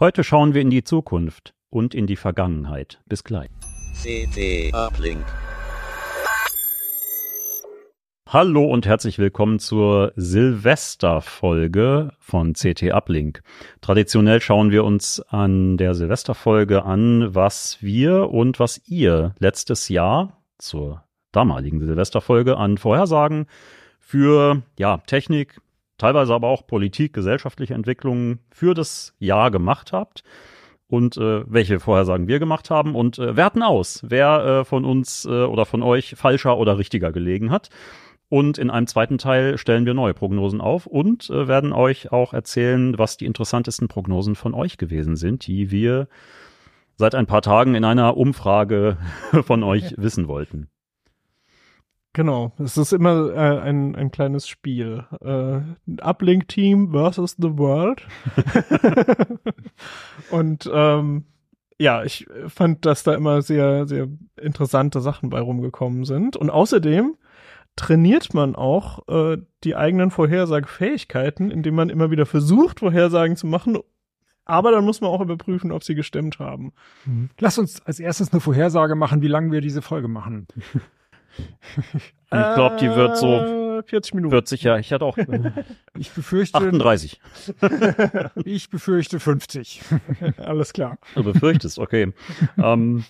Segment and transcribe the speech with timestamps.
[0.00, 3.02] Heute schauen wir in die Zukunft und in die Vergangenheit.
[3.04, 3.50] Bis gleich.
[4.02, 5.26] CT Uplink.
[8.26, 13.42] Hallo und herzlich willkommen zur Silvesterfolge von CT Uplink.
[13.82, 20.42] Traditionell schauen wir uns an der Silvesterfolge an, was wir und was ihr letztes Jahr
[20.56, 23.48] zur damaligen Silvesterfolge an Vorhersagen
[23.98, 25.60] für ja, Technik,
[26.00, 30.22] teilweise aber auch Politik, gesellschaftliche Entwicklungen für das Jahr gemacht habt
[30.88, 35.24] und äh, welche Vorhersagen wir gemacht haben und äh, werten aus, wer äh, von uns
[35.24, 37.70] äh, oder von euch falscher oder richtiger gelegen hat.
[38.28, 42.32] Und in einem zweiten Teil stellen wir neue Prognosen auf und äh, werden euch auch
[42.32, 46.08] erzählen, was die interessantesten Prognosen von euch gewesen sind, die wir
[46.96, 48.98] seit ein paar Tagen in einer Umfrage
[49.44, 50.68] von euch wissen wollten.
[52.12, 55.04] Genau, es ist immer äh, ein, ein kleines Spiel.
[55.20, 55.60] Äh,
[56.02, 58.02] Uplink-Team versus the World.
[60.30, 61.24] Und ähm,
[61.78, 64.08] ja, ich fand, dass da immer sehr, sehr
[64.40, 66.36] interessante Sachen bei rumgekommen sind.
[66.36, 67.16] Und außerdem
[67.76, 73.78] trainiert man auch äh, die eigenen Vorhersagefähigkeiten, indem man immer wieder versucht, Vorhersagen zu machen.
[74.44, 76.72] Aber dann muss man auch überprüfen, ob sie gestimmt haben.
[77.38, 80.48] Lass uns als erstes eine Vorhersage machen, wie lange wir diese Folge machen.
[81.36, 84.32] Ich glaube, die wird so Äh, 40 Minuten.
[84.32, 84.80] 40 Jahre.
[84.80, 85.16] Ich hatte auch
[85.98, 87.20] Ich befürchte, 38.
[88.44, 89.82] ich befürchte 50.
[90.38, 90.98] Alles klar.
[91.14, 92.12] Du befürchtest, okay.
[92.62, 93.04] ähm,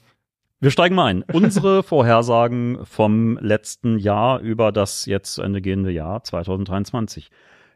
[0.60, 1.22] wir steigen mal ein.
[1.32, 7.30] Unsere Vorhersagen vom letzten Jahr über das jetzt zu Ende gehende Jahr 2023.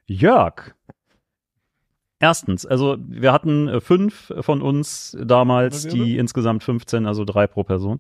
[0.07, 0.75] Jörg.
[2.21, 7.65] Erstens, also wir hatten äh, fünf von uns damals, die insgesamt 15, also drei pro
[7.65, 7.99] Person,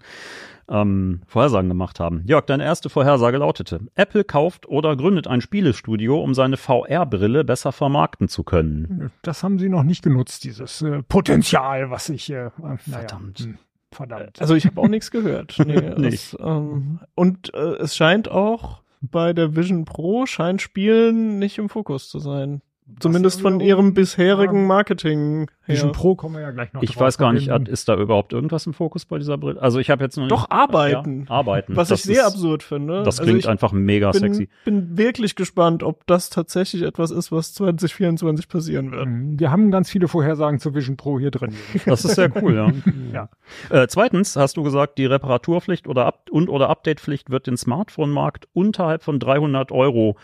[0.69, 2.23] ähm, Vorhersagen gemacht haben.
[2.27, 7.73] Jörg, deine erste Vorhersage lautete, Apple kauft oder gründet ein Spielestudio, um seine VR-Brille besser
[7.73, 9.11] vermarkten zu können.
[9.23, 12.31] Das haben sie noch nicht genutzt, dieses äh, Potenzial, was ich.
[12.31, 13.39] Äh, naja, Verdammt.
[13.41, 13.59] hm,
[13.91, 14.41] verdammt.
[14.41, 15.57] Also ich habe auch nichts gehört.
[15.67, 16.09] Nee.
[16.09, 21.69] Es, ähm, und äh, es scheint auch bei der Vision Pro scheint Spielen nicht im
[21.69, 22.63] Fokus zu sein.
[23.00, 25.74] Zumindest von ihrem bisherigen Marketing her.
[25.74, 27.00] Vision Pro kommen wir ja gleich noch Ich drauf.
[27.05, 29.61] weiß gar nicht, ist da überhaupt irgendwas im Fokus bei dieser Brille?
[29.61, 31.24] Also ich habe jetzt noch Doch nicht, arbeiten.
[31.27, 31.77] Ja, arbeiten.
[31.77, 32.98] Was das ich sehr ist, absurd finde.
[33.02, 34.48] Das Also klingt ich einfach mega bin, sexy.
[34.67, 39.06] bin wirklich gespannt, ob das tatsächlich etwas ist, was 2024 passieren wird.
[39.06, 41.55] ähm, Wir haben ganz viele Vorhersagen zur Vision Pro hier drin.
[41.86, 42.70] Das ist sehr cool, ja.
[43.12, 43.28] Ja.
[43.70, 49.02] Äh, zweitens hast du gesagt, die Reparaturpflicht oder und oder Updatepflicht wird den Smartphone-Markt unterhalb
[49.02, 50.17] von 300 Euro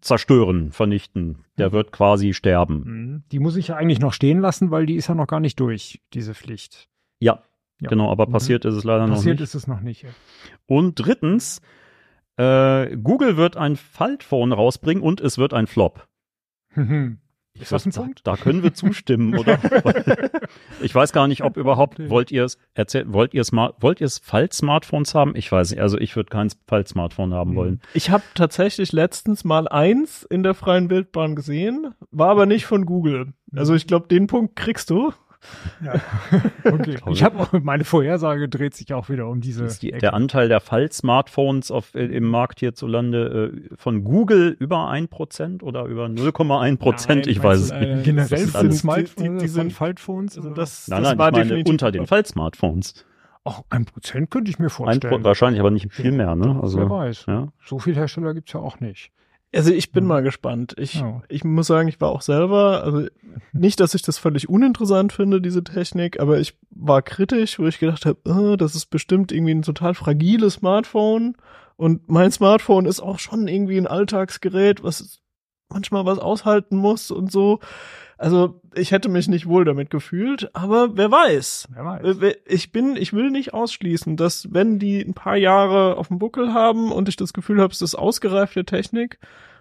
[0.00, 1.44] zerstören, vernichten.
[1.58, 2.82] Der wird quasi sterben.
[2.84, 3.24] Mhm.
[3.32, 5.58] Die muss ich ja eigentlich noch stehen lassen, weil die ist ja noch gar nicht
[5.60, 6.88] durch, diese Pflicht.
[7.20, 7.42] Ja,
[7.80, 7.88] Ja.
[7.88, 8.32] genau, aber Mhm.
[8.32, 9.42] passiert ist es leider noch Passiert nicht.
[9.48, 10.06] ist es noch nicht.
[10.66, 11.60] Und drittens,
[12.36, 16.06] äh, Google wird ein Faltphone rausbringen und es wird ein Flop.
[17.60, 18.20] Ist das ein da, Punkt?
[18.24, 19.58] Da können wir zustimmen, oder?
[20.82, 24.06] ich weiß gar nicht, ob überhaupt, wollt ihr es, erzählt, wollt ihr Smart, wollt ihr
[24.06, 25.34] es Falt-Smartphones haben?
[25.36, 27.56] Ich weiß nicht, also ich würde kein Falt-Smartphone haben Mhm.
[27.56, 27.80] wollen.
[27.94, 32.86] Ich habe tatsächlich letztens mal eins in der freien Wildbahn gesehen, war aber nicht von
[32.86, 33.32] Google.
[33.54, 35.12] Also ich glaube, den Punkt kriegst du.
[35.84, 35.94] Ja.
[36.64, 36.96] Okay.
[37.10, 39.64] Ich habe meine Vorhersage dreht sich auch wieder um diese.
[39.64, 40.00] Ist die, Ecke.
[40.00, 45.84] der Anteil der Fall-Smartphones auf, äh, im Markt hierzulande äh, von Google über 1% oder
[45.84, 47.26] über 0,1 Prozent?
[47.26, 48.04] Ich weiß es äh, nicht.
[48.04, 50.36] Generell das sind sind- Smart die- sind- Faltphones.
[50.36, 50.56] Also oder?
[50.56, 53.04] das, Nein, das nein, war ich meine unter den Fall-Smartphones.
[53.44, 55.14] Auch ein Prozent könnte ich mir Ein vorstellen.
[55.22, 56.54] Pro, wahrscheinlich aber nicht viel mehr, ne?
[56.56, 57.26] Wer Also, weiß.
[57.28, 57.48] ja.
[57.64, 59.12] So viele Hersteller gibt's ja auch nicht.
[59.54, 60.08] Also ich bin Hm.
[60.08, 60.74] mal gespannt.
[60.78, 61.22] Ich, Ja.
[61.28, 63.06] ich muss sagen, ich war auch selber, also
[63.52, 67.78] nicht, dass ich das völlig uninteressant finde, diese Technik, aber ich war kritisch, wo ich
[67.78, 68.18] gedacht habe,
[68.52, 71.36] äh, das ist bestimmt irgendwie ein total fragiles Smartphone
[71.76, 75.20] und mein Smartphone ist auch schon irgendwie ein Alltagsgerät, was
[75.68, 77.60] manchmal was aushalten muss und so.
[78.18, 81.68] Also ich hätte mich nicht wohl damit gefühlt, aber wer weiß.
[81.70, 82.22] Wer weiß.
[82.22, 86.18] Äh, Ich bin, ich will nicht ausschließen, dass wenn die ein paar Jahre auf dem
[86.18, 89.18] Buckel haben und ich das Gefühl habe, es ist ausgereifte Technik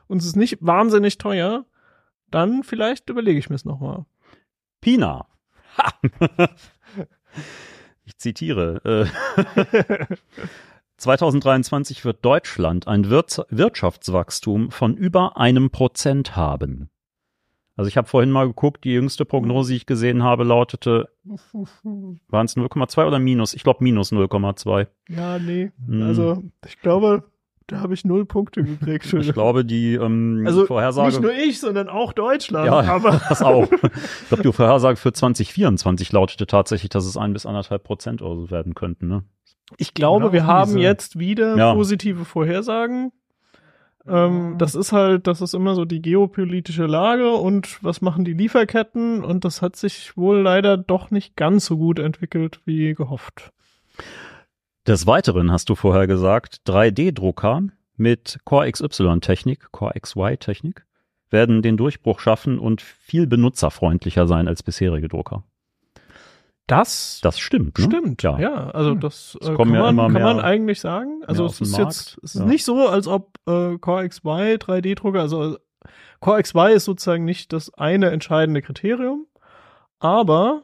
[0.08, 1.66] und es ist nicht wahnsinnig teuer,
[2.32, 4.06] dann vielleicht überlege ich mir es nochmal.
[4.80, 5.28] Pina.
[5.78, 5.92] Ha!
[8.06, 9.10] ich zitiere.
[9.46, 10.06] Äh,
[10.98, 16.90] 2023 wird Deutschland ein Wirts Wirtschaftswachstum von über einem Prozent haben.
[17.78, 21.10] Also ich habe vorhin mal geguckt, die jüngste Prognose, die ich gesehen habe, lautete,
[22.28, 23.54] waren es 0,2 oder minus?
[23.54, 24.88] Ich glaube minus 0,2.
[25.10, 25.72] Ja, nee.
[25.86, 26.02] Hm.
[26.04, 27.26] Also ich glaube,
[27.68, 29.12] da habe ich null Punkte gekriegt.
[29.12, 31.08] Ich glaube, die ähm, also Vorhersage...
[31.10, 32.68] nicht nur ich, sondern auch Deutschland.
[32.68, 33.64] Ja, aber das auch.
[33.72, 38.36] Ich glaube, die Vorhersage für 2024 lautete tatsächlich, dass es ein bis anderthalb Prozent oder
[38.36, 39.08] so werden könnten.
[39.08, 39.24] Ne?
[39.78, 41.74] ich glaube, Oder wir haben diese- jetzt wieder Ja.
[41.74, 43.12] positive Vorhersagen.
[44.08, 48.34] Ähm, das ist halt, das ist immer so die geopolitische Lage und was machen die
[48.34, 53.52] Lieferketten und das hat sich wohl leider doch nicht ganz so gut entwickelt wie gehofft.
[54.86, 57.64] Des Weiteren hast du vorher gesagt, 3D-Drucker
[57.98, 60.86] mit Core XY-Technik, Core XY-Technik,
[61.32, 65.44] werden den Durchbruch schaffen und viel benutzerfreundlicher sein als bisherige Drucker.
[66.68, 67.86] Das, Das stimmt, ne?
[67.86, 68.40] stimmt, ja.
[68.40, 68.70] Ja.
[68.72, 69.00] also Hm.
[69.00, 71.22] das äh, kommen kann, ja man, immer kann man eigentlich sagen.
[71.28, 72.46] Also es ist jetzt, es ist ja.
[72.46, 75.58] nicht so, als ob äh, Core XY 3D-Drucker, also
[76.22, 79.28] Core XY ist sozusagen nicht das eine entscheidende Kriterium,
[80.00, 80.64] aber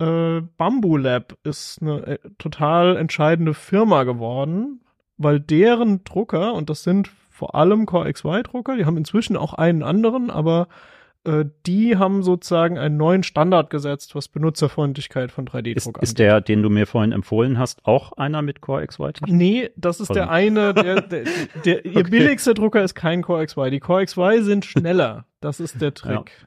[0.00, 4.80] äh, Bamboo Lab ist eine äh, total entscheidende Firma geworden,
[5.16, 9.84] weil deren Drucker, und das sind vor allem Core XY-Drucker, die haben inzwischen auch einen
[9.84, 10.95] anderen, aber äh,
[11.66, 16.62] die haben sozusagen einen neuen Standard gesetzt, was Benutzerfreundlichkeit von Ist, 3D-Druck ist der, den
[16.62, 19.34] du mir vorhin empfohlen hast, auch einer mit Core XY-Technik?
[19.34, 21.24] Nee, das ist der eine, der, der,
[21.64, 22.10] der ihr Okay.
[22.10, 23.70] billigster Drucker ist kein Core XY.
[23.70, 25.26] Die Core XY sind schneller.
[25.40, 26.30] Das ist der Trick.
[26.40, 26.46] Ja,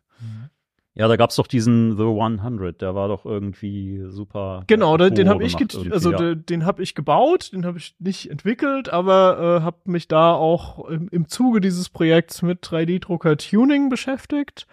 [1.08, 4.64] da gab's doch diesen The 100, der war doch irgendwie super.
[4.68, 5.56] Genau, den, den habe ich,
[5.92, 6.18] also ja.
[6.18, 10.34] den, den habe ich gebaut, den habe ich nicht entwickelt, aber äh, habe mich da
[10.34, 14.68] auch im, im Zuge dieses Projekts mit 3D-Drucker Tuning beschäftigt.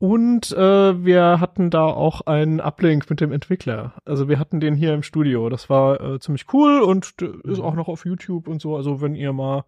[0.00, 3.92] Und äh, wir hatten da auch einen Uplink mit dem Entwickler.
[4.06, 5.50] Also wir hatten den hier im Studio.
[5.50, 8.76] Das war äh, ziemlich cool und ist auch noch auf YouTube und so.
[8.76, 9.64] Also wenn ihr mal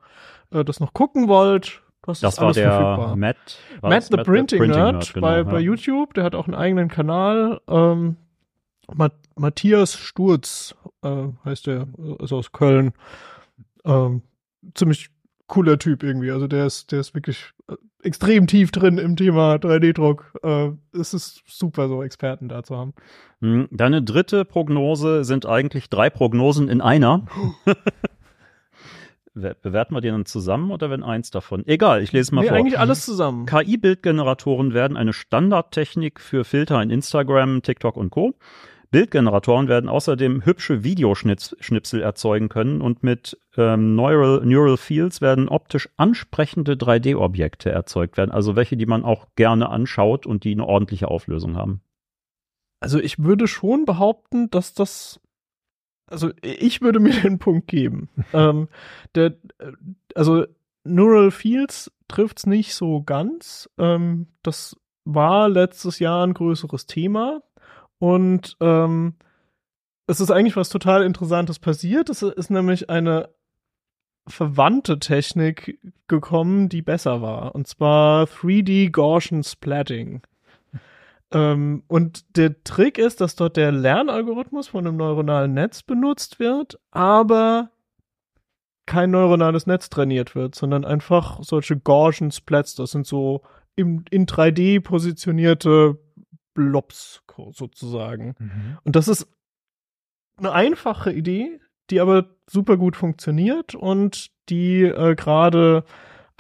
[0.51, 3.17] äh, das noch gucken wollt, das, Das war der verfügbar.
[3.17, 3.37] Matt,
[3.81, 5.43] war Matt das the Printing, Nerd, genau, bei, ja.
[5.45, 7.61] bei YouTube, der hat auch einen eigenen Kanal.
[7.69, 8.17] Ähm,
[8.95, 11.87] Ma Matthias Sturz äh, heißt der,
[12.21, 12.93] ist aus Köln.
[13.85, 14.23] Ähm,
[14.75, 15.09] ziemlich
[15.47, 16.31] cooler Typ irgendwie.
[16.31, 20.35] Also der ist, der ist wirklich äh, extrem tief drin im Thema 3D-Druck.
[20.43, 22.95] Äh, es ist super, so Experten da zu haben.
[23.41, 27.27] Hm, Deine dritte Prognose sind eigentlich drei Prognosen in einer.
[29.35, 31.67] Be- Bewerten wir die dann zusammen oder wenn eins davon?
[31.67, 32.57] Egal, ich lese mal Nee, vor.
[32.59, 33.47] eigentlich alles zusammen.
[33.47, 38.35] KI-Bildgeneratoren werden eine Standardtechnik für Filter in Instagram, TikTok und Co.
[38.91, 45.89] Bildgeneratoren werden außerdem hübsche Videoschnipsel erzeugen können und mit ähm, Neural, Neural Fields werden optisch
[45.97, 48.31] ansprechende 3D-Objekte erzeugt werden.
[48.33, 51.81] Also welche, die man auch gerne anschaut und die eine ordentliche Auflösung haben.
[52.81, 55.21] Also ich würde schon behaupten, dass das,
[56.13, 58.09] also ich würde mir den Punkt geben.
[58.33, 58.69] ähm,
[59.15, 59.73] der, äh,
[60.15, 60.45] also
[60.85, 63.69] Neural Fields trifft's nicht so ganz.
[63.79, 67.43] Ähm, das war letztes Jahr ein größeres Thema
[67.99, 69.15] und ähm,
[70.07, 72.11] es ist eigentlich was total Interessantes passiert.
[72.11, 73.31] Es ist nämlich eine
[74.27, 77.55] verwandte Technik gekommen, die besser war.
[77.55, 80.23] Und zwar 3D Gaussian Splatting.
[81.33, 86.79] Ähm, und der Trick ist, dass dort der Lernalgorithmus von einem neuronalen Netz benutzt wird,
[86.91, 87.71] aber
[88.87, 92.75] kein neuronales Netz trainiert wird, sondern einfach solche Gaussian Splats.
[92.75, 93.43] Das sind so
[93.77, 95.99] im, in 3D positionierte
[96.55, 98.35] Blobs sozusagen.
[98.39, 98.79] Mhm.
[98.85, 99.29] Und das ist
[100.37, 105.85] eine einfache Idee, die aber super gut funktioniert und die äh, gerade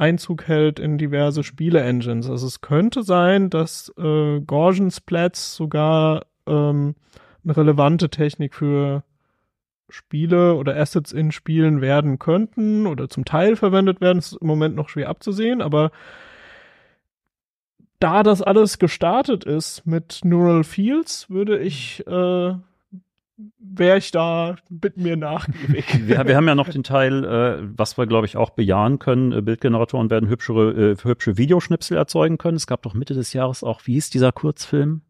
[0.03, 2.29] Einzug hält in diverse Spiele-Engines.
[2.29, 6.97] Also es könnte sein, dass äh, Gaussian Splats sogar ähm,
[7.45, 9.05] eine relevante Technik für
[9.89, 14.19] Spiele oder Assets in Spielen werden könnten oder zum Teil verwendet werden.
[14.19, 15.93] Das ist im Moment noch schwer abzusehen, aber
[18.01, 22.55] da das alles gestartet ist mit Neural Fields, würde ich, äh,
[23.59, 25.85] wäre ich da mit mir nachgiebig.
[26.07, 29.33] Wir, wir haben ja noch den Teil, äh, was wir, glaube ich, auch bejahen können.
[29.33, 32.57] Äh, Bildgeneratoren werden hübschere, äh, hübsche Videoschnipsel erzeugen können.
[32.57, 35.03] Es gab doch Mitte des Jahres auch, wie hieß dieser Kurzfilm?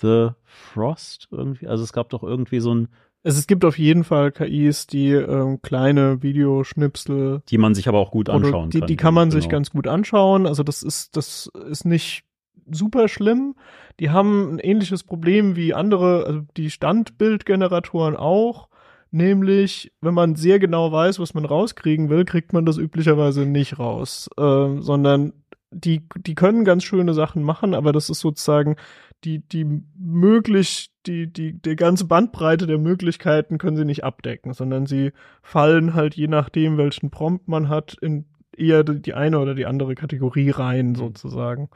[0.00, 1.68] The Frost irgendwie?
[1.68, 2.88] Also es gab doch irgendwie so ein,
[3.22, 7.98] Also es gibt auf jeden Fall KIs, die ähm, kleine Videoschnipsel die man sich aber
[7.98, 8.88] auch gut anschauen die, kann.
[8.88, 9.52] Die kann man sich Genau.
[9.56, 10.46] ganz gut anschauen.
[10.46, 12.24] Also das ist, das ist nicht
[12.70, 13.54] super schlimm.
[14.00, 18.68] Die haben ein ähnliches Problem wie andere, also die Standbildgeneratoren auch.
[19.10, 23.78] Nämlich, wenn man sehr genau weiß, was man rauskriegen will, kriegt man das üblicherweise nicht
[23.78, 24.28] raus.
[24.38, 25.32] Ähm, sondern
[25.70, 28.76] die, die können ganz schöne Sachen machen, aber das ist sozusagen
[29.24, 34.86] die, die möglich, die, die, die ganze Bandbreite der Möglichkeiten können sie nicht abdecken, sondern
[34.86, 39.54] sie fallen halt je nachdem, welchen Prompt man hat, in eher die die eine oder
[39.54, 41.70] die andere Kategorie rein, sozusagen.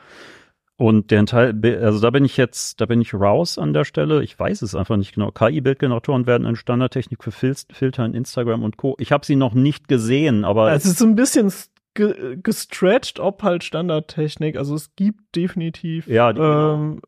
[0.81, 4.23] Und der Teil, also da bin ich jetzt, da bin ich raus an der Stelle.
[4.23, 5.33] Ich weiß es einfach nicht genau.
[5.33, 8.95] KI-Bildgeneratoren werden eine Standardtechnik für Fil Filter in Instagram und Co.
[9.01, 11.53] Ich habe sie noch nicht gesehen, aber Es ist so ein bisschen
[11.95, 14.57] ge gestretched, ob halt Standardtechnik.
[14.57, 17.01] Also es gibt definitiv Ja, die- ähm,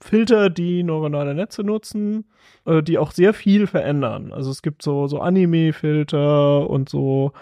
[0.00, 2.30] Filter, die neuronale Netze nutzen,
[2.66, 4.32] äh, die auch sehr viel verändern.
[4.32, 7.32] Also es gibt so, so Anime-Filter und so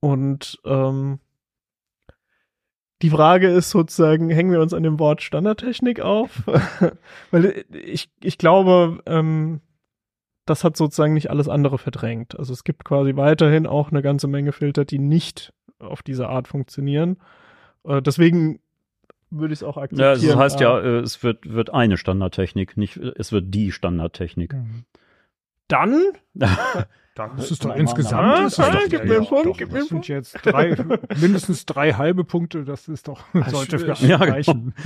[0.00, 1.18] Und ähm,
[3.02, 6.42] die Frage ist sozusagen, hängen wir uns an dem Wort Standardtechnik auf?
[7.30, 9.60] Weil ich, ich glaube, ähm,
[10.46, 12.38] das hat sozusagen nicht alles andere verdrängt.
[12.38, 16.48] Also es gibt quasi weiterhin auch eine ganze Menge Filter, die nicht auf diese Art
[16.48, 17.18] funktionieren.
[17.84, 18.60] Äh, deswegen
[19.30, 20.20] würde ich es auch akzeptieren.
[20.20, 24.56] Ja, das heißt ja, es wird, wird eine Standardtechnik, nicht, es wird die Standardtechnik.
[25.68, 26.02] Dann
[27.18, 28.46] Dann ist es doch insgesamt.
[28.46, 30.76] Ist ah, doch, gib mir einen doch, Punkt, gib mir das sind jetzt drei,
[31.20, 32.64] mindestens drei halbe Punkte.
[32.64, 34.72] Das ist doch, sollte für Ja, reichen.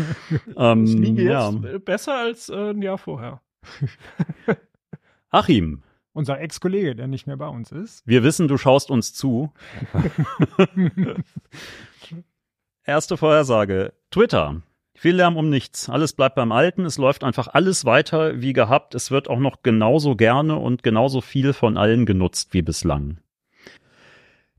[0.57, 1.51] Ähm, ich liege ja.
[1.51, 3.43] jetzt besser als äh, ein Jahr vorher.
[5.31, 5.83] Achim,
[6.15, 8.03] Unser Ex-Kollege, der nicht mehr bei uns ist.
[8.07, 9.53] wir wissen, du schaust uns zu.
[12.85, 13.93] Erste Vorhersage.
[14.11, 14.63] Twitter.
[15.03, 15.89] Viel Lärm um nichts.
[15.91, 16.85] Alles bleibt beim Alten.
[16.85, 18.95] Es läuft einfach alles weiter wie gehabt.
[18.95, 23.19] Es wird auch noch genauso gerne und genauso viel von allen genutzt wie bislang.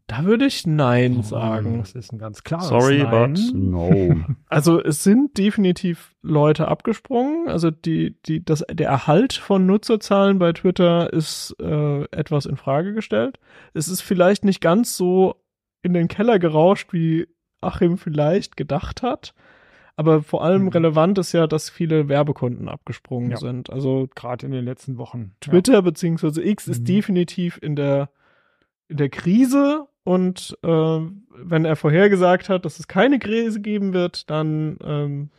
[0.05, 1.77] Da würde ich Nein Oh, sagen.
[1.79, 3.33] Das ist ein ganz klares Sorry, Nein.
[3.35, 4.15] but no.
[4.50, 7.47] Also es sind definitiv Leute abgesprungen.
[7.47, 12.93] Also die, die, das, der Erhalt von Nutzerzahlen bei Twitter ist äh, etwas in Frage
[12.93, 13.39] gestellt.
[13.73, 15.35] Es ist vielleicht nicht ganz so
[15.83, 17.29] in den Keller gerauscht, wie
[17.62, 19.33] Achim vielleicht gedacht hat.
[19.95, 20.67] Aber vor allem Mhm.
[20.69, 23.38] relevant ist ja, dass viele Werbekunden abgesprungen Ja.
[23.38, 23.69] sind.
[23.69, 25.35] Also Gerade in den letzten Wochen.
[25.39, 26.85] Twitter beziehungsweise X ist Mhm.
[26.85, 28.09] definitiv in der,
[28.88, 34.29] in der Krise und äh, wenn er vorhergesagt hat, dass es keine Krise geben wird,
[34.29, 35.29] dann ähm,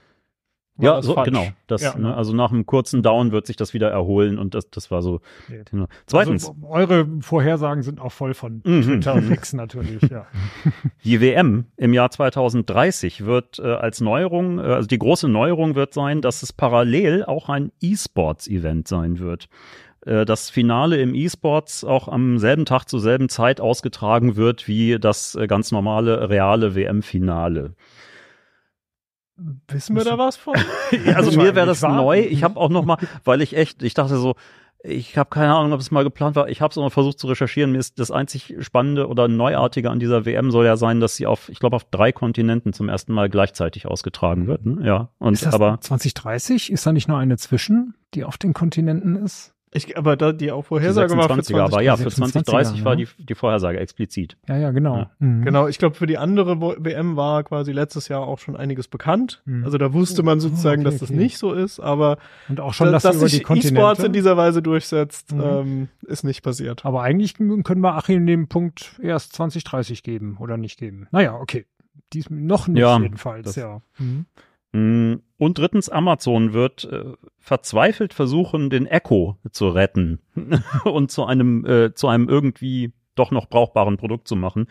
[0.77, 1.27] war Ja, so, falsch.
[1.29, 1.47] genau.
[1.67, 1.97] Das, Ja.
[1.97, 5.03] ne, also nach einem kurzen Down wird sich das wieder erholen und das, das war
[5.03, 5.21] so.
[5.49, 5.63] Ja.
[5.71, 5.87] Genau.
[6.07, 8.83] Zweitens, Also, eure Vorhersagen sind auch voll von Mhm.
[8.83, 10.27] Twitter und X natürlich, ja.
[11.05, 15.95] Die WM im Jahr 2030 wird äh, als Neuerung, äh, also die große Neuerung wird
[15.95, 19.49] sein, dass es parallel auch ein E-Sports-Event sein wird.
[20.07, 24.99] Äh, das Finale im E-Sports auch am selben Tag zur selben Zeit ausgetragen wird wie
[24.99, 27.75] das äh, ganz normale reale WM-Finale.
[29.69, 30.55] Wissen wir da was von?
[31.15, 32.21] Also Muss mir wäre das eigentlich neu.
[32.21, 34.37] Ich habe auch noch mal, weil ich echt, ich dachte so,
[34.85, 36.49] ich habe keine Ahnung, ob es mal geplant war.
[36.49, 37.73] Ich habe es mal versucht zu recherchieren.
[37.73, 41.27] Mir ist das einzig Spannende oder Neuartige an dieser WM soll ja sein, dass sie
[41.27, 44.67] auf, ich glaube, auf drei Kontinenten zum ersten Mal gleichzeitig ausgetragen wird.
[44.67, 44.87] Ne?
[44.87, 46.71] Ja, und Ist das aber 2030?
[46.71, 49.54] Ist da nicht nur eine zwischen, die auf den Kontinenten ist?
[49.77, 52.85] Ich, aber da die auch die Vorhersage war für 26er war ja für 26er, 2030
[52.85, 53.05] war ja.
[53.19, 54.37] die, die Vorhersage explizit.
[54.49, 54.97] Ja, ja, genau.
[54.99, 55.11] Ja.
[55.19, 55.45] Mhm.
[55.45, 59.43] Genau, ich glaube, für die andere WM war quasi letztes Jahr auch schon einiges bekannt.
[59.47, 59.65] Mhm.
[59.65, 61.19] Also da wusste man sozusagen, okay, dass das okay.
[61.19, 63.51] nicht so ist, aber Und auch schon, da- dass, dass die sich.
[63.51, 65.41] E-Sports in dieser Weise durchsetzt, Mhm.
[65.43, 66.87] ähm, ist nicht passiert.
[66.87, 71.09] Aber eigentlich können wir Achim den Punkt erst 2030 geben oder nicht geben.
[71.11, 71.67] Naja, okay.
[72.13, 73.81] Dies noch nicht Ja, jedenfalls, ja.
[73.99, 74.27] Mhm.
[74.75, 77.05] Mm, Und drittens, Amazon wird äh,
[77.39, 80.19] verzweifelt versuchen, den Echo zu retten
[80.85, 84.67] und zu einem, äh, zu einem irgendwie doch noch brauchbaren Produkt zu machen,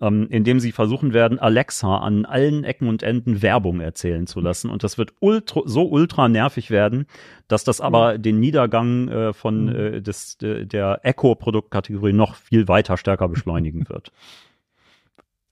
[0.00, 4.68] ähm, indem sie versuchen werden, Alexa an allen Ecken und Enden Werbung erzählen zu lassen.
[4.70, 7.06] Und das wird ultra, so ultra nervig werden,
[7.46, 9.76] dass das aber den Niedergang äh, von Mhm.
[9.76, 14.10] äh, des, de, der Echo-Produktkategorie noch viel weiter stärker beschleunigen wird.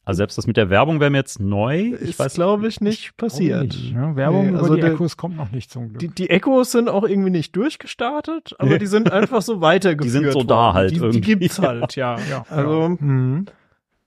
[0.04, 1.94] Also selbst das mit der Werbung wäre mir jetzt neu.
[1.94, 3.62] Ich ist, weiß glaube ich, nicht passiert.
[3.73, 4.16] Nicht, ne?
[4.16, 6.00] Werbung Nee, also über die der- Echos kommt noch nicht zum Glück.
[6.00, 8.78] Die, die Echos sind auch irgendwie nicht durchgestartet, aber Nee.
[8.78, 10.75] die sind einfach so weitergeführt Die sind so da worden.
[10.75, 11.21] halt die, irgendwie.
[11.21, 12.16] Die gibt's halt, ja.
[12.28, 13.47] ja, Also, Mhm.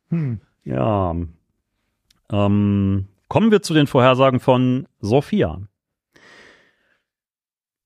[0.10, 0.40] Hm.
[0.66, 1.16] Ja.
[2.32, 5.62] Ähm, kommen wir zu den Vorhersagen von Sophia.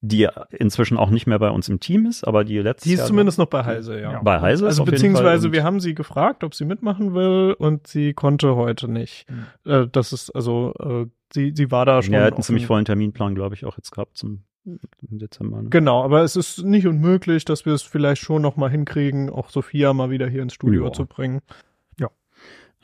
[0.02, 3.00] Die inzwischen auch nicht mehr bei uns im Team ist, aber die letztes die ist
[3.00, 4.14] Jahr zumindest noch bei Heise, ja.
[4.14, 4.22] Ja.
[4.22, 8.14] bei Heise ist Also beziehungsweise wir haben sie gefragt, ob sie mitmachen will und sie
[8.14, 9.26] konnte heute nicht.
[9.30, 9.72] Mhm.
[9.72, 12.14] Äh, das ist also äh, sie sie war da schon.
[12.14, 15.64] ja, er hat einen ziemlich vollen Terminplan, glaube ich, auch jetzt gehabt zum im Dezember.
[15.64, 15.70] Ne?
[15.70, 19.50] Genau, aber es ist nicht unmöglich, dass wir es vielleicht schon noch mal hinkriegen, auch
[19.50, 20.92] Sophia mal wieder hier ins Studio Ja.
[20.94, 21.42] zu bringen.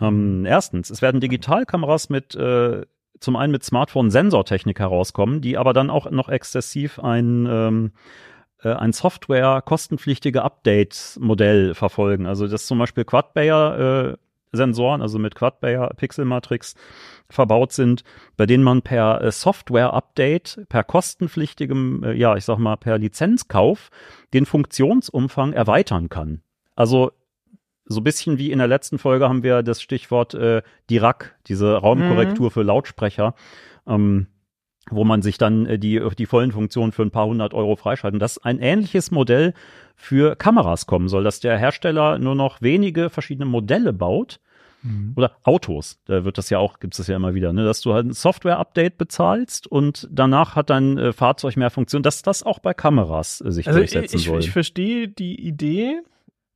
[0.01, 2.85] Ähm, erstens, es werden Digitalkameras mit äh,
[3.19, 7.91] zum einen mit Smartphone-Sensortechnik herauskommen, die aber dann auch noch exzessiv ein ähm,
[8.65, 12.25] äh, ein Software kostenpflichtige Update-Modell verfolgen.
[12.25, 14.17] Also das zum Beispiel Quad-Bayer äh,
[14.51, 16.75] Sensoren, also mit Quad-Bayer Pixel-Matrix
[17.29, 18.03] verbaut sind,
[18.37, 23.89] bei denen man per äh, Software-Update, per kostenpflichtigem, äh, ja, ich sag mal, per Lizenzkauf
[24.33, 26.41] den Funktionsumfang erweitern kann.
[26.75, 27.11] Also
[27.85, 31.75] so ein bisschen wie in der letzten Folge haben wir das Stichwort äh, Dirac, diese
[31.75, 33.35] Raumkorrektur für Lautsprecher,
[33.87, 34.27] ähm,
[34.89, 38.19] wo man sich dann äh, die, die vollen Funktionen für ein paar hundert Euro freischalten.
[38.19, 39.53] Dass ein ähnliches Modell
[39.95, 44.39] für Kameras kommen soll, dass der Hersteller nur noch wenige verschiedene Modelle baut
[44.85, 45.13] Mhm.
[45.15, 47.93] oder Autos, da wird das ja auch, gibt es ja immer wieder, ne, dass du
[47.93, 52.59] halt ein Software-Update bezahlst und danach hat dein äh, Fahrzeug mehr Funktion, dass das auch
[52.59, 54.39] bei Kameras äh, sich Also durchsetzen ich, soll.
[54.39, 56.01] ich verstehe die Idee.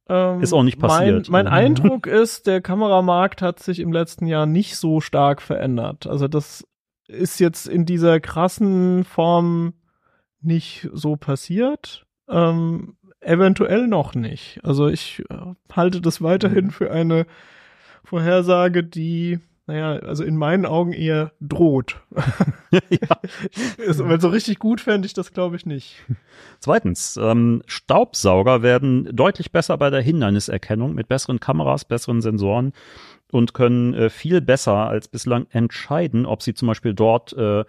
[0.10, 1.30] Ähm, Ist auch nicht passiert.
[1.30, 1.58] Mein, mein Mhm.
[1.82, 6.08] Eindruck ist, der Kameramarkt hat sich im letzten Jahr nicht so stark verändert.
[6.08, 6.66] Also das
[7.08, 9.74] ist jetzt in dieser krassen Form
[10.42, 12.06] nicht so passiert.
[12.30, 14.60] Ähm, eventuell noch nicht.
[14.64, 15.36] Also ich äh,
[15.76, 16.72] halte das weiterhin Mhm.
[16.72, 17.26] für eine
[18.04, 19.40] Vorhersage, die,
[19.70, 22.02] naja, also in meinen Augen eher droht.
[22.72, 22.80] ja.
[24.00, 26.04] Weil so richtig gut fände ich das, glaube ich, nicht.
[26.60, 32.74] Zweitens, ähm, Staubsauger werden deutlich besser bei der Hinderniserkennung mit besseren Kameras, besseren Sensoren
[33.32, 37.64] und können äh, viel besser als bislang entscheiden, ob sie zum Beispiel dort äh,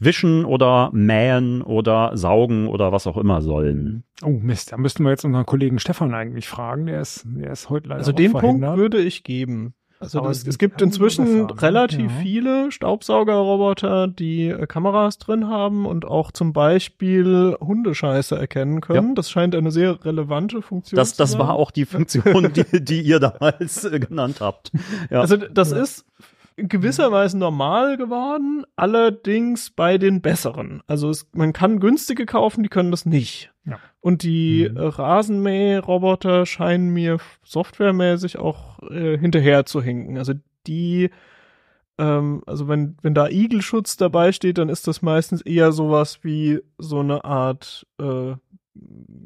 [0.00, 4.02] wischen oder mähen oder saugen oder was auch immer sollen.
[4.24, 6.86] Oh Mist, da müssten wir jetzt unseren Kollegen Stefan eigentlich fragen.
[6.86, 8.76] Der ist, der ist heute leider Also den Punkt verhindert.
[8.78, 9.74] würde ich geben.
[9.98, 11.62] Also das, es gibt inzwischen ne?
[11.62, 12.18] relativ Ja.
[12.22, 19.08] viele Staubsaugerroboter, die äh, Kameras drin haben und auch zum Beispiel Hundescheiße erkennen können.
[19.08, 19.14] Ja.
[19.14, 21.40] Das scheint eine sehr relevante Funktion Das, zu das sein.
[21.40, 24.70] war auch die Funktion, die, die ihr damals äh, genannt habt.
[25.10, 25.20] Ja.
[25.20, 26.04] Also das ist
[26.56, 30.82] in gewisser Weise normal geworden, allerdings bei den besseren.
[30.86, 33.52] Also es, man kann günstige kaufen, die können das nicht.
[33.66, 33.78] Ja.
[34.00, 34.76] Und die Mhm.
[34.76, 40.16] äh, Rasenmäherroboter scheinen mir softwaremäßig auch äh, hinterher zu hinken.
[40.16, 40.32] Also
[40.66, 41.10] die,
[41.98, 46.60] ähm, also wenn, wenn da Igelschutz dabei steht, dann ist das meistens eher sowas wie
[46.78, 48.34] so eine Art äh,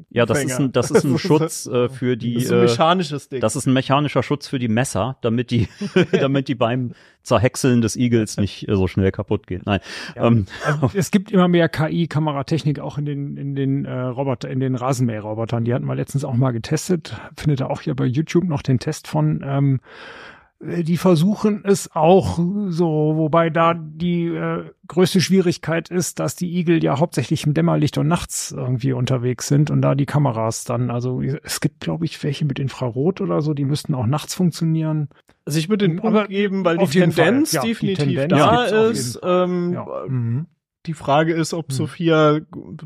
[0.09, 0.51] ja, das Fänger.
[0.51, 2.33] ist ein, das ist ein Schutz äh, für die.
[2.33, 3.41] das ist ein äh, mechanisches Ding.
[3.41, 5.67] Das ist ein mechanischer Schutz für die Messer, damit die,
[6.11, 6.91] damit die beim
[7.23, 9.61] Zerhäckseln des Igels nicht äh, so schnell kaputt gehen.
[9.65, 9.79] Nein.
[10.15, 10.27] Ja.
[10.27, 14.59] Ähm, Also, es gibt immer mehr KI-Kameratechnik auch in den in den äh, Roboter, in
[14.59, 15.63] den Rasenmäherrobotern.
[15.63, 17.15] Die hatten wir letztens auch mal getestet.
[17.37, 19.41] Findet ihr auch hier bei YouTube noch den Test von.
[19.45, 20.30] Ähm, äh,
[20.63, 22.37] die versuchen es auch
[22.67, 27.97] so, wobei da die äh, größte Schwierigkeit ist, dass die Igel ja hauptsächlich im Dämmerlicht
[27.97, 32.21] und nachts irgendwie unterwegs sind und da die Kameras dann, also es gibt glaube ich
[32.23, 35.09] welche mit Infrarot oder so, die müssten auch nachts funktionieren.
[35.45, 39.19] Also ich würde den Punkt geben, weil die Tendenz ja, die definitiv Tendenz da ist.
[39.23, 39.85] Ähm, Ja.
[40.07, 40.45] Mhm.
[40.87, 41.75] Die Frage ist, ob Hm.
[41.75, 42.39] Sophia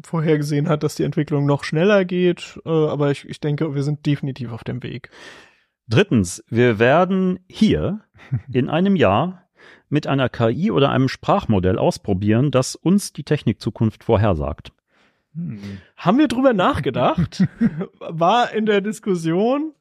[0.04, 2.60] vorhergesehen hat, dass die Entwicklung noch schneller geht.
[2.66, 5.10] Äh, aber ich, ich denke, wir sind definitiv auf dem Weg.
[5.88, 8.02] Drittens, wir werden hier
[8.52, 9.44] in einem Jahr
[9.90, 14.72] mit einer KI oder einem Sprachmodell ausprobieren, das uns die Technikzukunft vorhersagt.
[15.36, 15.80] Hm.
[15.98, 17.44] Haben wir drüber nachgedacht?
[18.00, 19.74] War in der Diskussion.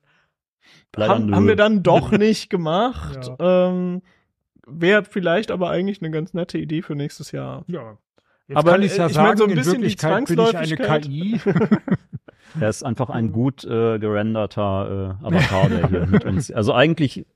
[0.96, 1.34] Haben, nö.
[1.34, 3.30] haben wir dann doch nicht gemacht.
[3.38, 3.68] Ja.
[3.68, 4.02] Ähm,
[4.66, 7.64] Wäre vielleicht aber eigentlich eine ganz nette Idee für nächstes Jahr.
[7.66, 7.98] Ja.
[8.46, 10.26] Jetzt Aber, kann ich ja äh, ich mein, sagen, so ein in bisschen die Wirklichkeit
[10.26, 11.04] bin ich eine Zwangsläufigkeit.
[11.04, 11.40] KI.
[12.60, 16.50] Er ist einfach ein gut äh, gerenderter äh, Avatar, der hier mit uns.
[16.50, 17.26] Also eigentlich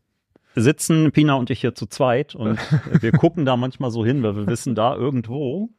[0.55, 2.59] sitzen Pina und ich hier zu zweit und
[3.01, 5.71] wir gucken da manchmal so hin, weil wir wissen, da irgendwo.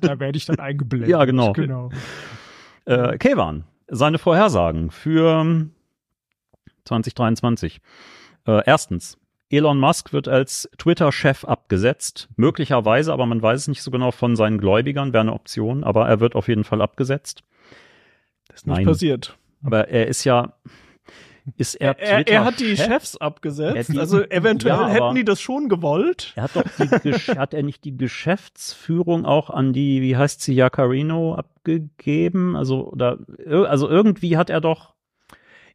[0.00, 1.10] da werde ich dann eingeblendet.
[1.10, 1.52] Ja, genau.
[1.52, 1.90] genau.
[2.84, 5.66] Äh, Kevan, seine Vorhersagen für
[6.84, 7.80] 2023.
[8.46, 9.18] Äh, erstens,
[9.50, 12.28] Elon Musk wird als Twitter-Chef abgesetzt.
[12.36, 16.08] Möglicherweise, aber man weiß es nicht so genau von seinen Gläubigern, wäre eine Option, aber
[16.08, 17.42] er wird auf jeden Fall abgesetzt.
[18.60, 18.86] Das ist nicht Nein.
[18.86, 19.36] passiert.
[19.64, 20.52] Aber er ist ja,
[21.56, 22.86] ist er Er, er hat die Twitter-Chef?
[22.92, 23.90] Chefs abgesetzt.
[23.90, 26.32] Er also eventuell Ja, hätten die das schon gewollt.
[26.36, 30.54] Er hat doch die, hat er nicht die Geschäftsführung auch an die, wie heißt sie,
[30.54, 32.56] Jacarino abgegeben?
[32.56, 34.94] Also, oder, also irgendwie hat er doch,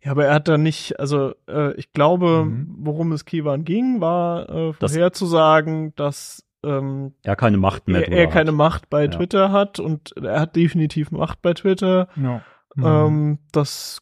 [0.03, 2.75] Ja, aber er hat da nicht, also äh, ich glaube, Mhm.
[2.79, 8.17] worum es Kivan ging, war äh, Das- vorherzusagen, dass ähm, er keine Macht mehr er,
[8.17, 8.57] er keine hat.
[8.57, 9.09] Macht bei Ja.
[9.11, 12.07] Twitter hat und er hat definitiv Macht bei Twitter.
[12.15, 12.41] Ja.
[12.75, 12.85] Mhm.
[12.85, 13.99] Ähm, das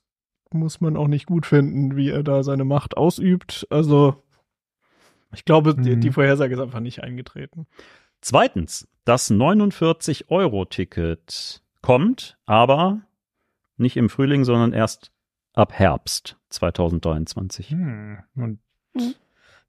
[0.51, 3.65] muss man auch nicht gut finden, wie er da seine Macht ausübt.
[3.69, 4.21] Also
[5.33, 6.01] ich glaube, die, Mhm.
[6.01, 7.65] die Vorhersage ist einfach nicht eingetreten.
[8.21, 13.01] Zweitens, das 49-Euro-Ticket kommt, aber
[13.77, 15.11] nicht im Frühling, sondern erst
[15.53, 17.71] ab Herbst 2023.
[17.71, 18.19] Hm.
[18.35, 18.59] Und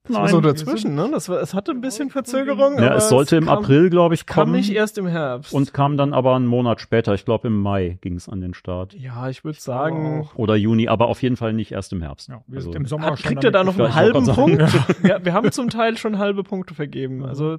[0.07, 1.09] Das war Nein, so dazwischen, ne?
[1.11, 2.77] Das war, es hatte ein bisschen Verzögerung.
[2.77, 5.51] Ja, aber es sollte im kam, April, glaube ich, Kam kommen nicht erst im Herbst.
[5.53, 7.13] und kam dann aber einen Monat später.
[7.15, 8.93] Ich glaube, im Mai ging es an den Start.
[8.93, 12.29] ja, ich würde sagen, Oder Juni, aber auf jeden Fall nicht erst im Herbst.
[12.29, 14.61] ja, wir Also- sind im Sommer hat, schon kriegt er da noch einen halben Punkt?
[15.03, 17.25] ja, wir haben zum Teil schon halbe Punkte vergeben.
[17.25, 17.57] Also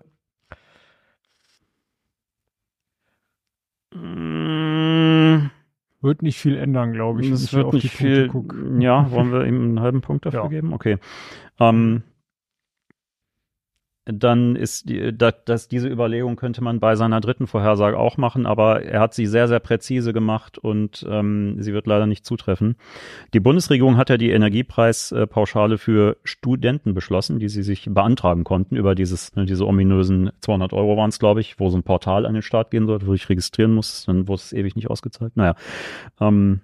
[3.94, 5.50] Mm,
[6.00, 7.28] Wird nicht viel ändern, glaube ich.
[7.28, 8.28] hier wird nicht viel.
[8.28, 8.54] guck.
[8.78, 10.48] Ja, wollen wir ihm einen halben Punkt dafür Ja.
[10.48, 10.72] geben?
[10.72, 10.98] Okay.
[11.58, 12.02] Ähm,
[14.06, 18.46] dann ist die, da, dass diese Überlegung könnte man bei seiner dritten Vorhersage auch machen,
[18.46, 22.76] aber er hat sie sehr, sehr präzise gemacht und ähm, sie wird leider nicht zutreffen.
[23.34, 28.94] Die Bundesregierung hat ja die Energiepreispauschale für Studenten beschlossen, die sie sich beantragen konnten über
[28.94, 32.34] dieses, ne, diese ominösen 200 Euro waren es, glaube ich, wo so ein Portal an
[32.34, 35.36] den Start gehen sollte, wo ich registrieren muss, dann wurde es ewig nicht ausgezahlt.
[35.36, 35.56] Naja.
[36.20, 36.60] Ähm,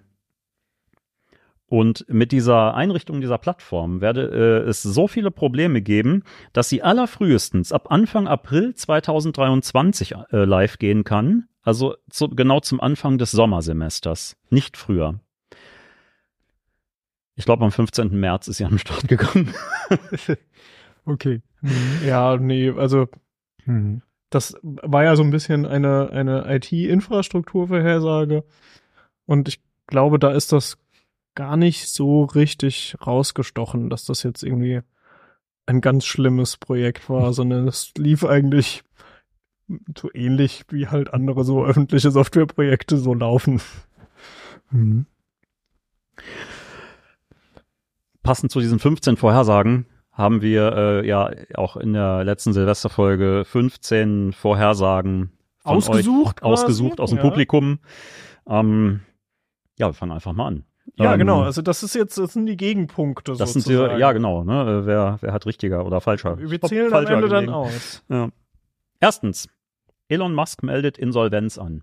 [1.72, 4.28] Und mit dieser Einrichtung dieser Plattform werde
[4.66, 10.76] äh, es so viele Probleme geben, dass sie allerfrühestens ab Anfang April 2023 äh, live
[10.76, 11.48] gehen kann.
[11.62, 15.20] Also zu, genau zum Anfang des Sommersemesters, nicht früher.
[17.36, 18.20] Ich glaube, am 15.
[18.20, 19.54] März ist sie an den Start gegangen.
[21.06, 21.40] Okay.
[22.06, 23.08] Ja, nee, also
[23.64, 24.02] Mhm.
[24.30, 28.44] das war ja so ein bisschen eine, eine IT-Infrastrukturvorhersage.
[29.26, 30.78] Und ich glaube, da ist das
[31.34, 34.80] gar nicht so richtig rausgestochen, dass das jetzt irgendwie
[35.66, 38.82] ein ganz schlimmes Projekt war, sondern es lief eigentlich
[39.96, 43.60] so ähnlich wie halt andere so öffentliche Softwareprojekte so laufen.
[44.70, 45.06] Mhm.
[48.22, 54.32] Passend zu diesen 15 Vorhersagen haben wir äh, ja auch in der letzten Silvesterfolge 15
[54.32, 55.32] Vorhersagen
[55.64, 57.22] Ausgesucht ausgesucht aus dem Ja.
[57.22, 57.78] Publikum.
[58.46, 59.00] Ähm,
[59.78, 60.64] ja, wir fangen einfach mal an.
[60.96, 61.42] Ja, Ähm, genau.
[61.42, 63.94] Also das ist jetzt, das sind die Gegenpunkte Das sind sozusagen.
[63.94, 64.80] die, ja genau, ne?
[64.82, 66.38] äh, Wer, wer hat richtiger oder falscher?
[66.38, 67.52] Wir zählen am falscher Ende dann gelegen.
[67.54, 68.02] aus.
[68.08, 68.28] Ja.
[69.00, 69.48] Erstens,
[70.08, 71.82] Elon Musk meldet Insolvenz an.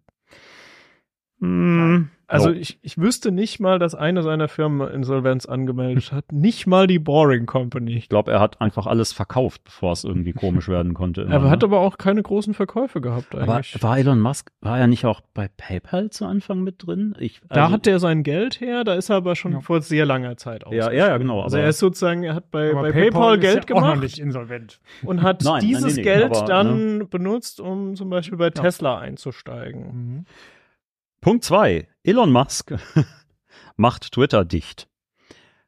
[1.40, 2.56] Hm, Also no.
[2.56, 6.32] ich, ich wüsste nicht mal, dass eine seiner Firmen Insolvenz angemeldet hat.
[6.32, 7.94] Nicht mal die Boring Company.
[7.98, 11.22] ich glaube, er hat einfach alles verkauft, bevor es irgendwie komisch werden konnte.
[11.24, 11.50] immer, Er ne?
[11.50, 13.82] hat aber auch keine großen Verkäufe gehabt aber eigentlich.
[13.82, 17.16] war Elon Musk, war er nicht auch bei PayPal zu Anfang mit drin?
[17.20, 19.62] Ich, da also- hat er sein Geld her, da ist er aber schon Ja.
[19.62, 21.20] vor sehr langer Zeit Ja, ja, ja, ausgestiegen.
[21.22, 23.76] genau, Also aber- er ist sozusagen, er hat bei, Aber bei PayPal, ist Geld ja
[23.76, 24.80] auch noch gemacht nicht insolvent.
[25.04, 28.52] und hat Nein, nein, dieses nee, nee, Geld aber, dann benutzt, um zum Beispiel bei
[28.52, 29.82] Tesla einzusteigen.
[29.82, 30.26] Mhm.
[31.22, 31.88] Punkt zwei.
[32.04, 32.74] Elon Musk
[33.76, 34.88] macht Twitter dicht.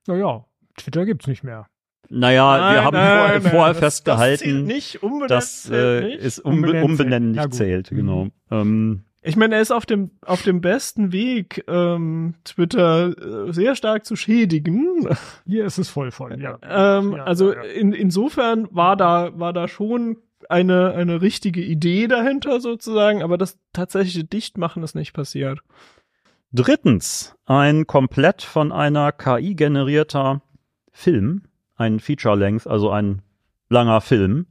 [0.07, 0.45] Naja,
[0.77, 1.67] Twitter gibt's nicht mehr.
[2.09, 6.39] Naja, wir Nein, haben nein, vorher, vorher das- Das festgehalten, nicht, umbenennen dass äh, es
[6.39, 7.95] umbe Umbenennen umbenennen nicht zählt, Mhm.
[7.95, 8.27] genau.
[8.49, 13.75] Ähm, Ich meine, er ist auf dem, auf dem besten Weg, ähm, Twitter äh, sehr
[13.75, 15.07] stark zu schädigen.
[15.45, 16.57] Hier ist es voll voll, ja.
[16.63, 17.71] Ähm, Ja, also ja, ja.
[17.71, 20.17] In, insofern war da, war da schon
[20.49, 25.59] eine, eine richtige Idee dahinter sozusagen, aber das tatsächliche Dichtmachen ist nicht passiert.
[26.53, 30.41] drittens, ein komplett von einer KI generierter
[30.91, 31.43] Film,
[31.75, 33.21] ein Feature-Length, also ein
[33.69, 34.47] langer Film,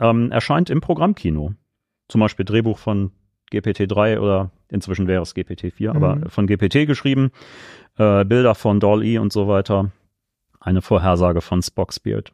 [0.00, 1.54] ähm, erscheint im Programmkino.
[2.08, 3.12] Zum Beispiel Drehbuch von
[3.52, 5.96] GPT-3 oder inzwischen wäre es GPT-4, Mhm.
[6.02, 7.30] aber von GPT geschrieben,
[7.98, 9.92] äh, Bilder von Doll-E und so weiter.
[10.58, 12.32] Eine Vorhersage von Spocksbeard.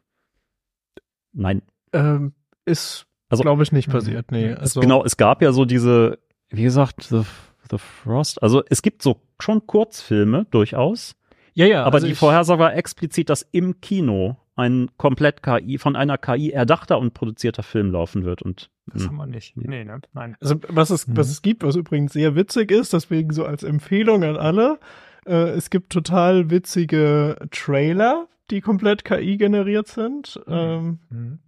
[1.33, 1.61] Nein,
[1.93, 2.33] Ähm,
[2.69, 3.91] ist, Also- glaube ich, nicht Mhm.
[3.91, 4.31] passiert.
[4.31, 7.21] Nee, also, genau, es gab ja so diese, wie gesagt, The,
[7.69, 8.41] The Frost.
[8.41, 11.15] Also es gibt so schon Kurzfilme durchaus,
[11.53, 11.83] Ja, ja.
[11.83, 16.51] aber also die Vorhersage war explizit, dass im Kino ein komplett KI, von einer KI
[16.51, 18.41] erdachter und produzierter Film laufen wird.
[18.41, 19.55] Und Das hm, haben wir nicht.
[19.55, 20.01] Nee, ne?
[20.13, 20.35] Nein.
[20.41, 21.15] Also was es, Mhm.
[21.17, 24.79] was es gibt, was übrigens sehr witzig ist, deswegen so als Empfehlung an alle,
[25.25, 30.41] äh, es gibt total witzige Trailer, die komplett KI generiert sind.
[30.47, 31.39] Ähm, Mhm.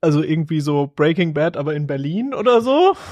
[0.00, 2.94] Also irgendwie so Breaking Bad, aber in Berlin oder so.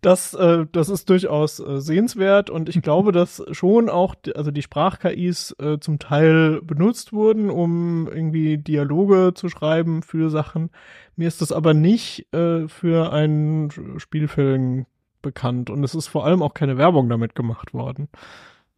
[0.00, 4.52] Das, äh, das ist durchaus äh, sehenswert und ich glaube, dass schon auch, die, also
[4.52, 10.70] die Sprach-KIs äh, zum Teil benutzt wurden, um irgendwie Dialoge zu schreiben für Sachen.
[11.16, 14.86] Mir ist das aber nicht äh, für einen Spielfilm
[15.20, 18.08] bekannt und es ist vor allem auch keine Werbung damit gemacht worden.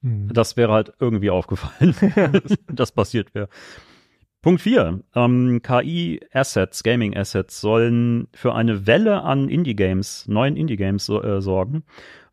[0.03, 0.33] Mhm.
[0.33, 1.94] das wäre halt irgendwie aufgefallen,
[2.73, 3.51] das passiert wäre.
[4.42, 5.00] Punkt 4.
[5.14, 11.85] Ähm, KI-Assets, Gaming-Assets sollen für eine Welle an Indie-Games, neuen Indie-Games so, äh, sorgen,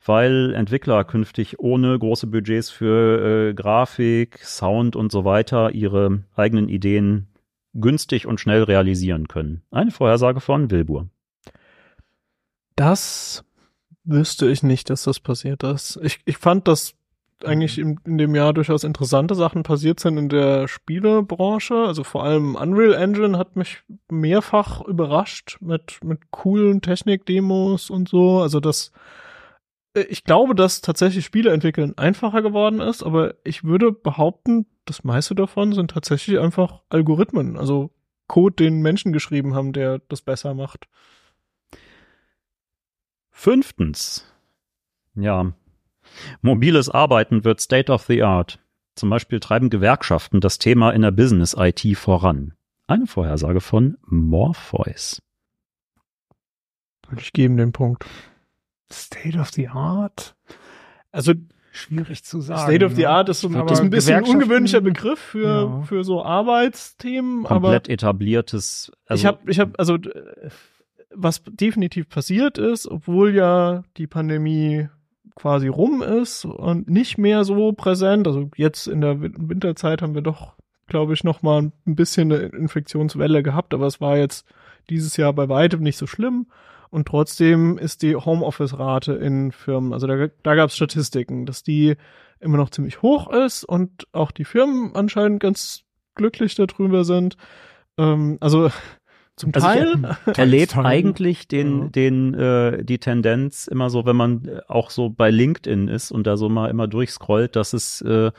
[0.06, 6.70] weil Entwickler künftig ohne große Budgets für äh, Grafik, Sound und so weiter ihre eigenen
[6.70, 7.28] Ideen
[7.74, 9.64] günstig und schnell realisieren können.
[9.70, 11.10] Eine Vorhersage von Wilbur.
[12.78, 13.44] Das
[14.06, 16.00] wüsste ich nicht, dass das passiert ist.
[16.02, 16.97] Ich, ich fand, dass
[17.44, 21.76] eigentlich in, in dem Jahr durchaus interessante Sachen passiert sind in der Spielebranche.
[21.76, 28.40] Also vor allem Unreal Engine hat mich mehrfach überrascht mit, mit coolen Technik-Demos und so.
[28.40, 28.92] Also das,
[29.94, 35.04] äh, ich glaube, dass tatsächlich Spiele entwickeln einfacher geworden ist, aber ich würde behaupten, das
[35.04, 37.58] meiste davon sind tatsächlich einfach Algorithmen.
[37.58, 37.92] Also
[38.28, 40.88] Code, den Menschen geschrieben haben, der das besser macht.
[43.32, 44.26] Fünftens.
[45.16, 45.54] Ja.
[46.42, 48.60] Mobiles Arbeiten wird State of the Art.
[48.96, 52.54] Zum Beispiel treiben Gewerkschaften das Thema in der Business IT voran.
[52.88, 55.22] Eine Vorhersage von Morpheus.
[57.08, 58.06] Würde ich geben den Punkt.
[58.92, 60.36] State of the Art?
[61.12, 61.34] Also
[61.72, 62.62] Schwierig zu sagen.
[62.62, 63.10] State of the ne?
[63.10, 65.82] Art ist, so, ist ein bisschen ein ungewöhnlicher Begriff für, Ja.
[65.84, 68.92] für so Arbeitsthemen, aber Komplett etabliertes.
[69.06, 70.50] Also, ich habe, ich habe, also äh,
[71.14, 74.90] was definitiv passiert ist, obwohl ja die Pandemie
[75.38, 78.28] quasi rum ist und nicht mehr so präsent.
[78.28, 80.56] Also jetzt in der Winterzeit haben wir doch,
[80.88, 84.48] glaube ich, noch mal ein bisschen eine Infektionswelle gehabt, aber es war jetzt
[84.90, 86.48] dieses Jahr bei weitem nicht so schlimm.
[86.90, 91.96] Und trotzdem ist die Homeoffice-Rate in Firmen, also da, da gab es Statistiken, dass die
[92.40, 95.84] immer noch ziemlich hoch ist und auch die Firmen anscheinend ganz
[96.16, 97.38] glücklich darüber sind.
[97.98, 98.72] Ähm, also
[99.38, 100.18] zum Also Teil.
[100.36, 100.86] erlebe Teil.
[100.86, 101.88] eigentlich den, Ja.
[101.90, 106.28] den, äh, die Tendenz immer so, wenn man äh, auch so bei LinkedIn ist und
[106.28, 108.32] da so mal immer durchscrollt, dass es äh,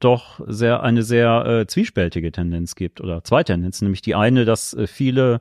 [0.00, 4.72] doch sehr eine sehr äh, zwiespältige Tendenz gibt oder zwei Tendenzen, nämlich die eine, dass
[4.74, 5.40] äh, viele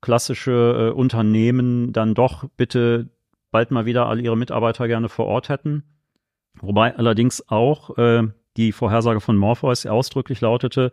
[0.00, 3.08] klassische äh, Unternehmen dann doch bitte
[3.50, 5.82] bald mal wieder all ihre Mitarbeiter gerne vor Ort hätten,
[6.60, 8.22] wobei allerdings auch äh,
[8.56, 10.90] die Vorhersage von Morpheus ausdrücklich lautete,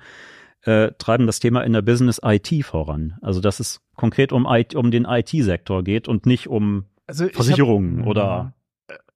[0.63, 3.17] äh, treiben das Thema in der Business IT voran.
[3.21, 7.29] Also dass es konkret um, IT, um den IT-Sektor geht und nicht um Also ich
[7.31, 8.07] hab- Versicherungen Mhm.
[8.07, 8.53] oder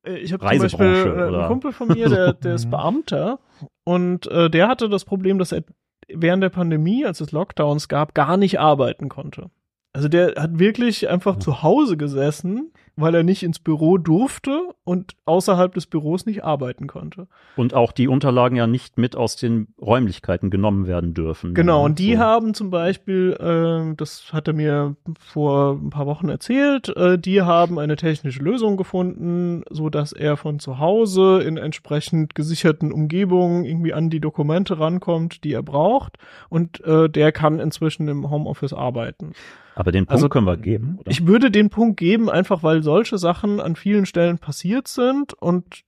[0.06, 2.72] Äh, Ich habe zum Beispiel äh, oder- einen Kumpel von mir, der, der ist Mhm.
[2.72, 3.40] Beamter
[3.86, 5.64] und äh, der hatte das Problem, dass er
[6.10, 9.50] während der Pandemie, als es Lockdowns gab, gar nicht arbeiten konnte.
[9.94, 15.14] Also der hat wirklich einfach zu Hause gesessen, weil er nicht ins Büro durfte und
[15.26, 17.28] außerhalb des Büros nicht arbeiten konnte.
[17.56, 21.54] und auch die Unterlagen ja nicht mit aus den Räumlichkeiten genommen werden dürfen.
[21.54, 22.20] Genau, Ja, und die so.
[22.20, 27.42] haben zum Beispiel, äh, das hat er mir vor ein paar Wochen erzählt, äh, die
[27.42, 33.66] haben eine technische Lösung gefunden, so dass er von zu Hause in entsprechend gesicherten Umgebungen
[33.66, 36.18] irgendwie an die Dokumente rankommt, die er braucht.
[36.50, 39.34] Und äh, der kann inzwischen im Homeoffice arbeiten.
[39.76, 41.10] Aber den Punkt Also- können wir geben, oder?
[41.10, 45.84] Ich würde den Punkt geben, einfach weil solche Sachen an vielen Stellen passiert sind und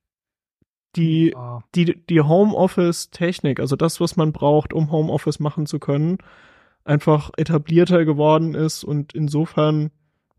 [0.96, 1.62] die Ja.
[1.76, 6.18] die, die Homeoffice-Technik, also das, was man braucht, um Homeoffice machen zu können,
[6.86, 9.92] einfach etablierter geworden ist und insofern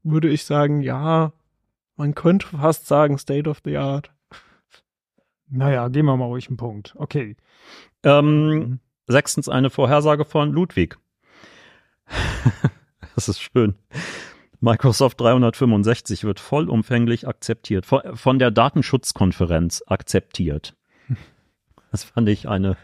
[0.02, 1.32] würde ich sagen, ja,
[1.96, 4.10] man könnte fast sagen State of the Art.
[5.48, 6.94] Naja, gehen wir mal ruhig einen Punkt.
[6.96, 7.36] Okay.
[8.02, 10.98] Ähm, sechstens eine Vorhersage von Ludwig.
[13.14, 13.74] das ist schön.
[14.60, 20.74] Microsoft 365 wird vollumfänglich akzeptiert, von, der Datenschutzkonferenz akzeptiert.
[21.92, 22.76] Das fand ich eine,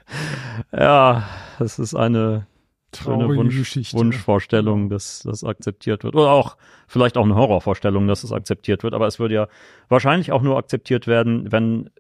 [0.73, 2.47] ja, das ist eine
[2.93, 3.97] Traurige Wunsch, Geschichte.
[3.97, 6.15] Wunschvorstellung, dass das akzeptiert wird.
[6.15, 6.57] Oder auch
[6.87, 8.95] vielleicht auch eine Horrorvorstellung, dass es akzeptiert wird.
[8.95, 9.49] Aber es würde ja
[9.89, 11.91] wahrscheinlich auch nur akzeptiert werden, wenn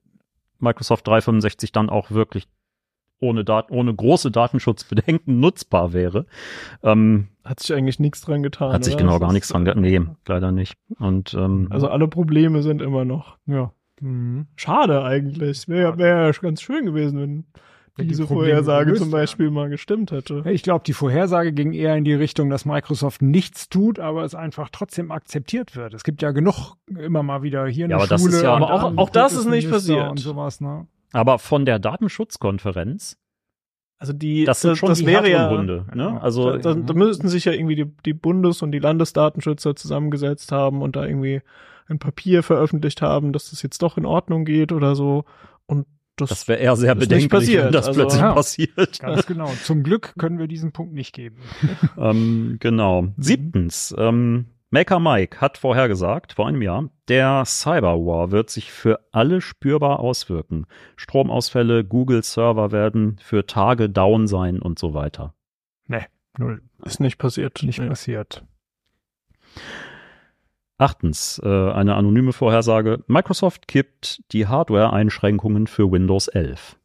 [0.59, 2.47] Microsoft 365 dann auch wirklich
[3.23, 6.27] ohne, Dat ohne große Datenschutzbedenken nutzbar wäre.
[6.83, 8.73] Ähm, Hat sich eigentlich nichts dran getan.
[8.73, 9.03] hat sich oder?
[9.05, 9.81] genau Das gar nichts dran getan.
[9.83, 10.75] Nee, leider nicht.
[10.99, 13.39] Und ähm, Also alle Probleme sind immer noch.
[13.47, 13.73] Ja.
[14.01, 14.47] Mhm.
[14.57, 15.69] Schade eigentlich.
[15.69, 17.45] Wäre wär ja ganz schön gewesen, wenn
[17.99, 20.43] die diese Probleme Vorhersage gelöst zum Beispiel mal gestimmt hätte.
[20.47, 24.35] Ich glaube, die Vorhersage ging eher in die Richtung, dass Microsoft nichts tut, aber es
[24.35, 25.93] einfach trotzdem akzeptiert wird.
[25.95, 28.37] Es gibt ja genug immer mal wieder hier eine Ja, aber das Schule.
[28.37, 30.11] ist ja- und Aber auch- auch das ist nicht passiert.
[30.11, 30.87] Und sowas, ne?
[31.13, 33.19] Aber von der Datenschutzkonferenz,
[33.99, 35.87] Also die, das sind schon das die wäre ja, Hunde.
[35.95, 36.03] Ne?
[36.05, 36.19] Ja.
[36.19, 40.83] Also da, da müssten sich ja irgendwie die, die Bundes- und die Landesdatenschützer zusammengesetzt haben
[40.83, 41.43] und da irgendwie
[41.89, 45.25] ein Papier veröffentlicht haben, dass das jetzt doch in Ordnung geht oder so.
[45.67, 47.65] Und das, das wäre eher sehr bedenklich, passiert.
[47.67, 48.33] wenn das Also- plötzlich Ja.
[48.35, 48.99] passiert.
[49.01, 49.47] Ganz genau.
[49.65, 51.37] Zum Glück können wir diesen Punkt nicht geben.
[51.99, 53.09] ähm, genau.
[53.17, 59.43] Siebtens, ähm, Maker Mike hat vorhergesagt, vor einem Jahr, der Cyberwar wird sich für alle
[59.43, 60.65] spürbar auswirken.
[60.97, 65.35] Stromausfälle, Google-Server werden für Tage down sein und so weiter.
[65.89, 66.07] Ne,
[66.39, 66.63] null.
[66.87, 67.63] ist nicht passiert.
[67.63, 67.89] Nicht Nee.
[67.89, 68.47] passiert.
[70.79, 73.05] Achtens, äh, eine anonyme Vorhersage.
[73.09, 76.79] Microsoft kippt die Hardware-Einschränkungen für Windows 11.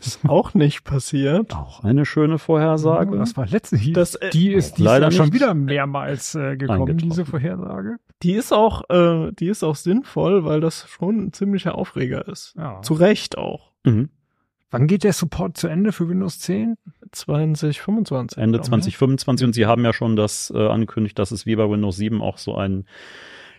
[0.00, 1.54] Ist auch nicht passiert.
[1.54, 3.18] Auch eine schöne Vorhersage.
[3.18, 3.92] Das war letzte hier.
[3.92, 7.96] Das, äh, die ist leider schon wieder mehrmals äh, gekommen, diese Vorhersage.
[8.22, 12.54] Die ist auch, äh, die ist auch sinnvoll, weil das schon ein ziemlicher Aufreger ist.
[12.56, 12.80] Ja.
[12.82, 13.72] Zu Recht auch.
[13.84, 14.08] Mhm.
[14.70, 16.76] Wann geht der Support zu Ende für Windows 10?
[17.12, 18.38] 2025.
[18.38, 18.70] Ende glaub ich.
[18.70, 22.22] 2025 und sie haben ja schon das äh, angekündigt, dass es wie bei Windows 7
[22.22, 22.86] auch so ein,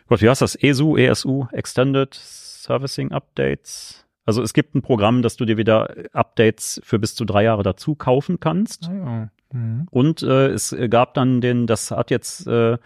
[0.08, 0.56] Gott, wie heißt das?
[0.56, 4.01] ESU, ESU, Extended Servicing Updates.
[4.26, 7.64] Also es gibt ein Programm, dass du dir wieder Updates für bis zu drei Jahre
[7.64, 8.90] dazu kaufen kannst.
[8.90, 9.30] Ah, ja.
[9.52, 9.88] Mhm.
[9.90, 12.78] Und äh, es gab dann den, das hat jetzt äh,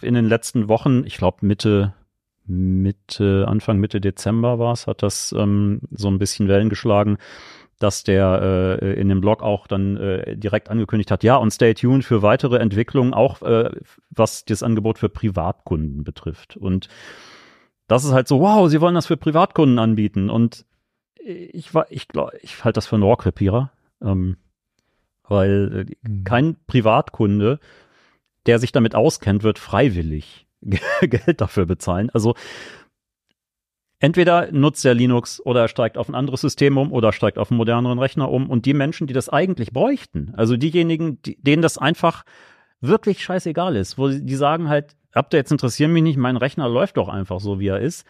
[0.00, 1.94] in den letzten Wochen, ich glaube Mitte,
[2.46, 7.18] Mitte, Anfang Mitte Dezember war es, hat das ähm, so ein bisschen Wellen geschlagen,
[7.78, 11.74] dass der äh, in dem Blog auch dann äh, direkt angekündigt hat, ja, und stay
[11.74, 13.70] tuned für weitere Entwicklungen, auch äh,
[14.10, 16.56] was das Angebot für Privatkunden betrifft.
[16.56, 16.88] Und
[17.88, 20.30] das ist halt so, wow, sie wollen das für Privatkunden anbieten.
[20.30, 20.64] Und
[21.16, 23.72] ich war, ich glaube, ich halte das für einen Rohrkrepierer.
[24.00, 24.36] Ähm,
[25.28, 26.24] weil äh, Mhm.
[26.24, 27.60] kein Privatkunde,
[28.46, 30.46] der sich damit auskennt, wird freiwillig
[31.00, 32.10] Geld dafür bezahlen.
[32.10, 32.34] Also
[34.00, 37.50] entweder nutzt er Linux oder er steigt auf ein anderes System um oder steigt auf
[37.50, 38.48] einen moderneren Rechner um.
[38.48, 42.24] Und die Menschen, die das eigentlich bräuchten, also diejenigen, die, denen das einfach
[42.80, 47.08] wirklich scheißegal ist, wo die sagen halt, Updates interessieren mich nicht, mein Rechner läuft doch
[47.08, 48.04] einfach so, wie er ist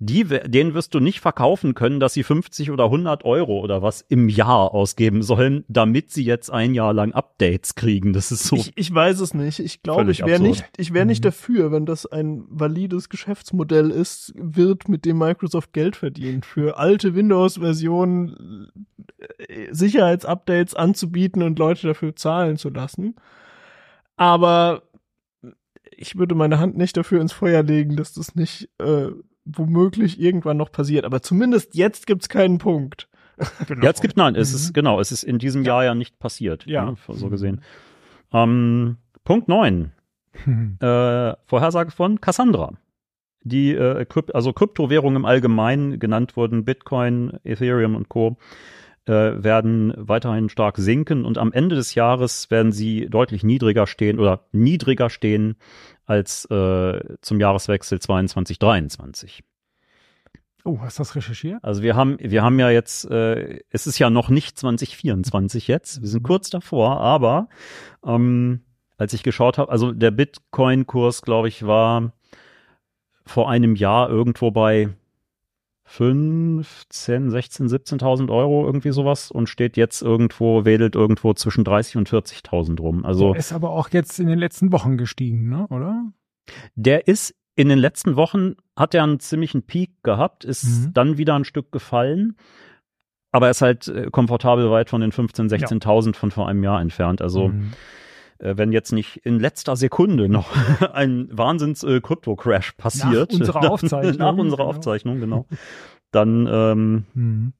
[0.00, 4.02] die, denen wirst du nicht verkaufen können, dass sie 50 oder 100 Euro oder was
[4.02, 8.12] im Jahr ausgeben sollen, damit sie jetzt ein Jahr lang Updates kriegen.
[8.12, 8.54] Das ist so.
[8.54, 9.58] Ich, ich weiß es nicht.
[9.58, 11.28] Ich glaube, ich wäre nicht, ich wäre nicht mhm.
[11.28, 17.16] dafür, wenn das ein valides Geschäftsmodell ist, wird, mit dem Microsoft Geld verdient, für alte
[17.16, 18.68] Windows-Versionen
[19.48, 23.16] äh, Sicherheitsupdates anzubieten und Leute dafür zahlen zu lassen.
[24.16, 24.82] Aber
[25.98, 29.08] ich würde meine Hand nicht dafür ins Feuer legen, dass das nicht äh,
[29.44, 31.04] womöglich irgendwann noch passiert.
[31.04, 33.08] Aber zumindest jetzt gibt's keinen Punkt.
[33.68, 33.84] Genau.
[33.84, 34.56] Jetzt gibt nein, es mhm.
[34.56, 36.66] ist genau, es ist in diesem Jahr ja nicht passiert.
[36.66, 37.60] Ja, ne, so gesehen.
[38.32, 39.92] Ähm, Punkt neun.
[40.80, 42.74] Äh, Vorhersage von Cassandra.
[43.42, 48.36] Die äh, Krypt also Kryptowährungen im Allgemeinen genannt wurden, Bitcoin, Ethereum und Co.
[49.08, 54.18] Äh, werden weiterhin stark sinken und am Ende des Jahres werden sie deutlich niedriger stehen
[54.18, 55.56] oder niedriger stehen
[56.04, 59.44] als äh, zum Jahreswechsel 22 23.
[60.64, 61.64] Oh, hast du das recherchiert?
[61.64, 66.02] Also wir haben, wir haben ja jetzt, äh, es ist ja noch nicht 2024 jetzt,
[66.02, 67.48] wir sind kurz davor, aber
[68.04, 68.60] ähm,
[68.98, 72.12] als ich geschaut habe, also der Bitcoin-Kurs, glaube ich, war
[73.24, 74.90] vor einem Jahr irgendwo bei
[75.90, 82.10] 15, 16, 17.000 Euro, irgendwie sowas und steht jetzt irgendwo, wedelt irgendwo zwischen 30 und
[82.10, 83.06] 40.000 rum.
[83.06, 85.66] Also der ist aber auch jetzt in den letzten Wochen gestiegen, ne?
[85.70, 86.04] oder?
[86.74, 90.92] Der ist in den letzten Wochen, hat er einen ziemlichen Peak gehabt, ist mhm.
[90.92, 92.36] dann wieder ein Stück gefallen,
[93.32, 96.12] aber er ist halt äh, komfortabel weit von den 15, 16.000 ja.
[96.12, 97.22] von vor einem Jahr entfernt.
[97.22, 97.72] Also mhm
[98.40, 100.50] wenn jetzt nicht in letzter Sekunde noch
[100.92, 103.32] ein Wahnsinns-Krypto-Crash äh, passiert.
[103.32, 104.16] Nach unserer Aufzeichnung.
[104.18, 104.68] nach unserer genau.
[104.68, 105.46] Aufzeichnung, genau.
[106.10, 107.52] Dann ähm, mhm.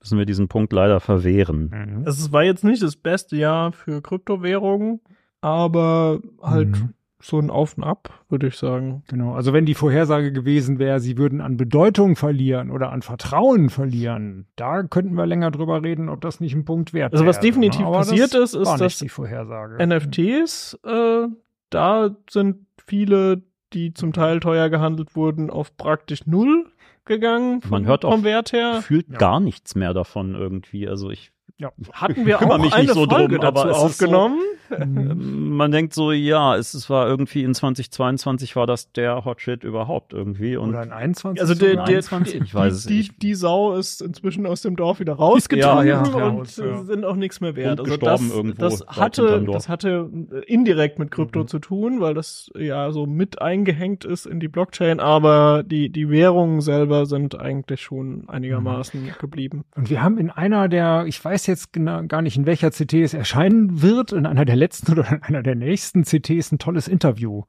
[0.00, 2.04] müssen wir diesen Punkt leider verwehren.
[2.06, 5.00] Es war jetzt nicht das beste Jahr für Kryptowährungen,
[5.40, 9.02] aber halt mhm so ein Auf und Ab, würde ich sagen.
[9.08, 9.34] Genau.
[9.34, 14.46] Also wenn die Vorhersage gewesen wäre, sie würden an Bedeutung verlieren oder an Vertrauen verlieren,
[14.56, 17.86] da könnten wir länger drüber reden, ob das nicht ein Punkt wert Also was definitiv
[17.86, 17.92] ne?
[17.92, 19.84] passiert ist, ist, dass die Vorhersage.
[19.86, 21.28] NFTs, äh,
[21.70, 26.66] da sind viele, die zum Teil teuer gehandelt wurden, auf praktisch null
[27.04, 27.60] gegangen.
[27.62, 28.82] Vom, Man hört vom auch Wert her.
[28.82, 29.18] Fühlt ja.
[29.18, 30.88] gar nichts mehr davon irgendwie.
[30.88, 31.72] Also ich ja.
[31.92, 34.38] Hatten wir auch mich eine so Folge drum, dazu aufgenommen?
[34.40, 39.62] So, man denkt so, ja, es, es war irgendwie in 2022 war das der Hotshit
[39.62, 40.56] überhaupt irgendwie.
[40.56, 41.40] Und Oder in 21?
[41.40, 42.42] Also der, der, 21?
[42.42, 43.12] ich weiß es nicht.
[43.12, 46.82] Die, die Sau ist inzwischen aus dem Dorf wieder rausgetragen ja, ja, und ja.
[46.82, 47.78] sind auch nichts mehr wert.
[47.78, 50.10] Und also das, irgendwo das hatte, das hatte
[50.46, 51.48] indirekt mit Krypto mhm.
[51.48, 56.08] zu tun, weil das ja so mit eingehängt ist in die Blockchain, aber die, die
[56.10, 59.12] Währungen selber sind eigentlich schon einigermaßen mhm.
[59.20, 59.64] geblieben.
[59.76, 62.70] Und wir haben in einer der, ich weiß weiß jetzt genau, gar nicht, in welcher
[62.70, 66.58] CT es erscheinen wird, in einer der letzten oder in einer der nächsten CTs ein
[66.58, 67.44] tolles Interview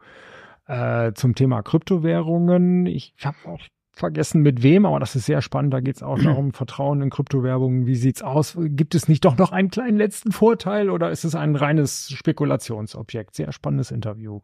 [0.68, 2.86] äh, zum Thema Kryptowährungen.
[2.86, 3.62] Ich habe auch
[3.94, 5.74] vergessen mit wem, aber das ist sehr spannend.
[5.74, 7.86] Da geht es auch darum, Vertrauen in Kryptowährungen.
[7.86, 8.58] Wie sieht's aus?
[8.60, 13.36] Gibt es nicht doch noch einen kleinen letzten Vorteil oder ist es ein reines Spekulationsobjekt?
[13.36, 14.42] Sehr spannendes Interview.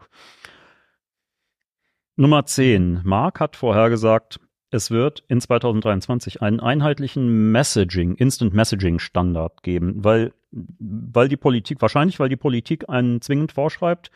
[2.16, 3.02] Nummer 10.
[3.04, 4.40] Mark hat vorher gesagt,
[4.72, 11.82] es wird in 2023 einen einheitlichen Messaging, Instant Messaging Standard geben, weil, weil die Politik,
[11.82, 14.12] wahrscheinlich weil die Politik einen zwingend vorschreibt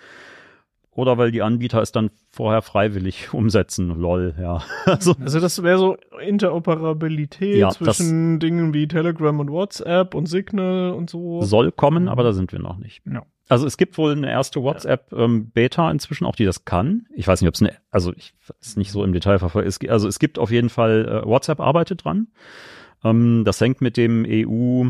[0.92, 4.00] oder weil die Anbieter es dann vorher freiwillig umsetzen.
[4.00, 4.64] Lol, ja.
[4.86, 10.92] Also, also das wäre so Interoperabilität ja, zwischen Dingen wie Telegram und WhatsApp und Signal
[10.92, 11.42] und so.
[11.42, 13.04] Soll kommen, aber da sind wir noch nicht.
[13.06, 13.24] Ja.
[13.48, 17.06] Also es gibt wohl eine erste WhatsApp-Beta ähm, inzwischen, auch die das kann.
[17.14, 19.90] Ich weiß nicht, ob es eine, also ich ist nicht so im Detail verfolgt.
[19.90, 22.28] Also es gibt auf jeden Fall, äh, WhatsApp arbeitet dran.
[23.04, 24.90] Ähm, das hängt mit dem EU,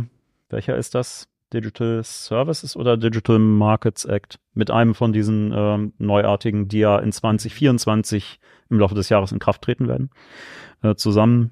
[0.49, 1.27] welcher ist das?
[1.53, 4.39] Digital Services oder Digital Markets Act?
[4.53, 8.39] Mit einem von diesen ähm, neuartigen, die ja in 2024
[8.69, 10.09] im Laufe des Jahres in Kraft treten werden,
[10.81, 11.51] äh, zusammen.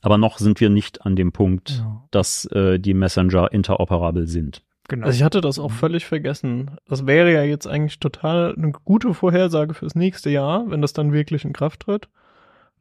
[0.00, 2.04] Aber noch sind wir nicht an dem Punkt, ja.
[2.10, 4.62] dass äh, die Messenger interoperabel sind.
[4.88, 5.06] Genau.
[5.06, 5.74] Also ich hatte das auch mhm.
[5.74, 6.72] völlig vergessen.
[6.88, 11.12] Das wäre ja jetzt eigentlich total eine gute Vorhersage fürs nächste Jahr, wenn das dann
[11.12, 12.08] wirklich in Kraft tritt.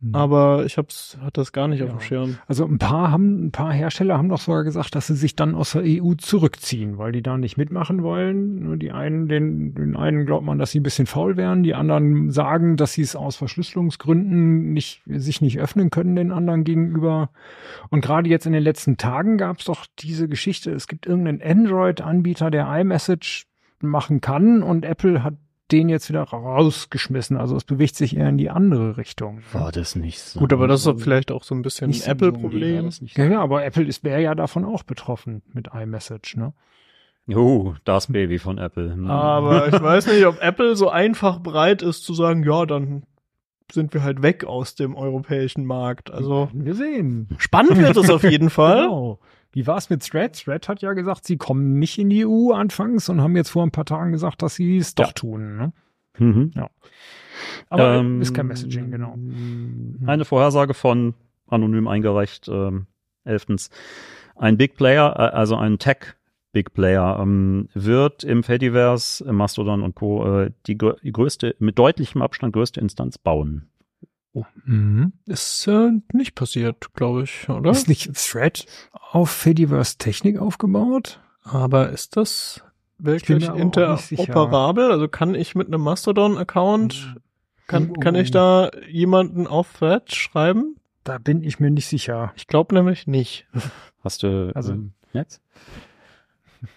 [0.04, 0.16] Mhm.
[0.16, 1.86] Aber ich hab's, hatte das gar nicht ja.
[1.86, 2.38] auf dem Schirm.
[2.46, 5.56] Also ein paar haben, ein paar Hersteller haben doch sogar gesagt, dass sie sich dann
[5.56, 8.80] aus der EU zurückziehen, weil die da nicht mitmachen wollen.
[8.80, 12.32] Die einen, den, den einen glaubt man, dass sie ein bisschen faul wären, die anderen
[12.32, 17.30] sagen, dass sie es aus Verschlüsselungsgründen nicht, sich nicht öffnen können den anderen gegenüber.
[17.90, 21.42] Und gerade jetzt in den letzten Tagen gab es doch diese Geschichte, es gibt irgendeinen
[21.42, 23.46] Android-Anbieter, der iMessage
[23.80, 25.36] machen kann und Apple hat
[25.74, 27.36] den jetzt wieder rausgeschmissen.
[27.36, 29.42] Also es bewegt sich eher in die andere Richtung.
[29.52, 30.40] War das nicht so?
[30.40, 32.90] Gut, aber das ist doch vielleicht auch so ein bisschen ein so- Apple-Problem.
[33.16, 36.54] Ja, ja, aber Apple ist wäre ja davon auch betroffen mit iMessage, ne?
[37.34, 38.94] Oh, das Baby von Apple.
[38.94, 39.10] Hm.
[39.10, 43.04] Aber ich weiß nicht, ob Apple so einfach bereit ist zu sagen, ja, dann
[43.72, 46.12] sind wir halt weg aus dem europäischen Markt.
[46.12, 47.28] Also wir sehen.
[47.38, 48.84] spannend wird es auf jeden Fall.
[48.84, 49.20] Genau.
[49.52, 50.34] Wie war es mit Thread?
[50.44, 53.64] Thread hat ja gesagt, sie kommen nicht in die EU anfangs und haben jetzt vor
[53.64, 55.12] ein paar Tagen gesagt, dass sie es doch Ja.
[55.14, 55.58] tun.
[55.58, 55.74] Ne?
[56.18, 56.52] Mhm.
[57.70, 59.16] Aber Ähm, ist kein Messaging, genau.
[60.08, 61.14] Eine Vorhersage von
[61.48, 62.88] anonym eingereicht, ähm,
[63.26, 63.70] elftens.
[64.36, 66.16] Ein Big Player, äh, also ein Tech
[66.54, 70.42] Big Player, ähm, wird im Fediverse, im Mastodon und Co.
[70.44, 73.68] Äh, die, grö- die größte, mit deutlichem Abstand größte Instanz bauen.
[74.66, 75.14] Mhm.
[75.28, 77.70] Ist äh, nicht passiert, glaube ich, oder?
[77.70, 78.66] Ist nicht Thread
[79.12, 81.20] auf Fediverse Technik aufgebaut?
[81.44, 82.64] Aber ist das
[82.98, 84.92] wirklich interoperabel?
[84.92, 87.16] Also kann ich mit einem Mastodon-Account,
[87.68, 88.20] kann, Oh, kann oh.
[88.20, 90.78] ich da jemanden auf Thread schreiben?
[91.04, 92.32] Da bin ich mir nicht sicher.
[92.36, 93.46] Ich glaube nämlich nicht.
[94.04, 95.42] Hast du Also- ähm, Netz?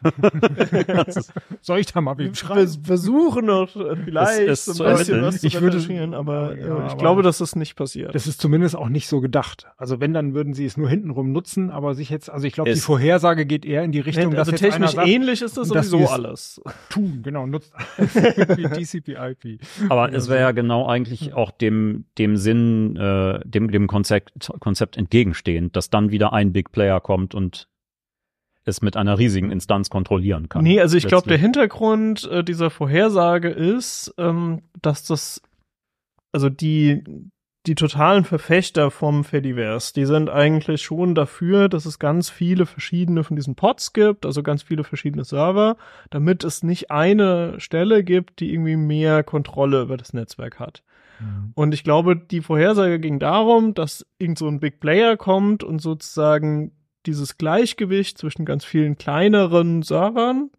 [1.60, 2.84] Soll ich da mal wem Wir schreiben?
[2.84, 6.64] versuchen noch äh, vielleicht Es- es ein bisschen was zu Ich würde- aber Ja, äh,
[6.64, 8.14] ich aber- glaube, dass das nicht passiert.
[8.14, 9.66] Das ist zumindest auch nicht so gedacht.
[9.76, 12.72] Also wenn, dann würden sie es nur hintenrum nutzen, aber sich jetzt, also ich glaube,
[12.72, 15.56] die Vorhersage geht eher in die Richtung, also dass jetzt einer technisch sagt, ähnlich ist
[15.56, 16.60] das sowieso alles.
[16.90, 19.60] tun, genau, nutzt wie TCP/IP.
[19.88, 24.96] Aber es wäre ja genau eigentlich auch dem, dem Sinn, äh, dem, dem Konzept, Konzept
[24.96, 27.68] entgegenstehend, dass dann wieder ein Big Player kommt und
[28.66, 30.64] es mit einer riesigen Instanz kontrollieren kann.
[30.64, 31.38] Nee, also ich glaube, der.
[31.38, 35.40] Hintergrund äh, dieser Vorhersage ist, ähm, dass das,
[36.32, 37.04] also die,
[37.66, 43.22] die totalen Verfechter vom Fediverse, die sind eigentlich schon dafür, dass es ganz viele verschiedene
[43.22, 45.76] von diesen Pods gibt, also ganz viele verschiedene Server,
[46.10, 50.82] damit es nicht eine Stelle gibt, die irgendwie mehr Kontrolle über das Netzwerk hat.
[51.54, 55.80] Und ich glaube, die Vorhersage ging darum, dass irgend so ein Big Player kommt und
[55.80, 56.72] sozusagen
[57.06, 60.50] dieses Gleichgewicht zwischen ganz vielen kleineren Servern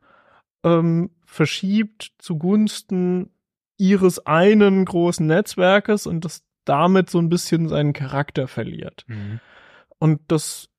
[0.64, 3.30] ähm, verschiebt zugunsten
[3.78, 9.06] ihres einen großen Netzwerkes und das damit so ein bisschen seinen Charakter verliert.
[9.08, 9.40] Mhm.
[10.00, 10.70] Und das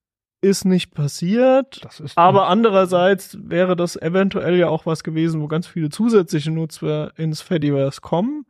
[0.40, 1.84] ist nicht passiert.
[1.98, 7.12] Ist Aber andererseits wäre das eventuell ja auch was gewesen, wo ganz viele zusätzliche Nutzer
[7.18, 8.46] ins Fediverse kommen.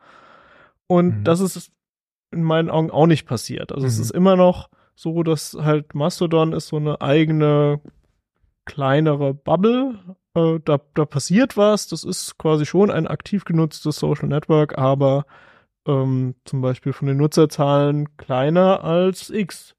[0.86, 1.24] Und Mhm.
[1.24, 1.70] das ist
[2.30, 3.72] in meinen Augen auch nicht passiert.
[3.72, 4.02] Also es Mhm.
[4.02, 4.68] ist immer noch
[4.98, 7.80] so, dass halt Mastodon ist so eine eigene
[8.64, 10.16] kleinere Bubble.
[10.34, 11.86] Äh, da, da passiert was.
[11.86, 15.24] Das ist quasi schon ein aktiv genutztes Social Network, aber
[15.86, 19.76] ähm, zum Beispiel von den Nutzerzahlen kleiner als X.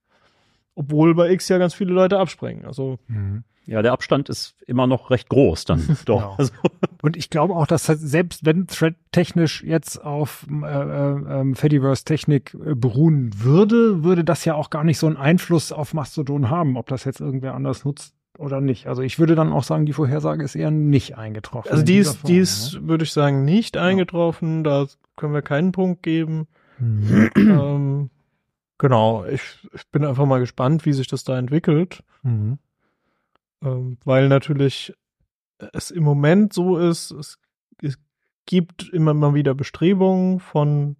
[0.79, 2.65] Obwohl bei X ja ganz viele Leute abspringen.
[2.65, 3.43] Also Mhm.
[3.65, 6.21] Ja, der Abstand ist immer noch recht groß dann doch.
[6.21, 6.35] Genau.
[6.39, 6.53] Also,
[7.03, 11.55] Und ich glaube auch, dass das selbst wenn Thread technisch jetzt auf äh, äh, ähm,
[11.55, 15.93] Fediverse Technik äh, beruhen würde, würde das ja auch gar nicht so einen Einfluss auf
[15.93, 18.87] Mastodon haben, ob das jetzt irgendwer anders nutzt oder nicht.
[18.87, 21.71] Also ich würde dann auch sagen, die Vorhersage ist eher nicht eingetroffen.
[21.71, 24.63] Also die ist, Form, die ist, würde ich sagen, nicht eingetroffen.
[24.63, 26.47] Da können wir keinen Punkt geben.
[26.79, 27.29] ne?
[27.35, 28.09] ähm,
[28.79, 29.41] genau, ich,
[29.73, 32.03] ich bin einfach mal gespannt, wie sich das da entwickelt.
[32.23, 32.57] Mhm.
[33.61, 34.93] Ähm, weil natürlich
[35.73, 37.37] es im Moment so ist, es,
[37.83, 37.99] es
[38.47, 40.95] gibt immer mal wieder Bestrebungen von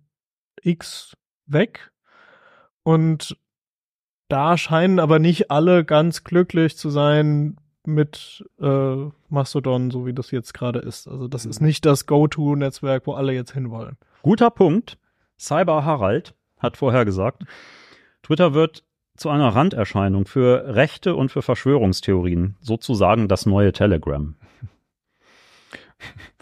[0.62, 1.16] X
[1.48, 1.92] weg.
[2.84, 3.38] Und
[4.28, 10.32] da scheinen aber nicht alle ganz glücklich zu sein mit äh, Mastodon, so wie das
[10.32, 11.08] jetzt gerade ist.
[11.08, 13.98] Also das ist nicht das Go-To-Netzwerk, wo alle jetzt hinwollen.
[14.22, 14.98] guter Punkt.
[15.40, 17.44] Cyber Harald hat vorher gesagt,
[18.24, 18.84] Twitter wird
[19.18, 24.36] zu einer Randerscheinung für Rechte und für Verschwörungstheorien, sozusagen das neue Telegram.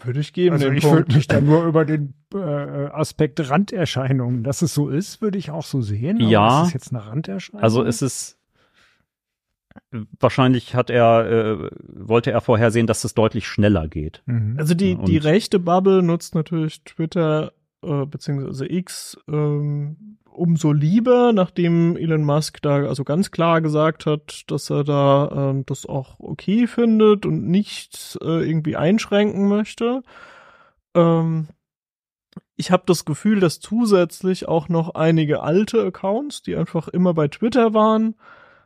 [0.04, 0.52] Würde ich geben.
[0.54, 4.88] Also den ich würde mich da nur über den äh, Aspekt Randerscheinungen, dass es so
[4.88, 6.18] ist, würde ich auch so sehen.
[6.20, 6.60] Aber Ja.
[6.62, 7.62] Ist es jetzt eine Randerscheinung?
[7.62, 8.38] Also es ist
[10.20, 14.22] wahrscheinlich hat er äh, wollte er vorhersehen, dass es deutlich schneller geht.
[14.26, 14.54] Mhm.
[14.58, 17.52] Also die, Und- die rechte Bubble nutzt natürlich Twitter
[17.82, 24.44] äh, beziehungsweise X ähm, umso lieber, nachdem Elon Musk da also ganz klar gesagt hat,
[24.46, 30.02] dass er da ähm, das auch okay findet und nicht äh, irgendwie einschränken möchte.
[30.94, 31.48] Ähm,
[32.56, 37.28] ich habe das Gefühl, dass zusätzlich auch noch einige alte Accounts, die einfach immer bei
[37.28, 38.14] Twitter waren,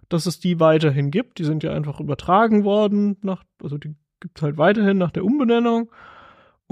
[0.08, 1.38] dass es die weiterhin gibt.
[1.38, 5.24] Die sind ja einfach übertragen worden, nach, also die gibt es halt weiterhin nach der
[5.24, 5.90] Umbenennung.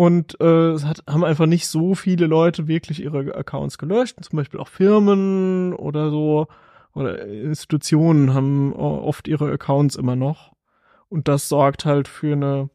[0.00, 4.16] Und äh, es hat, haben einfach nicht so viele Leute wirklich ihre Accounts gelöscht.
[4.24, 6.46] Zum Beispiel auch Firmen oder so
[6.94, 10.54] oder Institutionen haben oft ihre Accounts immer noch.
[11.10, 12.70] Und das sorgt halt für eine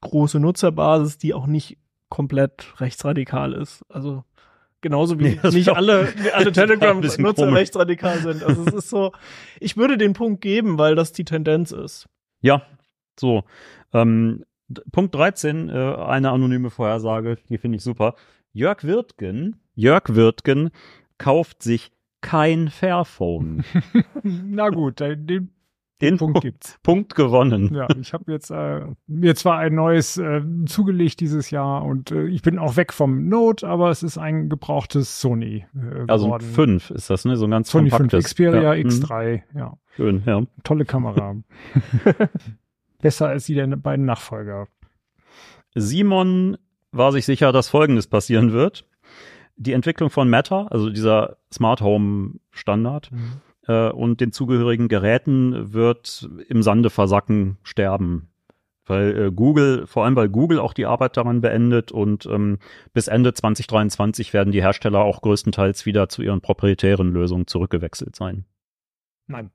[0.00, 1.76] große Nutzerbasis, die auch nicht
[2.08, 3.84] komplett rechtsradikal ist.
[3.90, 4.24] Also
[4.80, 8.42] genauso wie Nee, nicht alle, alle Telegram-Nutzer rechtsradikal sind.
[8.42, 9.12] Also es ist so,
[9.60, 12.08] ich würde den Punkt geben, weil das die Tendenz ist.
[12.40, 12.62] Ja,
[13.20, 13.44] so.
[13.92, 14.45] Ähm,
[14.92, 18.14] Punkt 13, äh, eine anonyme Vorhersage, die finde ich super.
[18.52, 20.70] Jörg Wirtgen, Jörg Wirtgen
[21.18, 23.64] kauft sich kein Fairphone.
[24.22, 25.50] Na gut, äh, den
[26.00, 26.78] Den Punkt gibt's.
[26.82, 27.72] Punkt gewonnen.
[27.74, 32.26] Ja, ich habe jetzt äh, mir zwar ein neues äh, zugelegt dieses Jahr und äh,
[32.26, 36.44] ich bin auch weg vom Note, aber es ist ein gebrauchtes Sony äh, Also geworden.
[36.44, 37.36] 5 ist das, ne?
[37.36, 38.24] So ein ganz Sony 5 kompaktes.
[38.24, 39.78] Xperia ja, mhm, X3, ja.
[39.94, 40.42] Schön, ja.
[40.64, 41.36] Tolle Kamera.
[43.00, 44.68] Besser als die der beiden Nachfolger.
[45.74, 46.56] Simon
[46.92, 48.86] war sich sicher, dass Folgendes passieren wird.
[49.56, 53.10] Die Entwicklung von Meta, also dieser Smart Home Standard,
[53.66, 58.28] äh, und den zugehörigen Geräten wird im Sande versacken, sterben.
[58.86, 62.58] Weil äh, Google, vor allem weil Google auch die Arbeit daran beendet und ähm,
[62.92, 68.44] bis Ende 2023 werden die Hersteller auch größtenteils wieder zu ihren proprietären Lösungen zurückgewechselt sein.
[69.26, 69.50] Nein.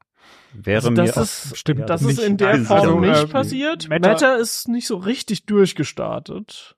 [0.54, 2.20] Wäre Also mir das auch- ist, stimmt das nicht.
[2.20, 3.90] ist in der Form also, nicht äh, passiert.
[3.90, 6.76] Meta- Meta, ist nicht so richtig durchgestartet.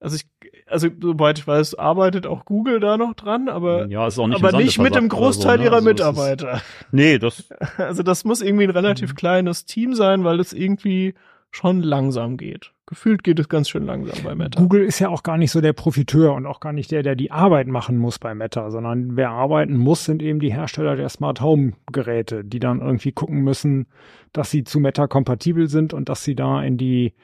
[0.00, 0.26] Also ich,
[0.66, 4.42] also soweit ich weiß, arbeitet auch Google da noch dran, aber, ja, ist auch nicht,
[4.42, 5.64] aber nicht mit dem Großteil so, ne?
[5.64, 6.62] ihrer Also es ist- Mitarbeiter.
[6.90, 7.44] Nee, das
[7.78, 11.14] Also das muss irgendwie ein relativ kleines Team sein, weil es irgendwie
[11.52, 12.72] schon langsam geht.
[12.86, 14.60] Gefühlt geht es ganz schön langsam bei Meta.
[14.60, 17.14] Google ist ja auch gar nicht so der Profiteur und auch gar nicht der, der
[17.14, 21.08] die Arbeit machen muss bei Meta, sondern wer arbeiten muss, sind eben die Hersteller der
[21.08, 23.86] Smart Home Geräte, die dann irgendwie gucken müssen,
[24.32, 27.14] dass sie zu Meta kompatibel sind und dass sie da in die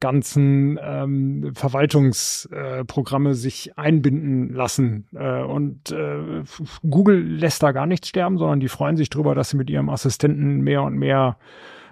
[0.00, 5.08] ganzen ähm, Verwaltungsprogramme äh, sich einbinden lassen.
[5.14, 6.44] Äh, und äh,
[6.88, 9.88] Google lässt da gar nichts sterben, sondern die freuen sich drüber, dass sie mit ihrem
[9.88, 11.38] Assistenten mehr und mehr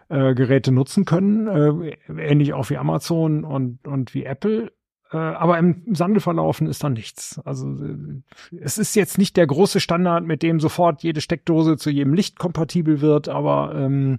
[0.09, 4.73] äh, Geräte nutzen können, äh, ähnlich auch wie Amazon und, und wie Apple.
[5.13, 7.41] Äh, aber im Sande verlaufen ist da nichts.
[7.45, 8.23] Also äh,
[8.61, 12.39] es ist jetzt nicht der große Standard, mit dem sofort jede Steckdose zu jedem Licht
[12.39, 14.19] kompatibel wird, aber ähm,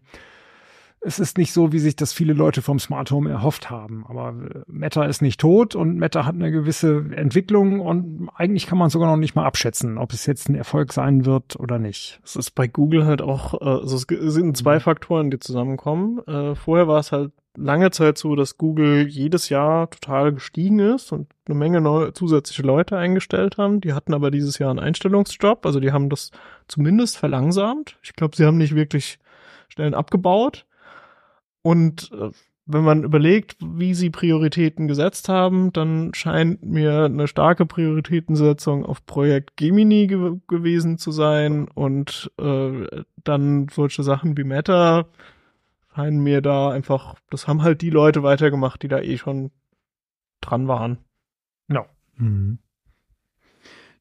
[1.02, 4.06] es ist nicht so, wie sich das viele Leute vom Smart Home erhofft haben.
[4.08, 8.78] Aber äh, Meta ist nicht tot und Meta hat eine gewisse Entwicklung und eigentlich kann
[8.78, 12.20] man sogar noch nicht mal abschätzen, ob es jetzt ein Erfolg sein wird oder nicht.
[12.24, 16.20] Es ist bei Google halt auch, also es sind zwei Faktoren, die zusammenkommen.
[16.28, 21.12] Äh, vorher war es halt lange Zeit so, dass Google jedes Jahr total gestiegen ist
[21.12, 23.82] und eine Menge neue zusätzliche Leute eingestellt haben.
[23.82, 26.32] Die hatten aber dieses Jahr einen Einstellungsjob, also die haben das
[26.68, 27.98] zumindest verlangsamt.
[28.04, 29.20] Ich glaube, sie haben nicht wirklich
[29.70, 30.66] Stellen abgebaut.
[31.68, 32.32] Und äh,
[32.66, 39.06] wenn man überlegt, wie sie Prioritäten gesetzt haben, dann scheint mir eine starke Prioritätensetzung auf
[39.06, 45.10] Projekt Gemini ge gewesen zu sein und äh, dann solche Sachen wie Meta
[45.94, 49.52] scheinen mir da einfach, das haben halt die Leute weitergemacht, die da eh schon
[50.40, 51.00] dran waren.
[51.70, 51.86] Ja.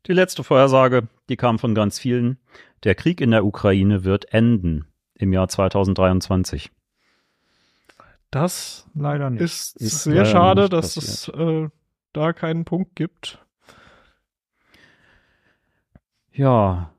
[0.07, 2.39] Die letzte Vorhersage, die kam von ganz vielen.
[2.85, 6.71] Der Krieg in der Ukraine wird enden im Jahr 2023.
[8.31, 9.43] Das Leider nicht.
[9.43, 11.69] ist, Ist sehr schade, dass es äh,
[12.13, 13.39] da keinen Punkt gibt.
[16.33, 16.91] Ja,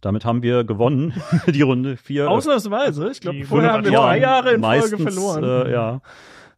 [0.00, 1.14] damit haben wir gewonnen,
[1.46, 2.30] die Runde vier.
[2.30, 3.10] Ausnahmsweise.
[3.10, 5.44] Ich glaube, Die vorher haben wir drei Jahre in meistens, Folge verloren.
[5.44, 6.00] Äh, ja,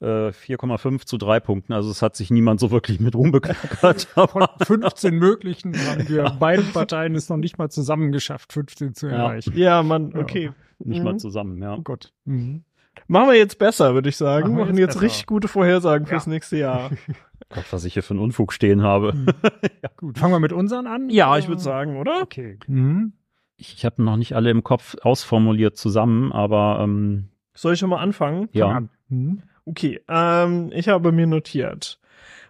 [0.01, 1.73] äh, 4,5 zu drei Punkten.
[1.73, 4.03] Also es hat sich niemand so wirklich mit Ruhm bekleckert.
[4.15, 8.95] Von Aber 15 möglichen haben wir beiden Parteien es noch nicht mal zusammen geschafft, 15
[8.95, 9.13] zu Ja.
[9.17, 9.57] erreichen.
[9.57, 10.19] ja, Mann, Ja.
[10.21, 10.51] okay.
[10.81, 11.05] nicht Mhm.
[11.05, 11.75] mal zusammen, ja.
[11.77, 12.13] Oh Gott.
[12.25, 12.65] Mhm.
[13.09, 14.49] Machen wir jetzt besser, würde ich sagen.
[14.49, 16.11] Machen wir Machen jetzt jetzt, richtig gute Vorhersagen Ja.
[16.11, 16.91] fürs nächste Jahr.
[17.51, 19.13] Gott, was ich hier für einen Unfug stehen habe.
[19.97, 21.09] Gut, fangen wir mit unseren an?
[21.11, 22.23] ja, ich würde sagen, oder?
[22.23, 22.59] Okay.
[22.67, 23.13] Mhm.
[23.57, 27.91] Ich, ich habe noch nicht alle im Kopf ausformuliert zusammen, aber ähm, Soll ich schon
[27.91, 28.49] mal anfangen?
[28.53, 28.69] ja.
[28.69, 28.91] An.
[29.09, 29.43] Mhm.
[29.65, 31.99] Okay, ähm, ich habe mir notiert.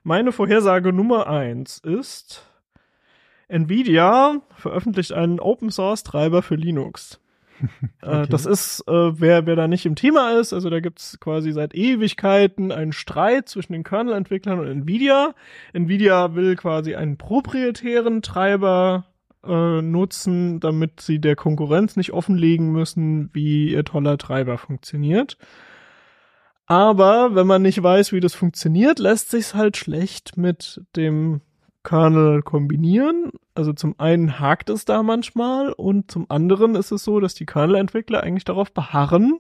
[0.02, 2.42] Meine Vorhersage Nummer eins ist,
[3.48, 7.20] Nvidia veröffentlicht einen Open Source Treiber für Linux.
[8.02, 11.52] Äh, das ist, äh, wer, wer da nicht im Thema ist, also da gibt's quasi
[11.52, 15.34] seit Ewigkeiten einen Streit zwischen den Kernel-Entwicklern und Nvidia.
[15.72, 19.06] Nvidia will quasi einen proprietären Treiber
[19.44, 25.36] äh, nutzen, damit sie der Konkurrenz nicht offenlegen müssen, wie ihr toller Treiber funktioniert.
[26.66, 31.40] Aber wenn man nicht weiß, wie das funktioniert, lässt sich's halt schlecht mit dem
[31.86, 33.30] Kernel kombinieren.
[33.54, 37.46] Also zum einen hakt es da manchmal und zum anderen ist es so, dass die
[37.46, 39.38] Kernel-Entwickler eigentlich darauf beharren,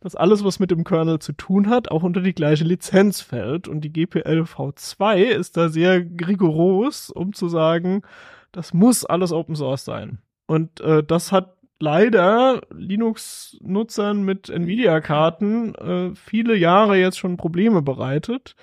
[0.00, 3.68] dass alles, was mit dem Kernel zu tun hat, auch unter die gleiche Lizenz fällt.
[3.68, 8.02] Und die GPL V2 ist da sehr rigoros, um zu sagen,
[8.50, 10.18] das muss alles Open Source sein.
[10.46, 18.56] Und äh, das hat leider Linux-Nutzern mit Nvidia-Karten äh, viele Jahre jetzt schon Probleme bereitet,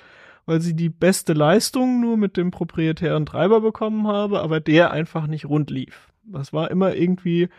[0.48, 5.28] weil sie die beste Leistung nur mit dem proprietären Treiber bekommen habe, aber der einfach
[5.28, 6.10] nicht rund lief.
[6.24, 7.50] Das war immer irgendwie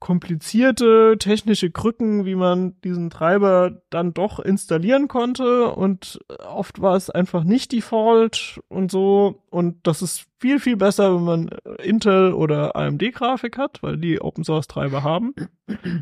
[0.00, 7.08] komplizierte technische Krücken, wie man diesen Treiber dann doch installieren konnte und oft war es
[7.08, 11.50] einfach nicht Default und so und das ist viel, viel besser, wenn man
[11.82, 15.34] Intel oder AMD Grafik hat, weil die Open Source Treiber haben.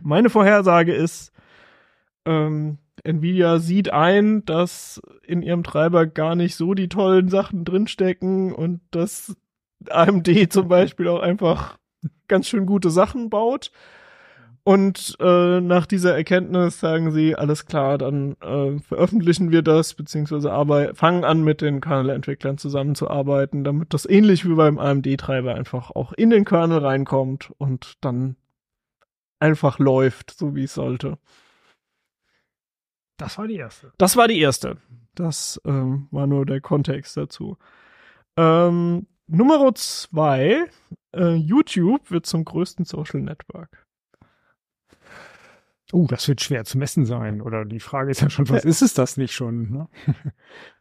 [0.02, 1.32] Meine Vorhersage ist,
[2.24, 8.52] ähm, Nvidia sieht ein, dass in ihrem Treiber gar nicht so die tollen Sachen drinstecken
[8.52, 9.36] und dass
[9.88, 11.78] AMD zum Beispiel auch einfach
[12.28, 13.70] ganz schön gute Sachen baut.
[14.64, 20.50] Und äh, nach dieser Erkenntnis sagen sie, alles klar, dann äh, veröffentlichen wir das, beziehungsweise
[20.94, 26.30] fangen an, mit den Kernel-Entwicklern zusammenzuarbeiten, damit das ähnlich wie beim AMD-Treiber einfach auch in
[26.30, 28.36] den Kernel reinkommt und dann
[29.40, 31.18] einfach läuft, so wie es sollte.
[33.22, 33.92] Das war die erste.
[33.98, 34.78] Das war die erste.
[35.14, 37.56] Das ähm, war nur der Kontext dazu.
[38.36, 40.66] Ähm, Nummer zwei,
[41.14, 43.81] äh, YouTube wird zum größten Social Network.
[45.94, 47.42] Oh, das wird schwer zu messen sein.
[47.42, 49.70] Oder die Frage ist ja schon, was ist es das nicht schon?
[49.70, 49.88] Ne?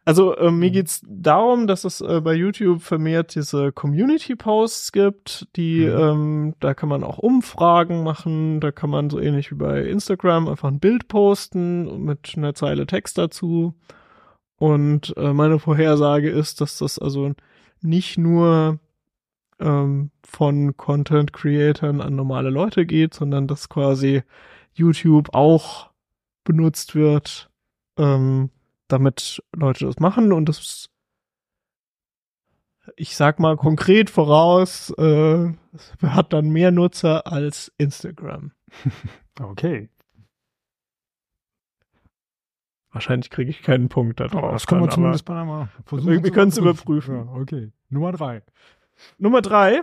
[0.04, 5.86] Also äh, mir geht's darum, dass es äh, bei YouTube vermehrt diese Community-Posts gibt, die,
[5.86, 5.96] mhm.
[5.96, 10.48] ähm, da kann man auch Umfragen machen, da kann man so ähnlich wie bei Instagram
[10.48, 13.74] einfach ein Bild posten mit einer Zeile Text dazu.
[14.56, 17.32] Und äh, meine Vorhersage ist, dass das also
[17.80, 18.80] nicht nur
[19.60, 24.22] ähm, von Content-Creatern an normale Leute geht, sondern dass quasi
[24.74, 25.90] YouTube auch
[26.44, 27.50] benutzt wird,
[27.96, 28.50] ähm,
[28.88, 30.88] damit Leute das machen und das
[32.96, 35.52] ich sag mal konkret voraus, äh,
[36.02, 38.52] hat dann mehr Nutzer als Instagram.
[39.40, 39.88] Okay.
[42.90, 44.52] Wahrscheinlich kriege ich keinen Punkt da drauf.
[44.52, 46.22] das können wir zumindest bei einmal versuchen.
[46.22, 47.14] Wir können es überprüfen.
[47.14, 47.72] Ja, okay.
[47.88, 48.42] Nummer drei.
[49.16, 49.80] Nummer drei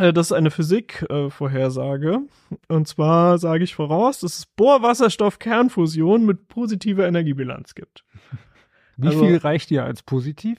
[0.00, 2.20] das ist eine Physik-Vorhersage.
[2.68, 8.04] Und zwar sage ich voraus, dass es Bohrwasserstoff-Kernfusion mit positiver Energiebilanz gibt.
[8.96, 10.58] Wie also, viel reicht dir als positiv?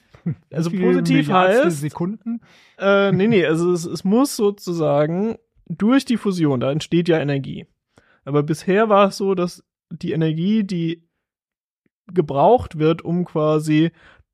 [0.52, 2.40] Also positiv heißt Sekunden?
[2.78, 5.36] Äh, nee, nee, also es, es muss sozusagen
[5.66, 7.66] durch die Fusion, da entsteht ja Energie.
[8.24, 11.08] Aber bisher war es so, dass die Energie, die
[12.12, 13.90] gebraucht wird, um quasi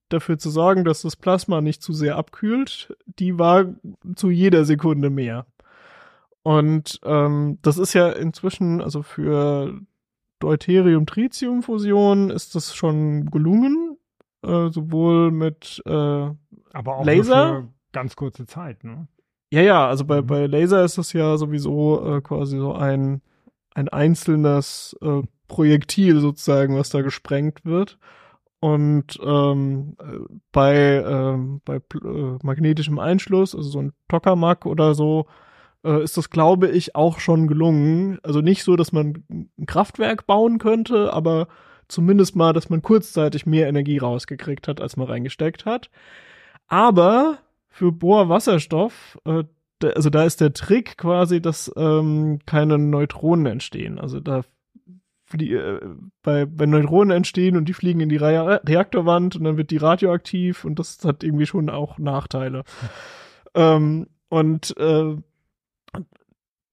[0.09, 3.67] dafür zu sorgen, dass das Plasma nicht zu sehr abkühlt, die war
[4.15, 5.47] zu jeder Sekunde mehr.
[6.43, 9.81] Und ähm, das ist ja inzwischen, also für
[10.41, 13.99] Deuterium-Tritium-Fusion ist das schon gelungen,
[14.43, 17.49] äh, sowohl mit äh, aber auch Laser.
[17.49, 19.09] für ganz kurze Zeit, ne?
[19.51, 20.27] Ja, ja, also bei, mhm.
[20.27, 23.23] bei Laser ist das ja sowieso äh, quasi so ein,
[23.75, 27.99] ein einzelnes äh, Projektil sozusagen, was da gesprengt wird.
[28.61, 29.97] Und ähm,
[30.51, 35.27] bei, ähm, bei äh, magnetischem Einschluss, also so ein Tokamak oder so,
[35.85, 38.19] äh, ist das, glaube ich, auch schon gelungen.
[38.23, 41.47] Also nicht so, dass man ein Kraftwerk bauen könnte, aber
[41.87, 45.91] zumindest mal, dass man kurzzeitig mehr Energie rausgekriegt hat, als man reingesteckt hat.
[46.67, 47.39] Aber
[47.69, 49.45] für Bohrwasserstoff, äh,
[49.95, 54.01] also da ist der Trick quasi, dass ähm, keine Neutronen entstehen.
[54.01, 54.43] Also da
[55.35, 55.81] äh,
[56.23, 59.77] bei, wenn Neutronen entstehen und die fliegen in die Re Reaktorwand und dann wird die
[59.77, 62.65] radioaktiv und das hat irgendwie schon auch Nachteile.
[63.55, 65.17] ähm, und äh,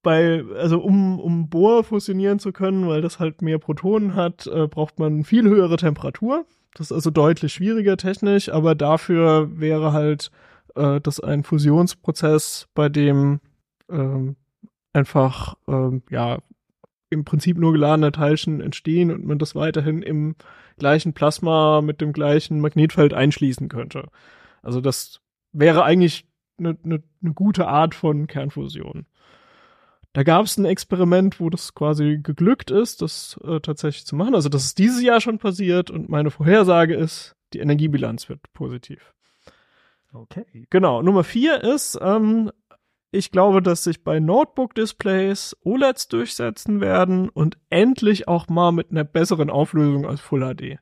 [0.03, 4.67] bei, also um, um Bohr fusionieren zu können, weil das halt mehr Protonen hat, äh,
[4.67, 6.45] braucht man viel höhere Temperatur.
[6.75, 10.29] Das ist also deutlich schwieriger technisch, aber dafür wäre halt
[10.75, 13.39] äh, das ein Fusionsprozess, bei dem
[13.89, 14.35] ähm,
[14.93, 16.39] einfach ähm, ja
[17.09, 20.35] im Prinzip nur geladene Teilchen entstehen und man das weiterhin im
[20.77, 24.09] gleichen Plasma mit dem gleichen Magnetfeld einschließen könnte.
[24.61, 26.27] Also das wäre eigentlich
[26.57, 29.05] eine, eine, eine gute Art von Kernfusion.
[30.13, 34.33] Da gab es ein Experiment, wo das quasi geglückt ist, das äh, tatsächlich zu machen.
[34.33, 39.13] Also das ist dieses Jahr schon passiert und meine Vorhersage ist, die Energiebilanz wird positiv.
[40.13, 40.45] Okay.
[40.69, 41.01] Genau.
[41.01, 42.49] Nummer vier ist, ähm,
[43.15, 49.03] ich glaube, dass sich bei Notebook-Displays OLEDs durchsetzen werden und endlich auch mal mit einer
[49.03, 50.79] besseren Auflösung als Full HD.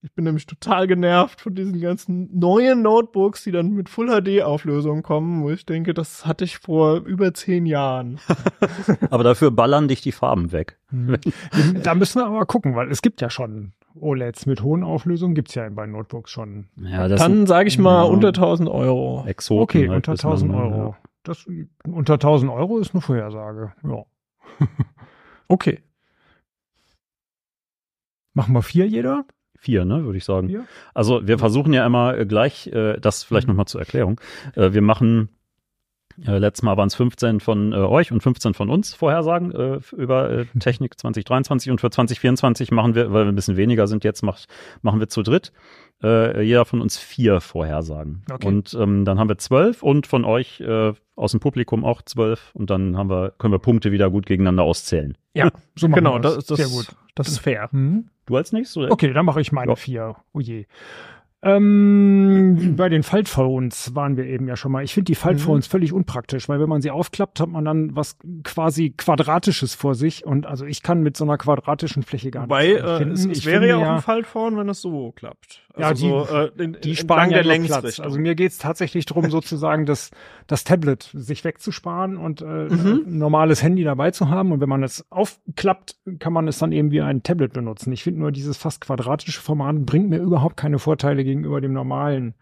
[0.00, 4.42] Ich bin nämlich total genervt von diesen ganzen neuen Notebooks, die dann mit Full HD
[4.42, 8.20] Auflösung kommen, wo ich denke, das hatte ich vor über zehn Jahren.
[9.10, 10.78] aber dafür ballern dich die Farben weg.
[10.90, 11.18] Hm.
[11.82, 15.56] da müssen wir aber gucken, weil es gibt ja schon OLEDs mit hohen Auflösungen, gibt's
[15.56, 16.68] ja bei Notebooks schon.
[16.76, 19.24] Ja, dann sage ich mal ja, unter 1000 Euro.
[19.26, 20.90] Exoten okay, halt unter 1000 Euro.
[20.90, 21.07] Ja.
[21.22, 21.46] Das
[21.86, 23.72] unter 1000 Euro ist eine Vorhersage.
[23.84, 24.04] Ja.
[25.48, 25.80] okay.
[28.34, 29.24] Machen wir vier jeder?
[29.58, 30.48] Vier, ne, würde ich sagen.
[30.48, 30.64] Vier?
[30.94, 33.52] Also wir versuchen ja immer äh, gleich, äh, das vielleicht Mhm.
[33.54, 34.20] nochmal zur Erklärung.
[34.54, 35.30] Äh, wir machen
[36.26, 39.80] äh, letztes Mal waren es 15 von äh, euch und 15 von uns Vorhersagen äh,
[39.96, 44.04] über äh, Technik 2023 und für 2024 machen wir, weil wir ein bisschen weniger sind
[44.04, 44.46] jetzt, macht,
[44.82, 45.52] machen wir zu dritt.
[46.02, 48.24] Äh, jeder von uns vier Vorhersagen.
[48.30, 48.46] Okay.
[48.46, 50.60] Und ähm, dann haben wir zwölf und von euch
[51.18, 54.62] aus dem Publikum auch zwölf und dann haben wir, können wir Punkte wieder gut gegeneinander
[54.62, 55.16] auszählen.
[55.34, 56.86] Ja, so machen Genau, wir das, das, Sehr gut.
[57.14, 57.68] das ist fair.
[57.72, 58.08] Mhm.
[58.26, 58.76] Du als nächstes?
[58.76, 58.90] Oder?
[58.92, 59.76] Okay, dann mache ich meine Ja.
[59.76, 60.16] vier.
[60.32, 60.66] Oh je.
[61.42, 64.82] Ähm, bei den Faltphones waren wir eben ja schon mal.
[64.84, 68.16] Ich finde die Faltphones völlig unpraktisch, weil wenn man sie aufklappt, hat man dann was
[68.44, 72.68] quasi Quadratisches vor sich und also ich kann mit so einer quadratischen Fläche gar Wobei,
[72.68, 75.62] nichts äh, es, es Ich wäre ja auch ein Faltphone, wenn es so klappt.
[75.78, 78.00] Ja, die- so, äh, in, die sparen ja der Platz.
[78.00, 80.10] Also mir geht's tatsächlich darum, sozusagen das,
[80.48, 83.04] das Tablet sich wegzusparen und äh, Mhm.
[83.06, 84.50] ein normales Handy dabei zu haben.
[84.52, 87.92] Und wenn man es aufklappt, kann man es dann eben wie ein Tablet benutzen.
[87.92, 92.34] Ich finde nur, dieses fast quadratische Format bringt mir überhaupt keine Vorteile gegenüber dem normalen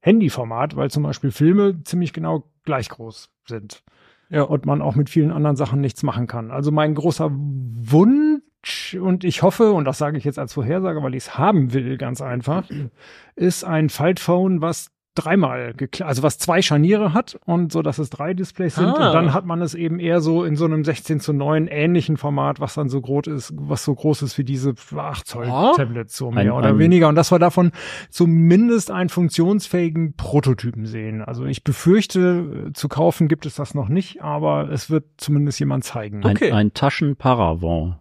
[0.00, 3.82] Handyformat, weil zum Beispiel Filme ziemlich genau gleich groß sind.
[4.28, 4.42] Ja.
[4.42, 6.50] Und man auch mit vielen anderen Sachen nichts machen kann.
[6.50, 11.14] Also mein großer Wunsch, und ich hoffe, und das sage ich jetzt als Vorhersage, weil
[11.14, 12.68] ich es haben will, ganz einfach,
[13.36, 18.10] ist ein Faltphone, was dreimal, gekla- also was zwei Scharniere hat und so, dass es
[18.10, 18.86] drei Displays sind.
[18.86, 19.08] Ah.
[19.08, 22.16] Und dann hat man es eben eher so in so einem 16 zu 9 ähnlichen
[22.16, 25.72] Format, was dann so groß ist, was so groß ist wie diese 8 Zoll Ah.
[25.76, 27.08] Tablets, so Ein- mehr oder ein- weniger.
[27.08, 27.72] Und dass wir davon
[28.10, 31.22] zumindest einen funktionsfähigen Prototypen sehen.
[31.22, 35.84] Also ich befürchte, zu kaufen gibt es das noch nicht, aber es wird zumindest jemand
[35.84, 36.24] zeigen.
[36.24, 36.52] Ein, Okay.
[36.52, 37.96] ein Taschenparavent.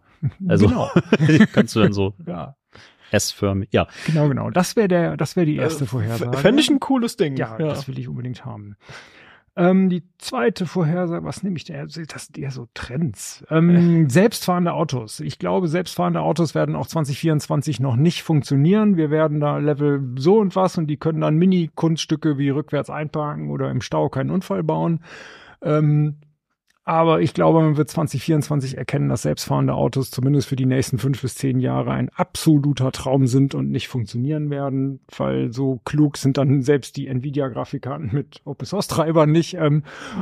[0.47, 0.89] Also genau.
[1.53, 2.55] kannst du dann so Ja,
[3.11, 3.87] S-förmig, ja.
[4.05, 4.49] genau, genau.
[4.49, 6.37] Das wäre der, das wäre die erste Äh, Vorhersage.
[6.37, 7.35] Fände ich ein cooles Ding.
[7.37, 8.75] Ja, das will ich unbedingt haben.
[9.57, 11.87] Ähm, die zweite Vorhersage, was nehme ich denn?
[11.87, 13.45] Das sind eher so Trends.
[13.49, 15.21] Ähm, selbstfahrende Autos.
[15.21, 18.97] Ich glaube, selbstfahrende Autos werden auch 2024 noch nicht funktionieren.
[18.97, 23.49] Wir werden da Level so und was und die können dann Mini-Kunststücke wie rückwärts einparken
[23.49, 24.99] oder im Stau keinen Unfall bauen.
[25.61, 26.17] Ähm,
[26.87, 31.19] aber ich glaube, man wird 2024 erkennen, dass selbstfahrende Autos zumindest für die nächsten fünf
[31.19, 36.37] bis zehn Jahre ein absoluter Traum sind und nicht funktionieren werden, weil so klug sind
[36.37, 39.55] dann selbst die Nvidia-Grafikkarten mit Open-Source-Treibern nicht.
[39.55, 39.81] Ähm,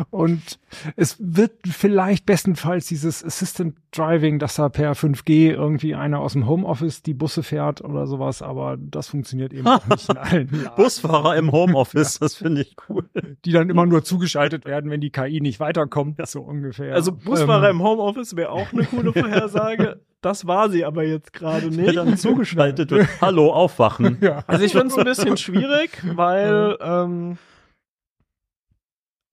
[0.10, 0.58] und
[0.96, 6.48] es wird vielleicht bestenfalls dieses Assistant Driving, dass da per 5G irgendwie einer aus dem
[6.48, 10.76] Homeoffice die Busse fährt oder sowas, aber das funktioniert eben auch nicht in allen Lagen.
[10.78, 13.04] Busfahrer im Homeoffice, das finde ich cool.
[13.46, 16.94] die dann immer nur zugeschaltet werden, wenn die KI nicht weiterkommt, so ungefähr.
[16.94, 20.00] Also Busfahrer Ähm, im Homeoffice wäre auch eine coole Vorhersage.
[20.22, 21.98] Das war sie aber jetzt gerade nicht.
[21.98, 23.08] dann zugeschaltet wird.
[23.22, 24.18] Hallo, aufwachen.
[24.22, 24.44] ja.
[24.48, 27.38] Also ich finde es ein bisschen schwierig, weil ähm,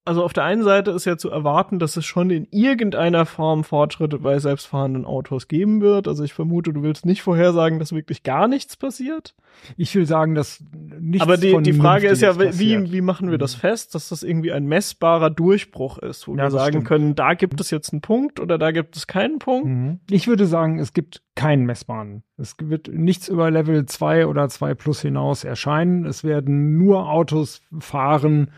[0.06, 3.64] also auf der einen Seite ist ja zu erwarten, dass es schon in irgendeiner Form
[3.64, 6.08] Fortschritte bei selbstfahrenden Autos geben wird.
[6.08, 9.34] Also ich vermute, du willst nicht vorhersagen, dass wirklich gar nichts passiert.
[9.76, 10.64] Ich will sagen, dass
[10.98, 14.22] nichts Aber die, die Frage ist ja, wie, wie machen wir das fest, dass das
[14.22, 16.86] irgendwie ein messbarer Durchbruch ist, wo Ja, wir sagen stimmt.
[16.88, 19.68] können, da gibt es jetzt einen Punkt oder da gibt es keinen Punkt.
[19.68, 20.00] Mhm.
[20.10, 22.22] Ich würde sagen, es gibt keinen messbaren.
[22.38, 26.06] Es wird nichts über Level 2 oder 2 plus hinaus erscheinen.
[26.06, 28.50] Es werden nur Autos fahren,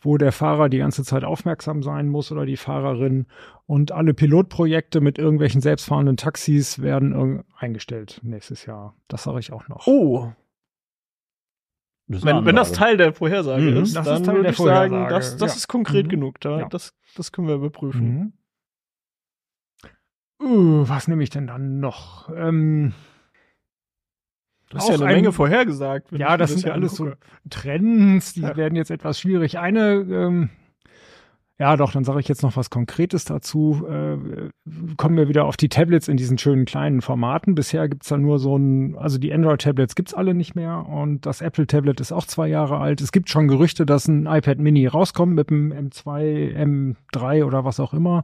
[0.00, 3.26] wo der Fahrer die ganze Zeit aufmerksam sein muss oder die Fahrerin.
[3.66, 8.96] Und alle Pilotprojekte mit irgendwelchen selbstfahrenden Taxis werden eingestellt nächstes Jahr.
[9.08, 9.86] Das sage ich auch noch.
[9.86, 10.32] Oh,
[12.08, 12.72] Das wenn, wenn das.
[12.72, 13.76] Teil der Vorhersage Mhm.
[13.82, 15.56] ist, Das dann ist Teil würde der ich sagen, das, das ja.
[15.58, 16.10] ist konkret Mhm.
[16.10, 16.40] genug.
[16.40, 16.68] Da, Ja.
[16.68, 18.08] das, das können wir überprüfen.
[18.08, 18.32] Mhm.
[20.42, 22.30] Uh, was nehme ich denn dann noch?
[22.34, 22.94] Ähm,
[24.70, 26.10] Du hast ja eine ein- Menge vorhergesagt.
[26.12, 27.10] Ja, das sind ja alles so.
[27.50, 28.56] Trends, die Ja.
[28.56, 29.58] werden jetzt etwas schwierig.
[29.58, 30.50] Eine, ähm,
[31.58, 33.84] ja doch, dann sage ich jetzt noch was Konkretes dazu.
[33.86, 34.16] Äh,
[34.96, 37.54] kommen wir wieder auf die Tablets in diesen schönen kleinen Formaten.
[37.56, 41.40] Bisher gibt's da nur so ein, also die Android-Tablets gibt's alle nicht mehr und das
[41.42, 43.00] Apple-Tablet ist auch zwei Jahre alt.
[43.00, 47.80] Es gibt schon Gerüchte, dass ein iPad Mini rauskommt mit dem M2, M3 oder was
[47.80, 48.22] auch immer.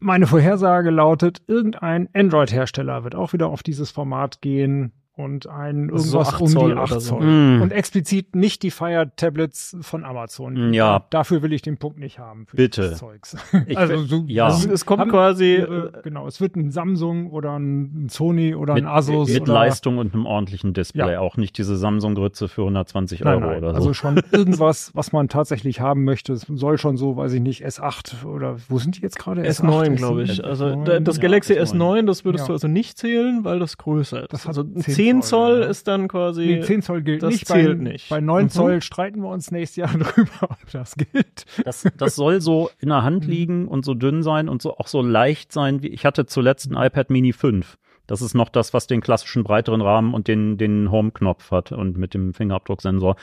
[0.00, 6.18] Meine Vorhersage lautet, irgendein Android-Hersteller wird auch wieder auf dieses Format gehen und ein So
[6.18, 6.98] irgendwas 8 um Zoll die oder 8 so.
[7.00, 7.26] Zoll.
[7.26, 7.62] Mm.
[7.62, 10.72] Und explizit nicht die Fire Tablets von Amazon.
[10.72, 11.04] Ja.
[11.10, 12.46] Dafür will ich den Punkt nicht haben.
[12.46, 12.82] Für Bitte.
[12.82, 13.36] dieses Zeugs.
[13.66, 14.48] Ich also so, ja.
[14.48, 15.56] Es, es kommt haben quasi.
[15.56, 19.52] äh, genau, es wird ein Samsung oder ein Sony oder mit, ein Asus mit oder
[19.54, 21.12] Leistung und einem ordentlichen Display.
[21.12, 21.20] Ja.
[21.20, 23.76] Auch nicht diese Samsung-Grütze für 120 Nein, Euro nein, oder so.
[23.76, 26.32] also schon irgendwas, was man tatsächlich haben möchte.
[26.32, 29.42] Es soll schon so, weiß ich nicht, S8 oder wo sind die jetzt gerade?
[29.42, 30.30] S9, S8, glaube ich.
[30.40, 30.42] S9?
[30.44, 31.74] Also da- das Ja, Galaxy S9.
[32.02, 32.46] S9, das würdest Ja.
[32.48, 34.32] du also nicht zählen, weil das größer ist.
[34.32, 35.66] Das hat also ein 10 10 Zoll, Zoll ja.
[35.68, 36.46] ist dann quasi.
[36.46, 37.46] Nee, 10 Zoll gilt das nicht.
[37.46, 38.08] zählt bei, nicht.
[38.08, 38.50] Bei 9 Mhm.
[38.50, 41.44] Zoll streiten wir uns nächstes Jahr drüber, ob das gilt.
[41.64, 43.30] Das, das soll so in der Hand Mhm.
[43.30, 46.70] liegen und so dünn sein und so auch so leicht sein wie ich hatte zuletzt
[46.70, 47.78] ein iPad Mini 5.
[48.06, 51.98] Das ist noch das, was den klassischen breiteren Rahmen und den, den Home-Knopf hat und
[51.98, 53.16] mit dem Fingerabdrucksensor.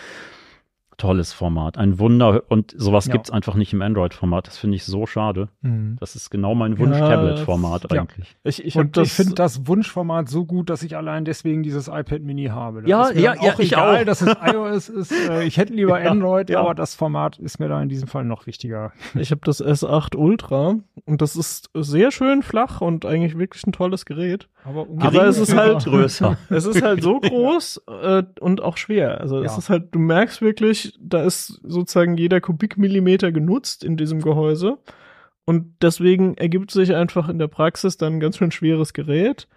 [0.97, 3.13] Tolles Format, ein Wunder und sowas Ja.
[3.13, 4.47] gibt's einfach nicht im Android-Format.
[4.47, 5.49] Das finde ich so schade.
[5.61, 5.97] Mhm.
[5.99, 8.01] Das ist genau mein Ja, Wunsch-Tablet-Format ja.
[8.01, 8.35] eigentlich.
[8.43, 11.87] Ich, ich habe Und ich finde das Wunschformat so gut, dass ich allein deswegen dieses
[11.87, 12.81] iPad Mini habe.
[12.81, 14.05] Das Ja, ja, dann ja, auch ich egal, auch.
[14.05, 15.11] dass es iOS ist.
[15.29, 16.59] Äh, Ich hätte lieber Ja, Android, ja.
[16.59, 18.91] aber das Format ist mir da in diesem Fall noch wichtiger.
[19.15, 20.75] Ich habe das S8 Ultra
[21.05, 24.47] und das ist sehr schön flach und eigentlich wirklich ein tolles Gerät.
[24.63, 26.37] Aber, Aber es ist halt größer.
[26.49, 29.21] Es ist halt so groß äh, und auch schwer.
[29.21, 29.57] Also es Ja.
[29.57, 34.77] ist halt, du merkst wirklich, da ist sozusagen jeder Kubikmillimeter genutzt in diesem Gehäuse.
[35.45, 39.47] Und deswegen ergibt sich einfach in der Praxis dann ein ganz schön schweres Gerät,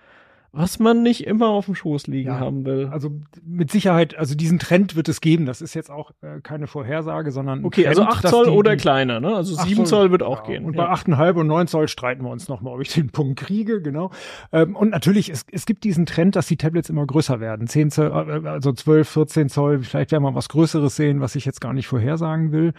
[0.52, 2.40] was man nicht immer auf dem Schoß liegen Ja.
[2.40, 2.88] haben will.
[2.90, 3.10] Also
[3.44, 5.44] mit Sicherheit, also diesen Trend wird es geben.
[5.46, 8.50] Das ist jetzt auch äh, keine Vorhersage, sondern Okay, also Trend, 8 dass Zoll die-
[8.52, 9.34] oder kleiner, ne?
[9.34, 10.64] Also 7 8 Zoll wird auch ja, gehen.
[10.64, 10.86] Und ja.
[10.86, 14.10] bei 8,5 und 9 Zoll streiten wir uns nochmal, ob ich den Punkt kriege, genau.
[14.52, 17.66] Ähm, und natürlich, es, es gibt diesen Trend, dass die Tablets immer größer werden.
[17.66, 18.06] 10 Zoll,
[18.44, 21.72] äh, also 12, 14 Zoll, vielleicht werden wir was Größeres sehen, was ich jetzt gar
[21.74, 22.72] nicht vorhersagen will.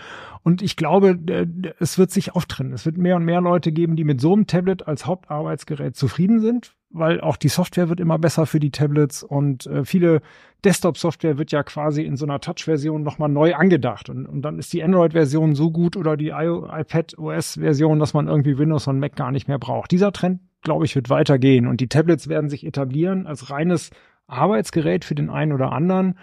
[0.43, 1.45] Und ich glaube, äh,
[1.79, 2.73] es wird sich auftrennen.
[2.73, 6.39] Es wird mehr und mehr Leute geben, die mit so einem Tablet als Hauptarbeitsgerät zufrieden
[6.39, 10.21] sind, weil auch die Software wird immer besser für die Tablets und äh, viele
[10.65, 14.09] Desktop-Software wird ja quasi in so einer Touch-Version nochmal neu angedacht.
[14.09, 18.27] Und, und dann ist die Android-Version so gut oder die iO iPad OS-Version, dass man
[18.27, 19.91] irgendwie Windows und Mac gar nicht mehr braucht.
[19.91, 21.67] Dieser Trend, glaube ich, wird weitergehen.
[21.67, 23.91] Und die Tablets werden sich etablieren als reines
[24.27, 26.17] Arbeitsgerät für den einen oder anderen.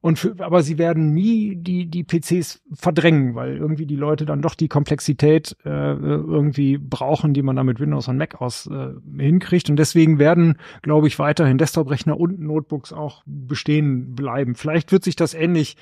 [0.00, 4.42] Und für, aber sie werden nie die, die PCs verdrängen, weil irgendwie die Leute dann
[4.42, 8.90] doch die Komplexität äh, irgendwie brauchen, die man da mit Windows und Mac aus äh,
[9.18, 9.70] hinkriegt.
[9.70, 14.54] Und deswegen werden, glaube ich, weiterhin Desktop-Rechner und Notebooks auch bestehen bleiben.
[14.54, 15.76] Vielleicht wird sich das ähnlich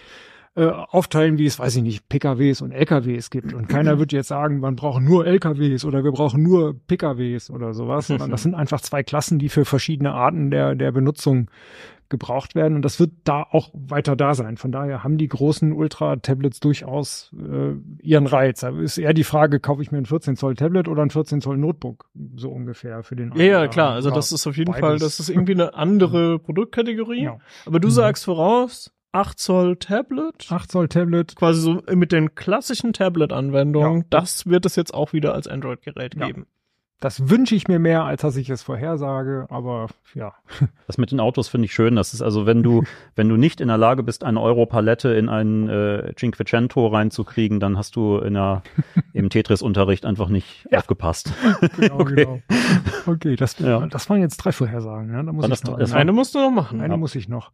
[0.57, 3.53] äh, aufteilen, wie es, weiß ich nicht, PKWs und LKWs gibt.
[3.53, 7.75] Und keiner wird jetzt sagen, man braucht nur LKWs oder wir brauchen nur PKWs oder
[7.75, 11.49] sowas, sondern das sind einfach zwei Klassen, die für verschiedene Arten der, der Benutzung
[12.09, 12.75] gebraucht werden.
[12.77, 14.57] Und das wird da auch weiter da sein.
[14.57, 18.63] Von daher haben die großen Ultra-Tablets durchaus äh, ihren Reiz.
[18.65, 21.41] Aber ist eher die Frage, kaufe ich mir ein 14 Zoll Tablet oder ein 14
[21.41, 22.09] Zoll Notebook?
[22.37, 23.93] So ungefähr für den Ja, ja, klar.
[23.93, 24.81] Also das ist auf jeden beides.
[24.87, 27.23] Fall, das ist irgendwie eine andere Produktkategorie.
[27.25, 27.39] Ja.
[27.67, 27.93] Aber du Mhm.
[27.93, 31.37] sagst voraus, 8 Zoll Tablet, 8 Zoll Tablet.
[31.37, 34.07] quasi so mit den klassischen Tablet-Anwendungen, Ja.
[34.11, 36.27] das wird es jetzt auch wieder als Android-Gerät Ja.
[36.27, 36.47] geben.
[37.01, 40.33] Das wünsche ich mir mehr, als dass ich es vorhersage, aber ja.
[40.87, 41.97] Das mit den Autos finde ich schön.
[41.97, 42.83] Das ist also, wenn du,
[43.17, 47.77] wenn du nicht in der Lage bist, eine Euro-Palette in ein äh, Cinquecento reinzukriegen, dann
[47.77, 48.63] hast du in der,
[49.13, 51.33] im Tetris-Unterricht einfach nicht aufgepasst.
[51.77, 52.15] Genau, Okay.
[52.15, 52.41] genau.
[53.07, 53.87] Okay, das, Ja.
[53.87, 55.11] das waren jetzt drei Vorhersagen.
[55.11, 55.25] Ne?
[55.25, 56.81] Da muss War ich das noch das eine, Eine musst du noch machen.
[56.81, 57.53] eine muss ich noch.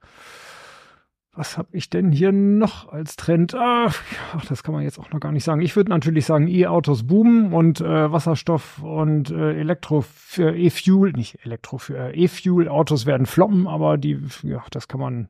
[1.33, 3.55] Was habe ich denn hier noch als Trend?
[3.55, 4.03] Ach,
[4.49, 5.61] das kann man jetzt auch noch gar nicht sagen.
[5.61, 11.45] Ich würde natürlich sagen, E-Autos boomen und äh, Wasserstoff und äh, Elektro für E-Fuel, nicht
[11.45, 15.29] Elektro äh, E-Fuel-Autos werden floppen, aber die, ja, das kann man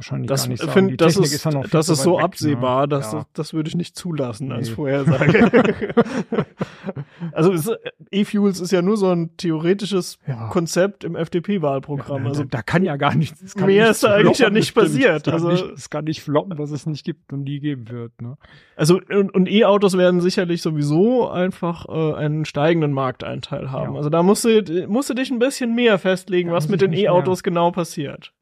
[0.00, 0.72] wahrscheinlich Das, gar nicht sagen.
[0.72, 2.88] find, Die das Technik ist, ja das ist so weg, absehbar, ne?
[2.88, 3.18] dass ja.
[3.18, 4.74] das, das würde ich nicht zulassen als Nee.
[4.74, 5.94] Vorhersage.
[7.32, 7.74] also
[8.10, 10.48] E-Fuels ist ja nur so ein theoretisches Ja.
[10.48, 12.26] Konzept im FDP-Wahlprogramm.
[12.26, 13.54] Also da, kann ja gar nichts.
[13.54, 15.18] kann mehr nichts ist da eigentlich ja nicht passiert.
[15.18, 17.88] Es kann, Also- nicht, es kann nicht floppen, was es nicht gibt und nie geben
[17.90, 18.20] wird.
[18.22, 18.36] Ne?
[18.76, 23.96] Also und, und E-Autos werden sicherlich sowieso einfach äh, einen steigenden Markteinteil haben.
[23.96, 27.42] Also da musst du, musst du dich ein bisschen mehr festlegen, was mit den E-Autos
[27.42, 28.32] genau passiert.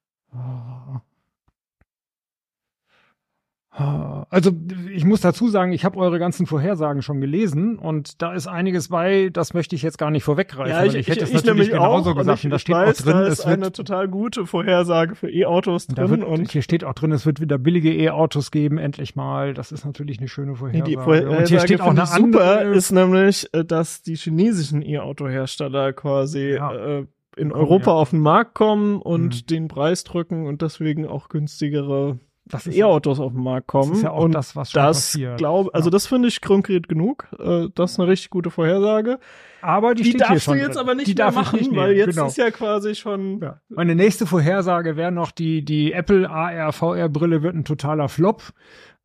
[4.30, 4.50] Also
[4.92, 8.88] ich muss dazu sagen, ich habe eure ganzen Vorhersagen schon gelesen und da ist einiges
[8.88, 10.74] bei, das möchte ich jetzt gar nicht vorweggreifen.
[10.76, 13.04] weil ich, hätte es natürlich genauso und gesagt ich, und da ich steht weiß, auch
[13.04, 16.62] drin, da es ist eine wird, total gute Vorhersage für E-Autos drin wird und hier
[16.62, 19.54] steht auch drin, es wird wieder billige E-Autos geben, endlich mal.
[19.54, 20.90] Das ist natürlich eine schöne Vorhersage.
[20.90, 22.74] die und Vorhersage hier steht auch eine ich super andere.
[22.74, 26.72] ist nämlich, äh, dass die chinesischen E-Auto-Hersteller quasi Ja.
[26.74, 27.06] äh,
[27.36, 27.96] in Europa ja.
[27.96, 29.46] auf den Markt kommen und Mhm.
[29.48, 32.18] den Preis drücken und deswegen auch günstigere
[32.48, 33.90] das ist, E-Autos auf den Markt kommen.
[33.90, 35.38] das ist ja auch und das, was schon das passiert.
[35.38, 35.90] glaube, also Ja.
[35.92, 37.26] das finde ich konkret genug.
[37.38, 39.18] Äh, das ist eine richtig gute Vorhersage.
[39.62, 40.78] aber die, Die, darfst du jetzt drin.
[40.78, 42.26] aber nicht die mehr machen, nicht weil jetzt genau.
[42.28, 43.40] ist ja quasi schon.
[43.40, 43.60] Ja.
[43.68, 48.42] Meine nächste Vorhersage wäre noch, die, die Apple AR VR Brille wird ein totaler Flop,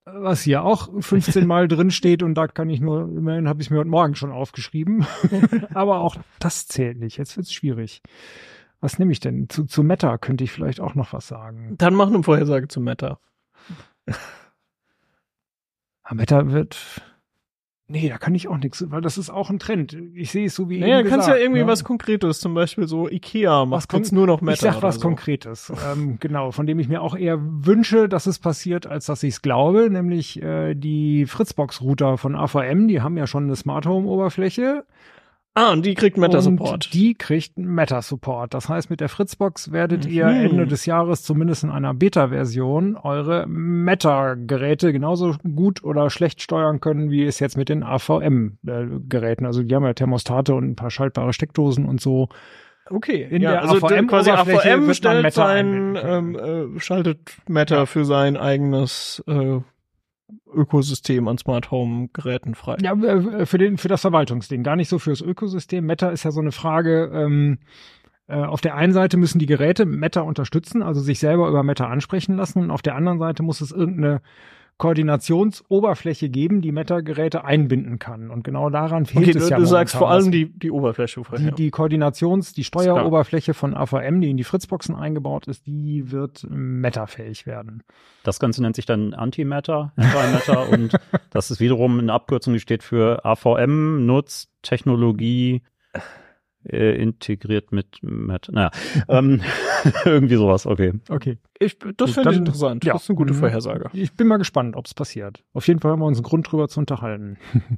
[0.06, 3.70] was hier auch 15 Mal drin steht und da kann ich nur, immerhin habe ich
[3.72, 5.06] mir heute Morgen schon aufgeschrieben.
[5.74, 7.18] Aber auch das zählt nicht.
[7.18, 8.02] Jetzt wird's schwierig.
[8.82, 9.48] Was nehme ich denn?
[9.48, 11.76] Zu, zu Meta könnte ich vielleicht auch noch was sagen.
[11.78, 13.18] Dann mach eine Vorhersage zu Meta.
[16.12, 17.02] Meta wird.
[17.88, 19.96] Nee, da kann ich auch nichts, weil das ist auch ein Trend.
[20.16, 21.68] Ich sehe es so wie Naja, eben kannst ja irgendwie ne?
[21.68, 24.54] was Konkretes, zum Beispiel so Ikea macht jetzt nur noch Meta.
[24.54, 25.02] Ich sag was so.
[25.02, 29.22] Konkretes, ähm, genau, von dem ich mir auch eher wünsche, dass es passiert, als dass
[29.22, 33.86] ich es glaube, nämlich äh, die Fritzbox-Router von AVM, die haben ja schon eine Smart
[33.86, 34.86] Home-Oberfläche,
[35.56, 36.94] Ah, und die kriegt Meta-Support.
[36.94, 38.56] Die kriegt Meta-Support.
[38.56, 40.12] Das heißt, mit der Fritzbox werdet Mhm.
[40.12, 46.80] ihr Ende des Jahres zumindest in einer Beta-Version eure Meta-Geräte genauso gut oder schlecht steuern
[46.80, 49.46] können, wie es jetzt mit den AVM-Geräten.
[49.46, 52.30] Also die haben ja Thermostate und ein paar schaltbare Steckdosen und so.
[52.90, 56.36] Okay, In ja, der also AVM quasi AVM stellt Meta sein, ähm,
[56.76, 59.60] äh, schaltet Meta für sein eigenes äh,
[60.52, 62.78] Ökosystem an Smart Home Geräten frei.
[62.82, 65.86] Ja, äh, für, den, für das Verwaltungsding, gar nicht so fürs Ökosystem.
[65.86, 67.60] Meta ist ja so eine Frage, ähm,
[68.28, 71.88] äh, auf der einen Seite müssen die Geräte Meta unterstützen, also sich selber über Meta
[71.88, 74.22] ansprechen lassen, und auf der anderen Seite muss es irgendeine
[74.78, 78.30] Koordinationsoberfläche geben, die Meta-Geräte einbinden kann.
[78.30, 81.20] Und genau daran fehlt Okay, es du, ja du sagst vor allem die, die Oberfläche
[81.20, 81.52] die, vorher.
[81.52, 87.46] die Koordinations-, die Steueroberfläche von AVM, die in die Fritzboxen eingebaut ist, die wird Meta-fähig
[87.46, 87.84] werden.
[88.24, 90.98] Das Ganze nennt sich dann Antimatter, Antimatter und
[91.30, 95.62] das ist wiederum eine Abkürzung, die steht für AVM, Nutz, Technologie,
[96.68, 98.52] äh, integriert mit Matter.
[98.54, 98.72] Naja,
[99.08, 99.42] ähm,
[100.06, 100.94] irgendwie sowas, okay.
[101.10, 101.38] Okay.
[101.60, 102.84] Ich, das finde ich interessant.
[102.86, 102.94] ja.
[102.94, 103.38] Das ist eine gute Mhm.
[103.38, 103.90] Vorhersage.
[103.94, 105.44] Ich bin mal gespannt, ob es passiert.
[105.54, 107.38] Auf jeden Fall haben wir uns einen Grund drüber zu unterhalten.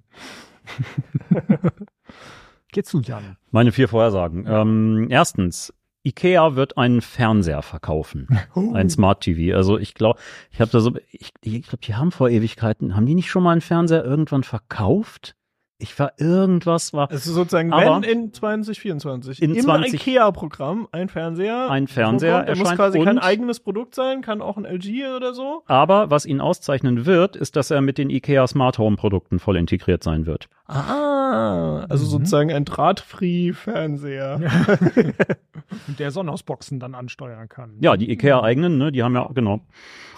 [2.72, 3.38] Geht's zu, Jan?
[3.52, 4.46] Meine vier Vorhersagen.
[4.48, 5.74] Ähm, erstens,
[6.04, 8.28] Ikea wird einen Fernseher verkaufen.
[8.74, 9.56] Ein Smart TV.
[9.56, 10.20] Also ich glaube,
[10.52, 13.44] ich habe da so, ich, ich glaube, die haben vor Ewigkeiten, haben die nicht schon
[13.44, 15.36] mal einen Fernseher irgendwann verkauft?
[15.78, 20.88] Ich war irgendwas war Es ist sozusagen, Aber- wenn in 2024 In im 20 IKEA-Programm
[20.94, 24.42] ein Fernseher Ein Fernseher vorkommt, der muss erscheint quasi kein und- eigenes Produkt sein, kann
[24.42, 25.64] auch ein LG oder so.
[25.66, 29.58] Aber was ihn auszeichnen wird, ist, dass er mit den IKEA Smart Home Produkten voll
[29.58, 30.48] integriert sein wird.
[30.68, 32.10] Ah, also Mhm.
[32.10, 34.40] sozusagen ein Draht-Free-Fernseher.
[35.88, 37.76] Und der Sonnenhausboxen dann ansteuern kann.
[37.82, 39.62] Ja, die IKEA eigenen, ne, die haben ja, genau.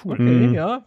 [0.05, 0.53] Okay, Mhm.
[0.53, 0.85] ja.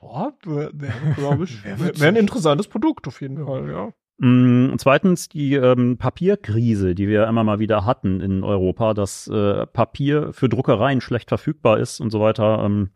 [0.00, 0.70] Boah, wäre,
[1.16, 3.92] glaube ich, wäre wär ein interessantes Produkt auf jeden Fall, ja.
[4.18, 9.66] Mm, Zweitens die ähm, Papierkrise, die wir immer mal wieder hatten in Europa, dass äh,
[9.66, 12.90] Papier für Druckereien schlecht verfügbar ist und so weiter ähm,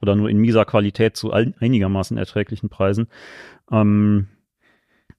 [0.00, 3.08] oder nur in mieser Qualität zu ein, einigermaßen erträglichen Preisen.
[3.72, 4.28] Ähm,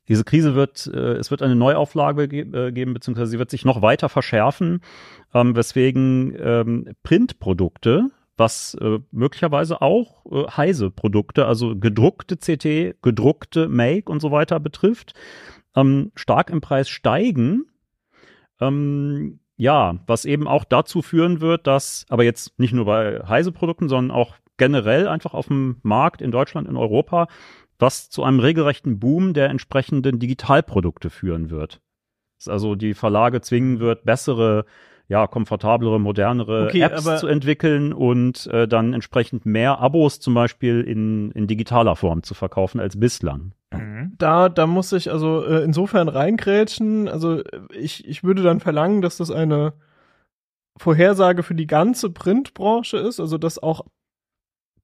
[0.08, 3.66] diese Krise wird, äh, es wird eine Neuauflage ge äh, geben, beziehungsweise sie wird sich
[3.66, 4.82] noch weiter verschärfen,
[5.34, 14.12] ähm, weswegen ähm, Printprodukte, was äh, möglicherweise auch äh, Heise-Produkte, also gedruckte CT, gedruckte Make
[14.12, 15.14] und so weiter betrifft,
[15.76, 17.66] ähm, stark im Preis steigen.
[18.60, 23.88] Ähm, ja, was eben auch dazu führen wird, dass, aber jetzt nicht nur bei Heise-Produkten,
[23.88, 27.28] sondern auch generell einfach auf dem Markt in Deutschland, in Europa,
[27.84, 31.81] was zu einem regelrechten Boom der entsprechenden Digitalprodukte führen wird.
[32.39, 34.65] Dass also die Verlage zwingen wird, bessere,
[35.09, 40.81] ja, komfortablere, modernere Okay, Apps zu entwickeln und äh, dann entsprechend mehr Abos zum Beispiel
[40.81, 43.51] in, in digitaler Form zu verkaufen als bislang.
[43.73, 44.13] Mhm.
[44.17, 47.09] Da, da muss ich also äh, insofern reingrätschen.
[47.09, 47.43] Also
[47.77, 49.73] ich, ich würde dann verlangen, dass das eine
[50.77, 53.86] Vorhersage für die ganze Printbranche ist, also dass auch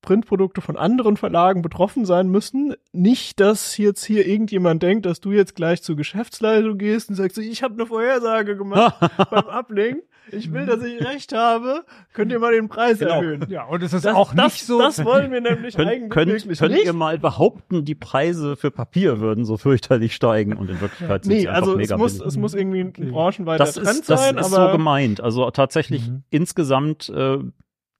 [0.01, 2.73] Printprodukte von anderen Verlagen betroffen sein müssen.
[2.93, 7.37] Nicht, dass jetzt hier irgendjemand denkt, dass du jetzt gleich zur Geschäftsleitung gehst und sagst,
[7.37, 8.95] ich habe eine Vorhersage gemacht
[9.29, 10.03] beim Ablink.
[10.31, 11.83] Ich will, dass ich recht habe.
[12.13, 13.15] Könnt ihr mal den Preis Genau.
[13.15, 13.47] erhöhen?
[13.49, 14.77] Ja, und es ist Das, auch das, nicht so.
[14.79, 16.85] das wollen wir nämlich Könnt, eigentlich könnt, wirklich könnt nicht.
[16.85, 21.33] ihr mal behaupten, die Preise für Papier würden so fürchterlich steigen und in Wirklichkeit sind
[21.33, 22.27] Nee, sie einfach also es mega muss, billig.
[22.27, 23.09] es muss irgendwie ein Okay.
[23.11, 25.19] branchenweiter das Trend ist, das sein, ist aber so gemeint.
[25.19, 26.21] Also tatsächlich Mhm.
[26.29, 27.39] insgesamt äh,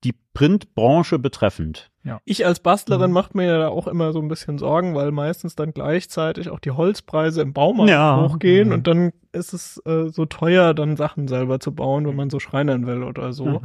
[0.04, 1.89] die Printbranche betreffend.
[2.26, 3.14] Ich als Bastlerin Mhm.
[3.14, 6.60] macht mir ja da auch immer so ein bisschen Sorgen, weil meistens dann gleichzeitig auch
[6.60, 8.22] die Holzpreise im Baumarkt Ja.
[8.28, 8.74] hochgehen Mhm.
[8.74, 12.40] und dann ist es äh, so teuer, dann Sachen selber zu bauen, wenn man so
[12.40, 13.46] schreinern will oder so.
[13.46, 13.62] Mhm.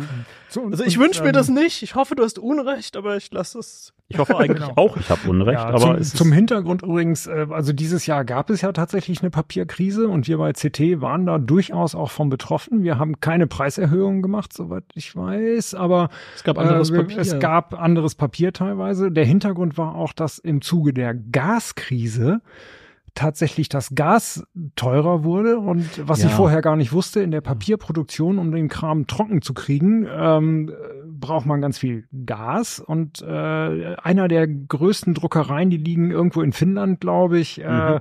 [0.49, 1.83] So, und- Also ich wünsche mir ähm, das nicht.
[1.83, 3.93] Ich hoffe, du hast Unrecht, aber ich lasse es.
[4.09, 4.73] Ich hoffe eigentlich Genau.
[4.77, 8.25] auch, ich habe Unrecht, Ja, aber zum, es zum Hintergrund übrigens, äh, also dieses Jahr
[8.27, 12.29] gab es ja tatsächlich eine Papierkrise und wir bei CT waren da durchaus auch von
[12.29, 12.83] betroffen.
[12.83, 17.19] Wir haben keine Preiserhöhungen gemacht, soweit ich weiß, aber Es gab anderes äh, Papier.
[17.19, 19.11] Es gab anderes Papier teilweise.
[19.11, 22.43] Der Hintergrund war auch, dass im Zuge der Gaskrise
[23.15, 24.45] tatsächlich das Gas
[24.77, 26.29] teurer wurde und was Ja.
[26.29, 30.69] ich vorher gar nicht wusste, in der Papierproduktion, um den Kram trocken zu kriegen, ähm,
[30.71, 30.73] äh,
[31.07, 36.53] braucht man ganz viel Gas und äh, einer der größten Druckereien, die liegen irgendwo in
[36.53, 38.01] Finnland, glaube ich, äh, Mhm.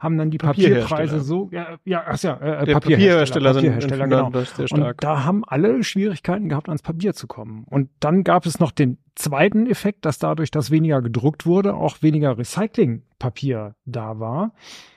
[0.00, 0.82] haben dann die Papierhersteller.
[0.88, 4.26] Papierpreise so, ja, ja, ach ja, äh, Der Papierhersteller sind in Papierhersteller, genau.
[4.28, 5.00] Und stark.
[5.00, 7.64] da haben alle Schwierigkeiten gehabt, ans Papier zu kommen.
[7.68, 12.02] Und dann gab es noch den zweiten Effekt, dass dadurch, dass weniger gedruckt wurde, auch
[12.02, 14.52] weniger Recyclingpapier da war,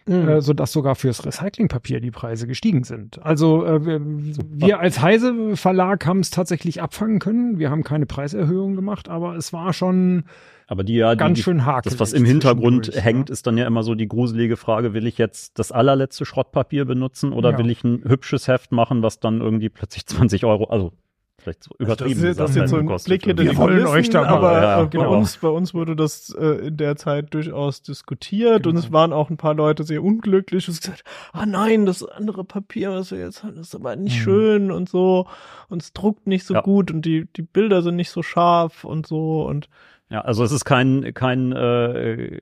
[0.08, 0.28] Mhm.
[0.28, 3.22] äh, so dass sogar fürs Recyclingpapier die Preise gestiegen sind.
[3.24, 7.60] Also äh, wir, wir als Heise Verlag haben es tatsächlich abfangen können.
[7.60, 10.24] Wir haben keine Preiserhöhung gemacht, aber es war schon
[10.68, 11.94] Aber die ja, ganz die, schön hakelig.
[11.94, 13.34] das, was im Hintergrund hängt, ja.
[13.34, 17.32] ist dann ja immer so die gruselige Frage, will ich jetzt das allerletzte Schrottpapier benutzen
[17.34, 17.58] oder Ja.
[17.60, 20.94] will ich ein hübsches Heft machen, was dann irgendwie plötzlich 20 Euro, also
[21.42, 23.86] vielleicht so übertrieben das ist, das ist jetzt so ein Blick hinter die Wir wollen
[23.88, 25.18] euch da mal- aber ja, äh, bei genau.
[25.18, 28.86] uns, bei uns wurde das äh, in der Zeit durchaus diskutiert und Genau.
[28.86, 32.92] es waren auch ein paar Leute sehr unglücklich und gesagt, ah nein, das andere Papier,
[32.92, 34.22] was wir jetzt haben, ist aber nicht Mhm.
[34.24, 35.28] schön und so
[35.70, 36.62] und es druckt nicht so Ja.
[36.62, 39.70] gut und die, die Bilder sind nicht so scharf und so und
[40.10, 42.40] Ja, also es ist kein kein äh,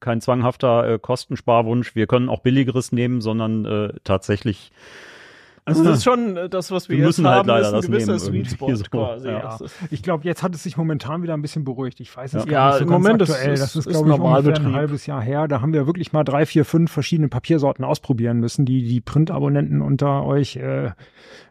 [0.00, 1.94] kein zwanghafter äh, Kostensparwunsch.
[1.96, 4.70] Wir können auch billigeres nehmen, sondern äh, tatsächlich
[5.66, 7.68] also das ist schon äh, das, was wir, Wir jetzt müssen halt haben, leider ist
[7.68, 9.28] ein das gewisser nehmen Sweet Spot so, quasi.
[9.28, 9.58] ja.
[9.90, 12.00] Ich glaube, jetzt hat es sich momentan wieder ein bisschen beruhigt.
[12.00, 12.50] Ich weiß es Ja.
[12.50, 13.52] gar Ja, nicht so im Moment ist- aktuell.
[13.54, 15.48] ist- das ist, ist glaube ich, ungefähr ein halbes Jahr her.
[15.48, 18.64] Da haben wir wirklich mal drei, vier, fünf verschiedene Papiersorten ausprobieren müssen.
[18.66, 20.90] Die, die Printabonnenten unter euch äh,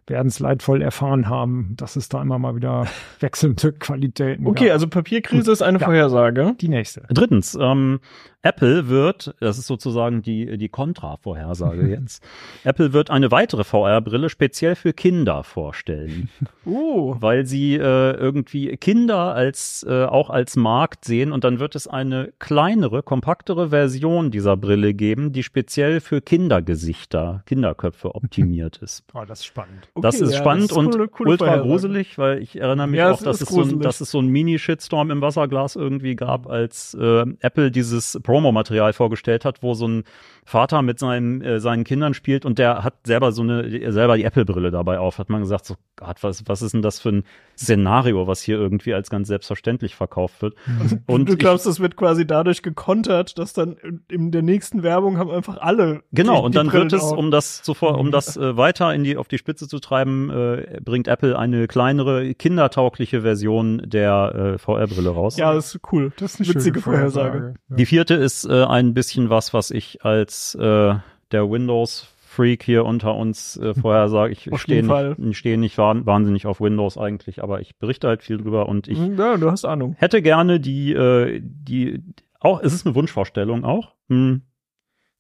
[0.08, 2.88] werden es leidvoll erfahren haben, dass es da immer mal wieder
[3.20, 4.74] wechselnde Qualitäten Okay, gab.
[4.74, 5.86] also Papierkrise ist eine Ja.
[5.86, 6.56] Vorhersage.
[6.60, 7.04] die nächste.
[7.10, 7.99] Drittens, ähm,
[8.45, 12.22] Apple wird, das ist sozusagen die, die Kontra-Vorhersage jetzt,
[12.66, 16.30] Apple wird eine weitere VR-Brille speziell für Kinder vorstellen,
[16.66, 17.80] Uh, weil sie äh,
[18.14, 23.70] irgendwie Kinder als äh, auch als Markt sehen und dann wird es eine kleinere, kompaktere
[23.70, 29.04] Version dieser Brille geben, die speziell für Kindergesichter, Kinderköpfe optimiert ist.
[29.14, 29.89] Oh, das ist spannend.
[30.02, 32.98] Das ist ja, spannend das ist und coole- coole ultra gruselig, weil ich erinnere mich
[32.98, 36.48] Ja, auch, dass es, so ein, dass es so ein Mini-Shitstorm im Wasserglas irgendwie gab,
[36.50, 40.04] als äh, Apple dieses Promomaterial vorgestellt hat, wo so ein
[40.46, 44.24] Vater mit seinen, äh, seinen Kindern spielt und der hat selber so eine, selber die
[44.24, 45.20] Apple-Brille dabei auf.
[45.20, 47.24] Hat man gesagt, so Gott, was, was ist denn das für ein
[47.56, 50.56] Szenario, was hier irgendwie als ganz selbstverständlich verkauft wird?
[51.06, 53.78] Und du ich- glaubst, das wird quasi dadurch gekontert, dass dann
[54.10, 56.02] in- der nächsten Werbung haben einfach alle.
[56.12, 59.18] Genau, die, und dann wird es, um das zuvor, um das äh, weiter in die,
[59.18, 65.10] auf die Spitze zu treiben, äh, bringt Apple eine kleinere, kindertaugliche Version der äh, VR-Brille
[65.12, 65.38] raus.
[65.38, 66.12] Ja, das ist cool.
[66.18, 67.54] Das ist eine Witzige schöne Vorhersage.
[67.70, 67.76] Ja.
[67.76, 70.96] Die vierte ist äh, ein bisschen was, was ich als äh,
[71.32, 74.34] der Windows-Freak hier unter uns äh, vorher sage.
[74.34, 78.24] Ich stehe nicht, ich stehe nicht wahn- wahnsinnig auf Windows eigentlich, aber ich berichte halt
[78.24, 79.96] viel drüber und ich Hm, Ja, du hast Ahnung.
[80.00, 82.02] hätte gerne die, äh, die,
[82.40, 84.40] auch, es ist eine Wunschvorstellung auch, mh,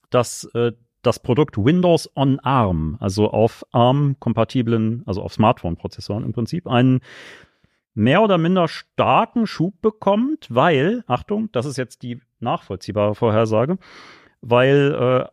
[0.09, 0.73] dass äh,
[1.03, 7.01] das Produkt Windows on ARM, also auf ARM-kompatiblen, also auf Smartphone-Prozessoren im Prinzip, einen
[7.93, 13.77] mehr oder minder starken Schub bekommt, weil, Achtung, das ist jetzt die nachvollziehbare Vorhersage,
[14.41, 15.31] weil äh,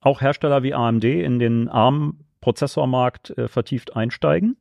[0.00, 4.56] auch Hersteller wie AMD in den ARM-Prozessormarkt äh, vertieft einsteigen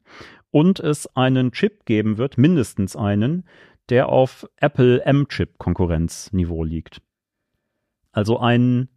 [0.52, 3.46] und es einen Chip geben wird, mindestens einen,
[3.90, 7.02] der auf Apple M-Chip-Konkurrenzniveau liegt.
[8.12, 8.90] Also ein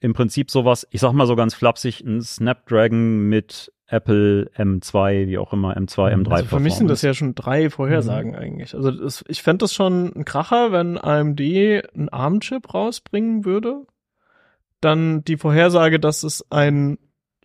[0.00, 5.38] im Prinzip sowas, ich sag mal so ganz flapsig, ein Snapdragon mit Apple M2, wie
[5.38, 8.74] auch immer, M2, M3 Also für mich sind das ja schon drei Vorhersagen eigentlich.
[8.74, 13.86] Also das, ich fände das schon ein Kracher, wenn AMD einen ARM-Chip rausbringen würde.
[14.80, 16.98] Dann die Vorhersage, dass es einen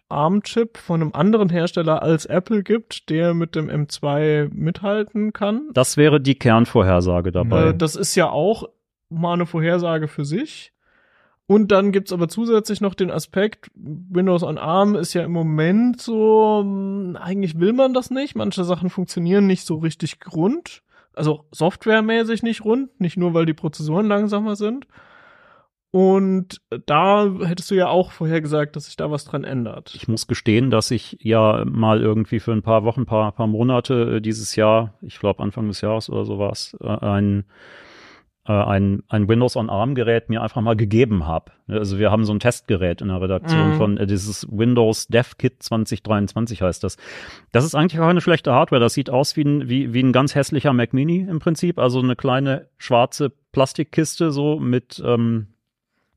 [0.10, 5.70] ARM-Chip von einem anderen Hersteller als Apple gibt, der mit dem M2 mithalten kann.
[5.74, 7.68] Das wäre die Kernvorhersage dabei.
[7.68, 8.68] Äh, das ist ja auch
[9.10, 10.74] mal eine Vorhersage für sich.
[11.52, 16.00] Und dann gibt's aber zusätzlich noch den Aspekt, Windows on ARM ist ja im Moment
[16.00, 18.38] so, mh, eigentlich will man das nicht.
[18.38, 20.82] Manche Sachen funktionieren nicht so richtig rund.
[21.14, 24.88] Also softwaremäßig nicht rund, nicht nur weil die Prozessoren langsamer sind.
[25.92, 29.92] Und da hättest du ja auch vorher gesagt, dass sich da was dran ändert.
[29.94, 34.16] Ich muss gestehen, dass ich ja mal irgendwie für ein paar Wochen, paar, paar Monate
[34.16, 37.44] äh, dieses Jahr, ich glaube Anfang des Jahres oder so war es, äh, ein,
[38.52, 41.52] ein, ein Windows on ARM Gerät mir einfach mal gegeben habe.
[41.68, 43.74] Also wir haben so ein Testgerät in der Redaktion Mhm.
[43.74, 46.98] von äh, dieses Windows Dev Kit 2023 heißt das.
[47.52, 48.82] Das ist eigentlich auch keine schlechte Hardware.
[48.82, 51.78] Das sieht aus wie ein, wie, wie ein ganz hässlicher Mac Mini im Prinzip.
[51.78, 55.48] Also eine kleine schwarze Plastikkiste so mit ähm,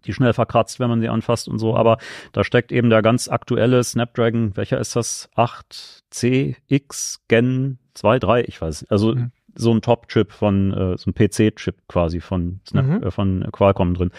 [0.06, 1.76] die schnell verkratzt, wenn man sie anfasst und so.
[1.76, 1.98] Aber
[2.32, 5.28] da steckt eben der ganz aktuelle Snapdragon, welcher ist das?
[5.36, 8.86] 8CX Gen 2, 3, ich weiß.
[8.90, 9.30] Also Mhm.
[9.56, 13.02] So ein Top-Chip von, äh, so ein PC-Chip quasi von, Snap, Mhm.
[13.02, 14.10] äh, von Qualcomm drin.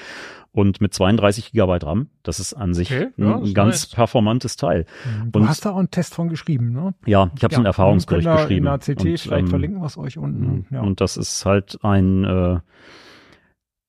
[0.51, 2.07] Und mit 32 Gigabyte RAM.
[2.23, 3.87] Das ist an sich Okay, ein, ja, ein ganz nice.
[3.87, 4.85] performantes Teil.
[5.31, 6.93] Du Und- hast da auch einen Test von geschrieben, ne?
[7.05, 8.65] Ja, ich habe so einen Erfahrungsbericht wir geschrieben.
[8.65, 10.65] In der CT, Und, vielleicht ähm, verlinken wir es euch unten.
[10.73, 10.79] Ja.
[10.81, 12.59] Und das ist halt ein, äh,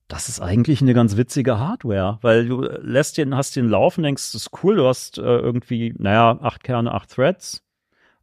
[0.09, 4.31] das ist eigentlich eine ganz witzige Hardware, weil du lässt den, hast den laufen, denkst,
[4.31, 7.63] das ist cool, du hast äh, irgendwie, naja, acht Kerne, acht Threads,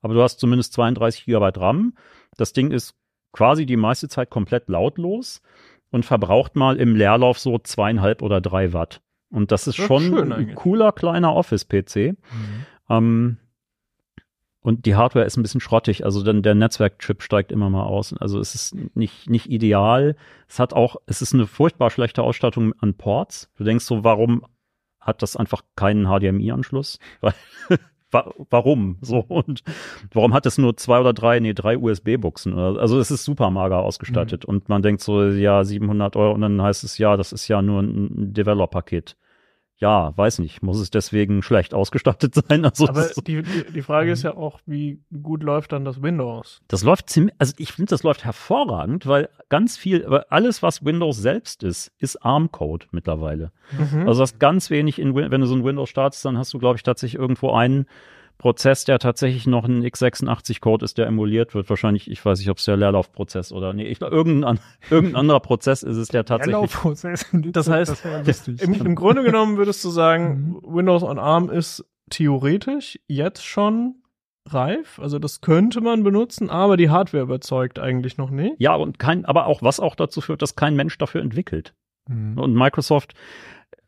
[0.01, 1.95] aber du hast zumindest 32 Gigabyte RAM.
[2.37, 2.95] Das Ding ist
[3.35, 5.43] quasi die meiste Zeit komplett lautlos
[5.91, 9.03] und verbraucht mal im Leerlauf so zweieinhalb oder drei Watt.
[9.31, 10.55] Und das ist Das ist schon schön ein eigentlich.
[10.57, 12.17] cooler kleiner Office-PC.
[12.89, 13.37] Ähm,
[14.61, 18.15] und die Hardware ist ein bisschen schrottig, also dann der Netzwerkchip steigt immer mal aus.
[18.19, 20.17] Also es ist nicht, nicht ideal.
[20.49, 23.51] Es hat auch, es ist eine furchtbar schlechte Ausstattung an Ports.
[23.57, 24.47] Du denkst so, warum
[25.01, 26.99] hat das einfach keinen HDMI-Anschluss?
[27.21, 27.35] Weil-
[28.15, 28.97] wa- Warum?
[29.03, 29.63] So und
[30.13, 32.59] warum hat es nur zwei oder drei, nee, drei USB-Buchsen?
[32.59, 36.63] Also es ist super mager ausgestattet und man denkt so, ja, 700 Euro und dann
[36.63, 39.17] heißt es, ja, das ist ja nur ein Developer-Paket.
[39.77, 42.65] Ja, weiß nicht, muss es deswegen schlecht ausgestattet sein?
[42.65, 46.63] Also Aber die, die, Frage ist ja auch, wie gut läuft dann das Windows?
[46.69, 50.85] das läuft ziemlich, also ich finde, das läuft hervorragend, weil ganz viel, weil alles, was
[50.85, 53.51] Windows selbst ist, ist ARM-Code mittlerweile.
[53.73, 54.07] Mhm.
[54.07, 56.77] Also hast ganz wenig in, wenn du so ein Windows startest, dann hast du, glaube
[56.77, 57.87] ich, tatsächlich irgendwo einen
[58.45, 61.71] Prozess, der tatsächlich noch ein x86-Code ist, der emuliert wird.
[61.71, 64.61] Wahrscheinlich, ich weiß nicht, ob es der Leerlaufprozess oder nee, ich irgendein, an-
[64.91, 66.53] irgendein anderer Prozess ist es, der tatsächlich.
[66.53, 67.25] Leerlaufprozess.
[67.33, 68.47] Das heißt, das.
[68.61, 73.95] Im, Im Grunde genommen würdest du sagen, Windows on ARM ist theoretisch jetzt schon
[74.47, 74.99] reif.
[74.99, 78.57] Also das könnte man benutzen, aber die Hardware überzeugt eigentlich noch nicht.
[78.59, 81.73] Ja, und kein, aber auch was auch dazu führt, dass kein Mensch dafür entwickelt.
[82.09, 82.39] Mhm.
[82.39, 83.15] Und Microsoft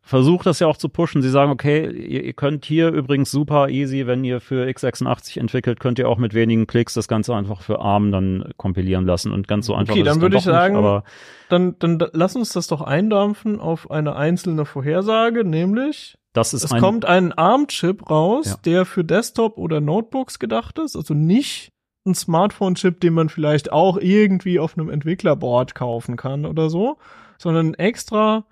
[0.06, 1.20] versucht das ja auch zu pushen.
[1.20, 5.80] Sie sagen, okay, ihr, ihr könnt hier übrigens super easy, wenn ihr für x86 entwickelt,
[5.80, 9.48] könnt ihr auch mit wenigen Klicks das Ganze einfach für ARM dann kompilieren lassen und
[9.48, 9.92] ganz so einfach.
[9.94, 11.04] Okay, dann würde ich sagen, nicht, aber
[11.48, 16.64] Dann, dann da- lass uns das doch eindampfen auf eine einzelne Vorhersage, nämlich das ist
[16.64, 18.56] es ein, kommt ein ARM-Chip raus, Ja.
[18.64, 21.72] der für Desktop oder Notebooks gedacht ist, also nicht
[22.06, 26.98] ein Smartphone-Chip, den man vielleicht auch irgendwie auf einem Entwicklerboard kaufen kann oder so,
[27.38, 28.44] sondern extra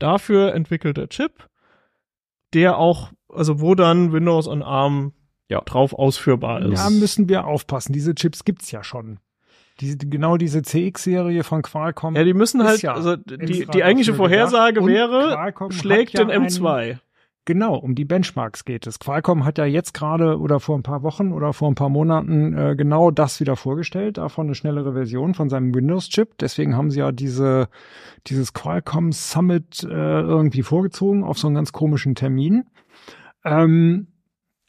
[0.00, 1.48] dafür entwickelter Chip,
[2.54, 5.12] der auch, also wo dann Windows on ARM
[5.48, 5.60] Ja.
[5.60, 6.78] drauf ausführbar ist.
[6.78, 7.92] Da müssen wir aufpassen.
[7.92, 9.18] Diese Chips gibt's ja schon.
[9.80, 12.14] Diese, genau diese CX-Serie von Qualcomm.
[12.14, 14.12] ja, die müssen halt, ja also die, die eigentliche.
[14.14, 16.98] Vorhersage wäre, Qualcomm schlägt ja den M2.
[17.50, 19.00] Genau, um die Benchmarks geht es.
[19.00, 22.56] Qualcomm hat ja jetzt gerade oder vor ein paar Wochen oder vor ein paar Monaten
[22.56, 26.38] äh, genau das wieder vorgestellt, davon eine schnellere Version von seinem Windows-Chip.
[26.38, 27.68] Deswegen haben sie ja diese,
[28.28, 32.66] dieses Qualcomm Summit äh, irgendwie vorgezogen auf so einen ganz komischen Termin.
[33.44, 34.06] Ähm,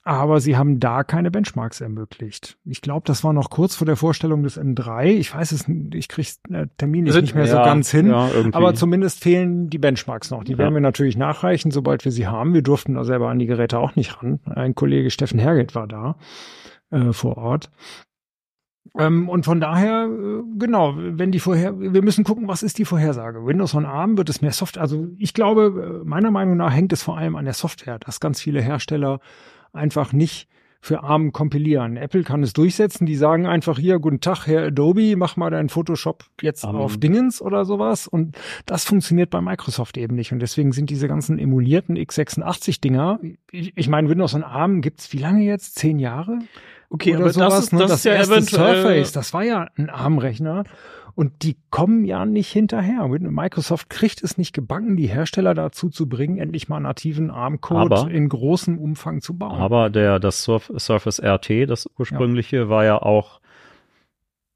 [0.03, 2.57] aber sie haben da keine Benchmarks ermöglicht.
[2.65, 5.05] Ich glaube, das war noch kurz vor der Vorstellung des M3.
[5.05, 6.91] Ich weiß es, ich krieg's äh, Sind-
[7.21, 8.07] nicht mehr so ja, ganz hin.
[8.07, 8.29] Ja.
[8.53, 10.43] Aber zumindest fehlen die Benchmarks noch.
[10.43, 10.57] Die Ja.
[10.57, 12.53] werden wir natürlich nachreichen, sobald wir sie haben.
[12.55, 14.39] Wir durften da selber an die Geräte auch nicht ran.
[14.45, 16.15] Ein Kollege Steffen Herget war da
[16.89, 17.69] äh, vor Ort.
[18.97, 22.85] Ähm, und von daher, äh, genau, wenn die vorher, wir müssen gucken, was ist die
[22.85, 23.45] Vorhersage?
[23.45, 24.81] Windows on ARM wird es mehr Software.
[24.81, 28.19] Also ich glaube, äh, meiner Meinung nach hängt es vor allem an der Software, dass
[28.19, 29.19] ganz viele Hersteller
[29.73, 30.47] einfach nicht
[30.83, 31.95] für ARM kompilieren.
[31.95, 33.05] Apple kann es durchsetzen.
[33.05, 36.71] Die sagen einfach hier, guten Tag, Herr Adobe, mach mal deinen Photoshop jetzt Ähm.
[36.71, 38.07] auf Dingens oder sowas.
[38.07, 38.35] Und
[38.65, 40.31] das funktioniert bei Microsoft eben nicht.
[40.31, 43.19] Und deswegen sind diese ganzen emulierten x86-Dinger,
[43.51, 45.75] ich, ich meine, Windows on ARM gibt's wie lange jetzt?
[45.75, 46.39] Zehn Jahre?
[46.89, 47.79] Okay, oder aber sowas, das ist, ne?
[47.79, 48.41] das, ist ja erste.
[48.41, 50.63] Surface, das war ja ein ARM-Rechner.
[51.15, 53.07] Und die kommen ja nicht hinterher.
[53.07, 58.29] Microsoft kriegt es nicht gebacken, die Hersteller dazu zu bringen, endlich mal nativen ARM-Code in
[58.29, 59.59] großem Umfang zu bauen.
[59.59, 63.39] Aber der, das Surf, Surface RT, das ursprüngliche, war ja auch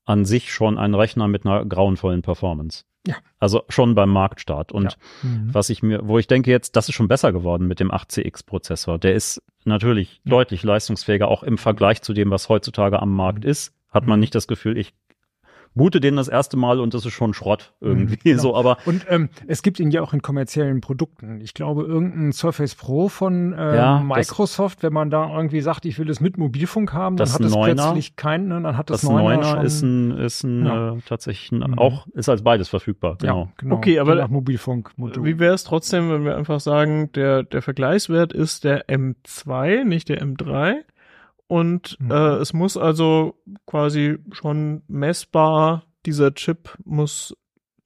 [0.06, 2.84] an sich schon ein Rechner mit einer grauenvollen Performance.
[3.08, 3.16] Ja.
[3.40, 4.72] Also schon beim Marktstart.
[4.72, 5.54] Und Mhm.
[5.54, 8.98] was ich mir, wo ich denke jetzt, das ist schon besser geworden mit dem 8CX-Prozessor.
[8.98, 10.32] Der ist natürlich Ja.
[10.32, 13.74] deutlich leistungsfähiger, auch im Vergleich zu dem, was heutzutage am Markt ist.
[13.92, 14.22] Hat man Mhm.
[14.22, 14.94] nicht das Gefühl, ich
[15.76, 18.16] boote den das erste Mal und das ist schon Schrott irgendwie.
[18.16, 18.42] Mhm, genau.
[18.42, 21.42] So, aber Und ähm, es gibt ihn ja auch in kommerziellen Produkten.
[21.42, 25.86] Ich glaube, irgendein Surface Pro von äh, Ja, das- Microsoft, wenn man da irgendwie sagt,
[25.86, 28.62] ich will es mit Mobilfunk haben, dann Das hat es Neuner- plötzlich keinen, ne?
[28.62, 30.94] dann hat das, das Neuner, Neuner schon, ist ein, ist ein Ja.
[30.94, 31.78] äh, tatsächlich ein, Mhm.
[31.78, 33.18] auch, ist als beides verfügbar.
[33.20, 33.42] Genau.
[33.44, 33.76] ja, genau.
[33.76, 35.24] Okay, aber- nach Mobilfunkmodul.
[35.26, 40.10] Wie wäre es trotzdem, wenn wir einfach sagen, der, der Vergleichswert ist der M2, nicht
[40.10, 40.76] der M3?
[41.48, 42.12] Und Mhm.
[42.12, 43.36] äh, es muss also
[43.66, 47.36] quasi schon messbar, dieser Chip muss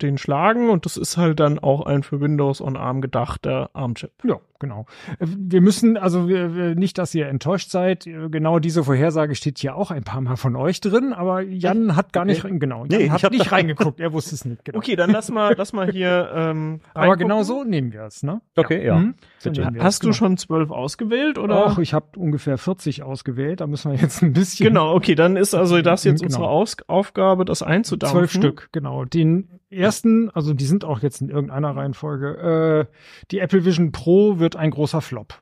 [0.02, 4.12] den schlagen und das ist halt dann auch ein für Windows on ARM gedachter ARM-Chip.
[4.24, 4.86] Ja, genau.
[5.20, 8.06] Äh, Wir müssen, also nicht, dass ihr enttäuscht seid.
[8.08, 11.96] Äh, Genau diese Vorhersage steht hier auch ein paar Mal von euch drin, aber Jan
[11.96, 14.00] hat gar nicht, rein- genau, Jan Nee, ich hat hab nicht reingeguckt.
[14.00, 14.66] Er wusste es nicht.
[14.66, 14.78] Genau.
[14.78, 16.30] Okay, dann lass mal, lass mal hier.
[16.34, 17.28] Ähm, aber reingucken.
[17.28, 18.42] genau so nehmen wir es, ne?
[18.56, 18.98] Okay, ja.
[19.00, 19.16] Mhm.
[19.40, 19.50] So
[19.80, 20.14] Hast du genau.
[20.14, 21.66] schon zwölf ausgewählt oder?
[21.68, 23.62] Ach, ich habe ungefähr 40 ausgewählt.
[23.62, 24.66] Da müssen wir jetzt ein bisschen.
[24.68, 26.26] Genau, okay, dann ist also das jetzt Genau.
[26.28, 28.20] unsere Aus Aufgabe, das einzudampfen.
[28.20, 29.06] Zwölf Stück, genau.
[29.06, 32.88] Den ersten, also die sind auch jetzt in irgendeiner Reihenfolge.
[32.90, 32.94] Äh,
[33.32, 35.42] die Apple Vision Pro wird ein großer Flop.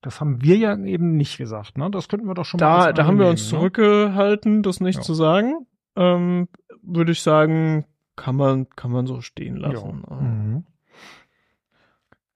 [0.00, 1.90] Das haben wir ja eben nicht gesagt, ne?
[1.90, 3.48] Das könnten wir doch schon mal Da, als da haben wir uns ne?
[3.58, 5.02] zurückgehalten, das nicht Ja.
[5.02, 5.66] zu sagen.
[5.96, 6.48] Ähm,
[6.82, 10.04] würde ich sagen, kann man, kann man so stehen lassen.
[10.08, 10.64] Mhm.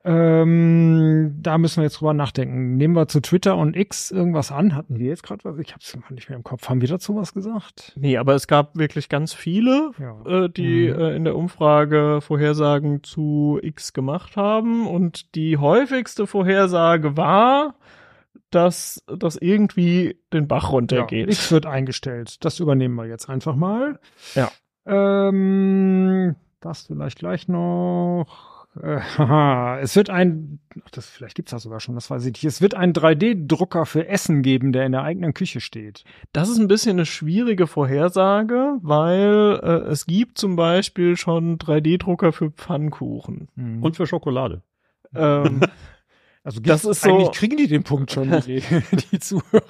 [0.04, 2.76] Ähm, da müssen wir jetzt drüber nachdenken.
[2.76, 4.74] Nehmen wir zu Twitter und X irgendwas an?
[4.74, 5.58] Hatten wir jetzt gerade was?
[5.58, 6.68] Ich habe es nicht mehr im Kopf.
[6.68, 7.92] Haben wir dazu was gesagt?
[7.96, 10.44] Nee, aber es gab wirklich ganz viele, Ja.
[10.44, 10.98] äh, die Mhm.
[11.00, 14.86] äh, in der Umfrage Vorhersagen zu X gemacht haben.
[14.88, 17.74] Und die häufigste Vorhersage war,
[18.50, 21.28] dass das irgendwie den Bach Ja, runtergeht.
[21.28, 22.44] X wird eingestellt.
[22.44, 24.00] Das übernehmen wir jetzt einfach mal.
[24.34, 24.50] Ja.
[24.84, 28.51] Ähm, das vielleicht gleich noch.
[28.80, 32.32] Äh, haha, es wird ein, ach, das vielleicht gibt's das sogar schon, das weiß ich
[32.32, 32.44] nicht.
[32.44, 36.04] Es wird einen 3D-Drucker für Essen geben, der in der eigenen Küche steht.
[36.32, 42.32] Das ist ein bisschen eine schwierige Vorhersage, weil äh, es gibt zum Beispiel schon 3D-Drucker
[42.32, 43.48] für Pfannkuchen.
[43.82, 44.62] Und für Schokolade.
[45.14, 45.60] Ähm,
[46.44, 48.62] also das ist so- eigentlich kriegen die den Punkt schon, die,
[49.12, 49.62] die Zuhörer.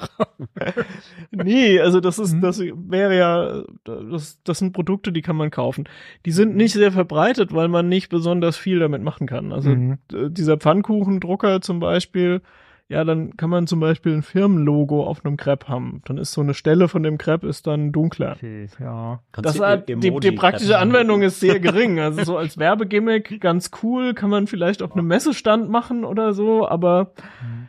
[1.31, 2.41] nee, also das ist, Mhm.
[2.41, 5.89] das wäre ja, das, das sind Produkte, die kann man kaufen.
[6.27, 9.53] Die sind nicht sehr verbreitet, weil man nicht besonders viel damit machen kann.
[9.53, 9.99] Also Mhm.
[10.11, 12.43] dieser Pfannkuchendrucker zum Beispiel,
[12.89, 16.03] ja, dann kann man zum Beispiel ein Firmenlogo auf einem Crepe haben.
[16.05, 18.33] Dann ist so eine Stelle von dem Crepe ist dann dunkler.
[18.37, 19.21] Okay, ja.
[19.33, 21.99] Das hat, die, die praktische Anwendung ist sehr gering.
[21.99, 26.69] Also so als Werbegimmick ganz cool, kann man vielleicht auf einem Messestand machen oder so,
[26.69, 27.13] aber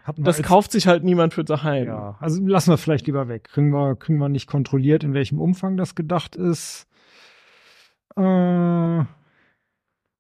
[0.06, 1.88] wir das kauft sich halt niemand für daheim.
[1.88, 3.45] Ja, also lassen wir es vielleicht lieber weg.
[3.45, 6.88] Kriegen wir, kriegen wir nicht kontrolliert, in welchem Umfang das gedacht ist.
[8.18, 8.99] Äh,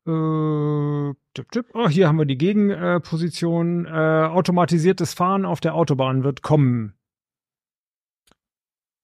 [0.07, 1.65] äh, tipp, tipp.
[1.73, 3.85] Oh, hier haben wir die Gegenposition.
[3.85, 6.95] Äh, automatisiertes Fahren auf der Autobahn wird kommen.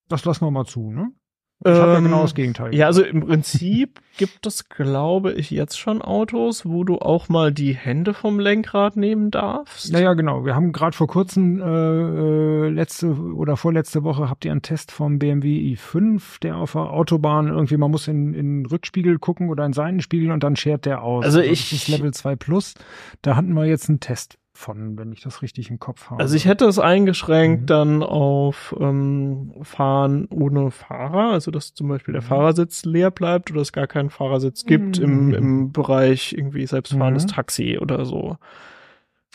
[0.08, 1.12] Das lassen wir mal zu, ne?
[1.62, 2.74] Ich habe ja Ähm, genau das Gegenteil.
[2.74, 7.52] Ja, also im Prinzip gibt es, glaube ich, jetzt schon Autos, wo du auch mal
[7.52, 9.90] die Hände vom Lenkrad nehmen darfst.
[9.92, 10.46] Ja, ja, genau.
[10.46, 14.92] Wir haben gerade vor kurzem, äh, äh, letzte oder vorletzte Woche habt ihr einen Test
[14.94, 19.50] vom BMW i5, der auf der Autobahn irgendwie, man muss in, in den Rückspiegel gucken
[19.50, 21.26] oder in Seitenspiegel und dann schert der aus.
[21.26, 22.74] Also das ich- ist Level 2 Plus.
[23.22, 26.22] Da hatten wir jetzt einen Test von, wenn ich das richtig im Kopf habe.
[26.22, 27.66] Also ich hätte es eingeschränkt Mhm.
[27.68, 32.28] dann auf ähm, Fahren ohne Fahrer, also dass zum Beispiel der Mhm.
[32.28, 35.34] Fahrersitz leer bleibt oder es gar keinen Fahrersitz gibt im, Mhm.
[35.34, 37.30] im Bereich irgendwie selbstfahrendes Mhm.
[37.30, 38.38] Taxi oder so.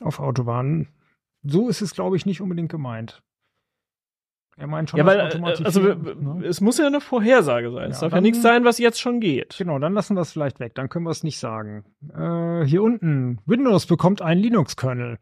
[0.03, 0.89] auf Autobahnen.
[1.45, 3.23] So ist es, glaube ich, nicht unbedingt gemeint.
[4.57, 6.45] Er meint schon, Ja, weil äh, also ne?
[6.47, 7.91] es muss ja eine Vorhersage sein.
[7.91, 9.57] es Ja, darf ja dann- nichts sein, was jetzt schon geht.
[9.59, 10.75] Genau, dann lassen wir es vielleicht weg.
[10.77, 11.85] Dann können wir es nicht sagen.
[12.17, 13.39] Äh, hier unten.
[13.47, 15.19] Windows bekommt einen Linux-Kernel.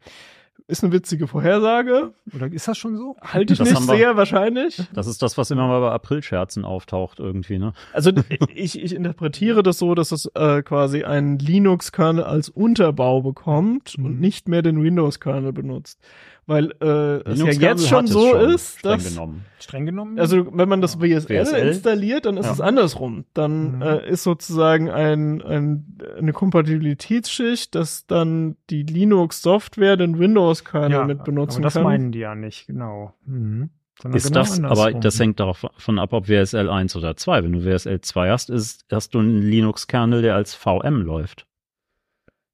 [0.67, 2.13] Ist eine witzige Vorhersage.
[2.33, 3.17] Oder ist das schon so?
[3.21, 4.81] Halte ich Das nicht sehr wahrscheinlich.
[4.93, 7.73] Das ist das, was immer mal bei Aprilscherzen auftaucht irgendwie, ne?
[7.91, 8.11] Also
[8.53, 14.05] ich, ich interpretiere das so, dass es äh, quasi einen Linux-Kernel als Unterbau bekommt Mhm.
[14.05, 15.99] und nicht mehr den Windows-Kernel benutzt.
[16.45, 19.45] Weil äh, es ja jetzt schon so schon, ist, streng dass genommen.
[19.59, 20.19] Streng genommen?
[20.19, 21.01] also wenn man das Ja.
[21.01, 21.67] WSL, WSL?
[21.69, 22.51] installiert, dann ist Ja.
[22.51, 23.23] es andersrum.
[23.33, 23.81] Dann Mhm.
[23.81, 31.57] äh, ist sozusagen ein, ein, eine Kompatibilitätsschicht, dass dann die Linux-Software den Windows-Kernel mit benutzen
[31.59, 31.83] aber das kann.
[31.83, 33.13] meinen die ja nicht, genau.
[33.25, 33.69] Mhm.
[34.01, 35.01] Sondern Ist genau das, aber andersrum.
[35.01, 37.43] das hängt davon ab, ob WSL 1 oder 2.
[37.43, 41.45] Wenn du WSL 2 hast, ist, hast du einen Linux-Kernel, der als VM läuft.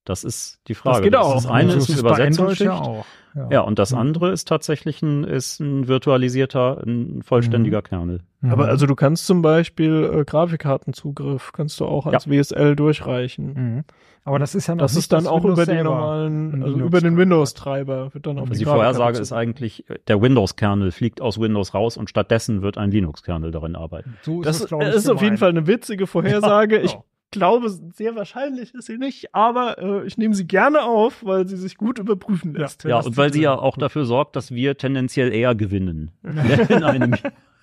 [0.06, 1.04] Das ist die Frage.
[1.04, 1.34] geht auch.
[1.36, 2.62] Das eine Also ist es eine Übersetzungsschicht.
[2.62, 3.06] ja auch.
[3.36, 4.00] Ja, Ja, und das Mhm.
[4.00, 8.22] andere ist tatsächlich ein, ist ein virtualisierter, ein vollständiger Kernel.
[8.42, 8.52] Mhm.
[8.52, 13.54] Aber also du kannst zum Beispiel äh, Grafikkartenzugriff kannst du auch als WSL durchreichen.
[13.54, 13.84] Mhm.
[14.26, 16.62] Aber das ist ja noch Das nicht ist dann das auch Windows über den normalen,
[16.62, 17.18] also Linux über den Treiber.
[17.22, 21.74] Windows-Treiber wird dann auf Also die die Vorhersage ist eigentlich, der Windows-Kernel fliegt aus Windows
[21.74, 24.18] raus und stattdessen wird ein Linux-Kernel darin arbeiten.
[24.22, 25.38] So Das glaub ich, ist auf jeden.
[25.38, 26.78] Fall eine witzige Vorhersage.
[26.78, 27.06] Ja, Ich genau.
[27.32, 31.58] Glaube, sehr wahrscheinlich ist sie nicht, aber äh, ich nehme sie gerne auf, weil sie
[31.58, 32.84] sich gut überprüfen lässt.
[32.84, 36.12] Ja, und weil sie ja auch dafür sorgt, dass wir tendenziell eher gewinnen.
[36.24, 37.16] in einem.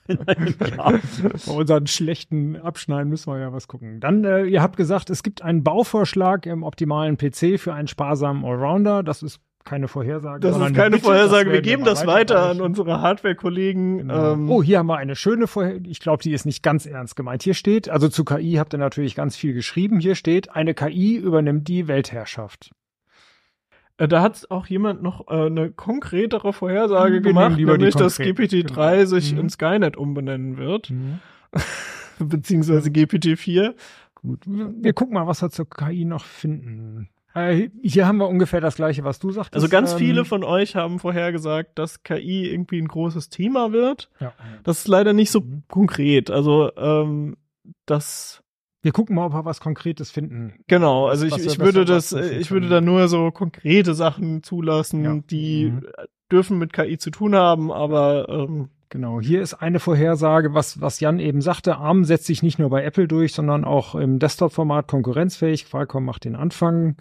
[0.08, 3.98] Bei unseren schlechten Abschneiden müssen wir ja was gucken.
[3.98, 8.44] Dann, äh, ihr habt gesagt, es gibt einen Bauvorschlag im optimalen PC für einen sparsamen
[8.44, 9.02] Allrounder.
[9.02, 10.40] Das ist keine Vorhersage.
[10.40, 11.04] Das ist keine eine Bitte.
[11.04, 11.52] Vorhersage.
[11.52, 13.98] Wir geben mal das weiter an unsere Hardware-Kollegen.
[13.98, 14.32] Genau.
[14.32, 15.88] Ähm, oh, hier haben wir eine schöne Vorhersage.
[15.90, 17.42] Ich glaube, die ist nicht ganz ernst gemeint.
[17.42, 20.00] Hier steht, also zu KI habt ihr natürlich ganz viel geschrieben.
[20.00, 22.70] Hier steht, eine KI übernimmt die Weltherrschaft.
[23.98, 28.42] Äh, Da hat auch jemand noch äh, eine konkretere Vorhersage Wir gemacht, nämlich dass konkreten,
[28.42, 29.04] GPT-3 genau.
[29.06, 29.38] sich Mhm.
[29.40, 30.92] in Skynet umbenennen wird,
[32.18, 33.74] beziehungsweise GPT-4.
[34.14, 37.08] Gut, wir, wir gucken mal, was wir zur KI noch finden.
[37.36, 39.54] Äh, hier haben wir ungefähr das gleiche, was du sagtest.
[39.54, 44.10] Also ganz ähm, viele von euch haben vorhergesagt, dass KI irgendwie ein großes Thema wird.
[44.20, 44.32] Ja.
[44.64, 45.62] Das ist leider nicht so Mhm.
[45.68, 46.30] konkret.
[46.30, 47.36] Also ähm,
[47.84, 48.42] das
[48.82, 50.54] Wir gucken mal, ob wir was Konkretes finden.
[50.68, 51.08] genau.
[51.08, 55.18] Also ich, ich würde das, äh, ich würde da nur so konkrete Sachen zulassen, Ja.
[55.30, 55.86] die Mhm.
[56.30, 61.00] dürfen mit KI zu tun haben, aber ähm, Genau, hier ist eine Vorhersage, was, was
[61.00, 61.76] Jan eben sagte.
[61.78, 65.66] ARM setzt sich nicht nur bei Apple durch, sondern auch im Desktop-Format konkurrenzfähig.
[65.66, 66.94] Qualcomm macht den Anfang.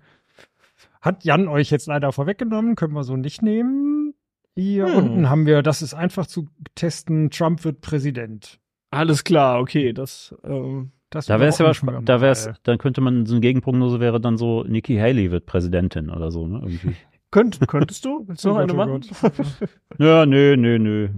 [1.05, 4.15] Hat Jan euch jetzt leider vorweggenommen, können wir so nicht nehmen.
[4.55, 4.95] Hier Hm.
[4.95, 8.59] unten haben wir, das ist einfach zu testen, Trump wird Präsident.
[8.89, 12.79] Alles klar, okay, das, ähm, Das Da wäre es ja, nicht mehr da wär's, dann
[12.79, 16.61] könnte man, so eine Gegenprognose wäre dann so, Nikki Haley wird Präsidentin oder so, ne,
[16.63, 16.95] irgendwie.
[17.29, 18.23] könnt, könntest du?
[18.27, 19.01] Willst du noch Oh eine oh machen?
[19.99, 21.09] Ja, nö, nö, nö.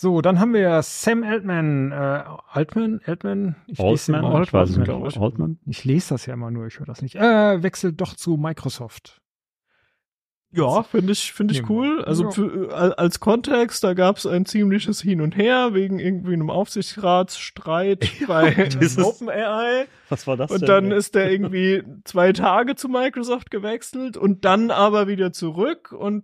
[0.00, 2.22] So, dann haben wir Sam Altman, äh,
[2.52, 5.20] Altman, Altman, ich lese Altman, immer- ich ich.
[5.20, 5.58] Altman?
[5.66, 7.16] Ich lese das ja immer nur, ich höre das nicht.
[7.16, 9.20] Äh, wechselt doch zu Microsoft.
[10.52, 12.04] Ja, finde ich, finde ich cool.
[12.04, 12.30] Also Ja.
[12.30, 16.48] für, äh, als Kontext, da gab es ein ziemliches Hin und Her wegen irgendwie einem
[16.48, 17.98] Aufsichtsratsstreit
[18.28, 19.86] bei dieses- OpenAI.
[20.10, 20.68] Was war das Und denn?
[20.68, 26.22] dann ist der irgendwie zwei Tage zu Microsoft gewechselt und dann aber wieder zurück und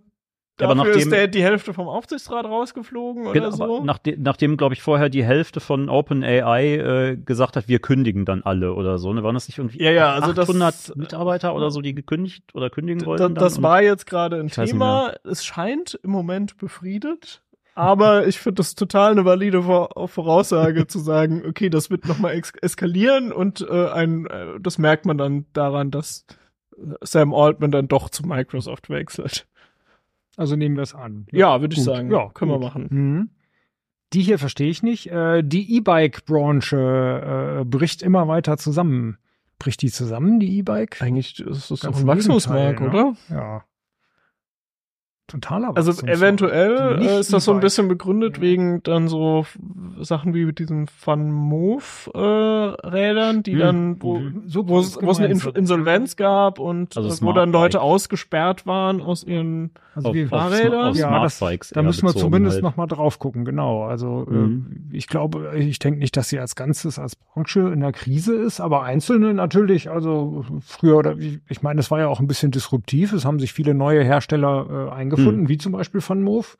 [0.59, 3.83] Ja, aber dafür nachdem- ist der die Hälfte vom Aufsichtsrat rausgeflogen oder Genau, so.
[3.83, 8.41] nachdem, nachdem glaube ich, vorher die Hälfte von OpenAI äh, gesagt hat, wir kündigen dann
[8.43, 9.11] alle oder so.
[9.11, 9.21] Ne?
[9.23, 12.69] Waren das nicht irgendwie Ja, ja, also das- 800 Mitarbeiter oder so, die gekündigt oder
[12.69, 13.35] kündigen wollten?
[13.35, 15.13] das war jetzt gerade ein Thema.
[15.25, 17.41] Es scheint im Moment befriedet.
[17.77, 22.41] Aber ich finde das total eine valide Vor Voraussage zu sagen, okay, das wird nochmal
[22.61, 26.25] eskalieren und äh, ein, äh, das merkt man dann daran, dass
[26.77, 29.45] äh, Sam Altman dann doch zu Microsoft wechselt.
[30.37, 31.27] Also nehmen wir es an.
[31.31, 32.11] Ja, würde ich sagen.
[32.11, 32.61] Ja, können gut.
[32.61, 32.87] wir machen.
[32.89, 33.29] Mhm.
[34.13, 35.07] Die hier verstehe ich nicht.
[35.11, 39.17] Äh, die E-Bike-Branche äh, bricht immer weiter zusammen.
[39.59, 41.01] Bricht die zusammen, die E-Bike?
[41.01, 43.15] Eigentlich ist das ein im Wachstumsmarkt, Gegenteil, oder?
[43.29, 43.61] ne?
[45.27, 45.39] Ja.
[45.39, 48.41] Totaler Also eventuell Nicht äh, ist das so ein bisschen begründet Ja.
[48.43, 49.45] wegen dann so
[50.01, 51.83] Sachen wie mit diesen Van Move
[52.13, 53.59] äh, Rädern, die Hm.
[53.59, 54.43] dann wo Mhm.
[54.45, 55.27] So wo es eine.
[55.27, 60.15] Inf Insolvenz gab und Also äh, wo dann Leute ausgesperrt waren aus ihren Also auf,
[60.15, 61.39] wir- auf, Ja, das-
[61.73, 62.63] Da müssen wir zumindest halt.
[62.63, 63.83] noch mal drauf gucken, genau.
[63.85, 64.89] Also Mhm.
[64.91, 68.35] äh, ich glaube, ich denke nicht, dass sie als Ganzes, als Branche in der Krise
[68.35, 72.27] ist, aber Einzelne natürlich, also früher oder ich ich meine, es war ja auch ein
[72.27, 73.13] bisschen disruptiv.
[73.13, 75.49] Es haben sich viele neue Hersteller äh, eingefunden, Mhm.
[75.49, 76.57] wie zum Beispiel Moof.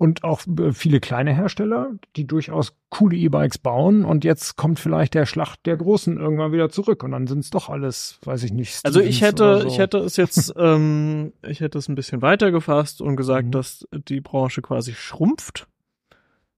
[0.00, 4.04] Und auch äh, viele kleine Hersteller, die durchaus coole E-Bikes bauen.
[4.04, 7.02] Und jetzt kommt vielleicht der Schlacht der Großen irgendwann wieder zurück.
[7.02, 8.78] Und dann sind es doch alles, weiß ich nicht.
[8.84, 9.66] Also ich Stevens hätte, so.
[9.66, 13.50] ich hätte es jetzt, ähm, ich hätte es ein bisschen weiter gefasst und gesagt, Mhm.
[13.50, 15.66] dass die Branche quasi schrumpft.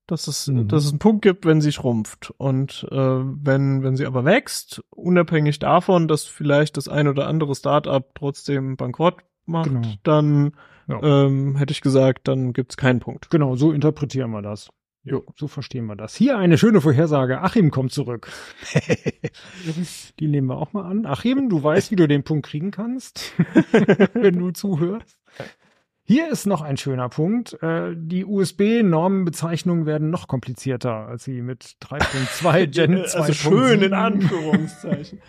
[0.06, 0.68] Dass es, Mhm.
[0.68, 2.34] dass es einen Punkt gibt, wenn sie schrumpft.
[2.36, 7.54] Und äh, wenn, wenn sie aber wächst, unabhängig davon, dass vielleicht das ein oder andere
[7.54, 9.16] Startup trotzdem bankrott
[9.46, 9.88] macht, Genau.
[10.02, 10.52] dann
[10.90, 11.26] Ja.
[11.26, 13.30] ähm, hätte ich gesagt, dann gibt's keinen Punkt.
[13.30, 14.70] Genau, so interpretieren wir das.
[15.02, 15.24] Jo.
[15.34, 16.14] So verstehen wir das.
[16.14, 17.40] Hier eine schöne Vorhersage.
[17.40, 18.30] Achim kommt zurück.
[20.20, 21.06] Die nehmen wir auch mal an.
[21.06, 23.32] Achim, du weißt, wie du den Punkt kriegen kannst,
[24.12, 25.16] wenn du zuhörst.
[26.04, 27.56] Hier ist noch ein schöner Punkt.
[27.62, 33.18] Äh, Die USB-Normenbezeichnungen werden noch komplizierter, als sie mit 3.2 Gen 2.
[33.18, 35.20] also schön in Anführungszeichen.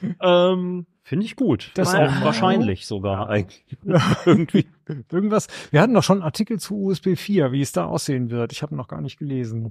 [0.20, 1.70] ähm, Finde ich gut.
[1.74, 3.64] Das ist auch wahrscheinlich sogar eigentlich.
[4.24, 4.66] Irgendwie.
[5.12, 5.48] Irgendwas.
[5.70, 8.52] Wir hatten doch schon Artikel zu USB 4, wie es da aussehen wird.
[8.52, 9.70] Ich habe noch gar nicht gelesen.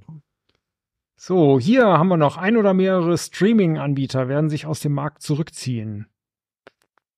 [1.16, 6.08] So, hier haben wir noch ein oder mehrere Streaming-Anbieter werden sich aus dem Markt zurückziehen.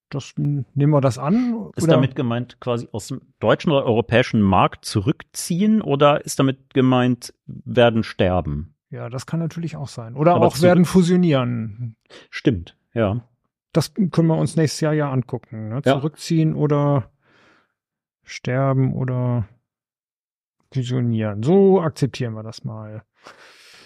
[0.09, 1.71] Das nehmen wir das an?
[1.75, 1.95] Ist oder?
[1.95, 8.03] damit gemeint, quasi aus dem deutschen oder europäischen Markt zurückziehen oder ist damit gemeint, werden
[8.03, 8.75] sterben?
[8.95, 10.15] ja, das kann natürlich auch sein.
[10.15, 11.95] Oder Aber auch werden fusionieren.
[12.29, 13.21] Stimmt, ja.
[13.73, 15.67] Das können wir uns nächstes Jahr ja angucken.
[15.69, 15.81] Ne?
[15.85, 15.95] Ja.
[15.99, 17.11] Zurückziehen oder
[18.23, 19.47] sterben oder
[20.73, 21.43] fusionieren.
[21.43, 23.03] So akzeptieren wir das mal.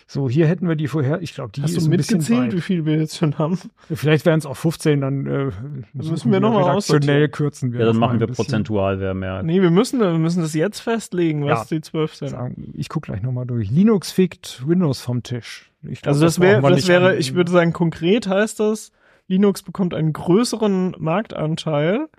[0.08, 2.48] So, hier hätten wir die vorher, ich glaube, die hast ist du ein bisschen mitgezählt,
[2.48, 2.54] weit.
[2.56, 3.60] wie viel wir jetzt schon haben?
[3.94, 5.52] Vielleicht wären es auch 15, dann äh,
[5.94, 7.82] müssen wir noch mal redaktionell kürzen wir.
[7.82, 8.44] Ja, dann machen wir bisschen.
[8.44, 9.44] prozentual, wer mehr.
[9.44, 11.78] Nee, wir müssen, wir müssen das jetzt festlegen, was Ja.
[11.78, 12.30] die 12 sind.
[12.30, 13.70] Sagen, Ich gucke gleich nochmal durch.
[13.70, 15.72] Linux fickt Windows vom Tisch.
[15.84, 18.92] Ich glaub, Also das brauchen wäre, das wäre, ich würde sagen, konkret heißt das,
[19.30, 22.10] Linux bekommt einen größeren Marktanteil.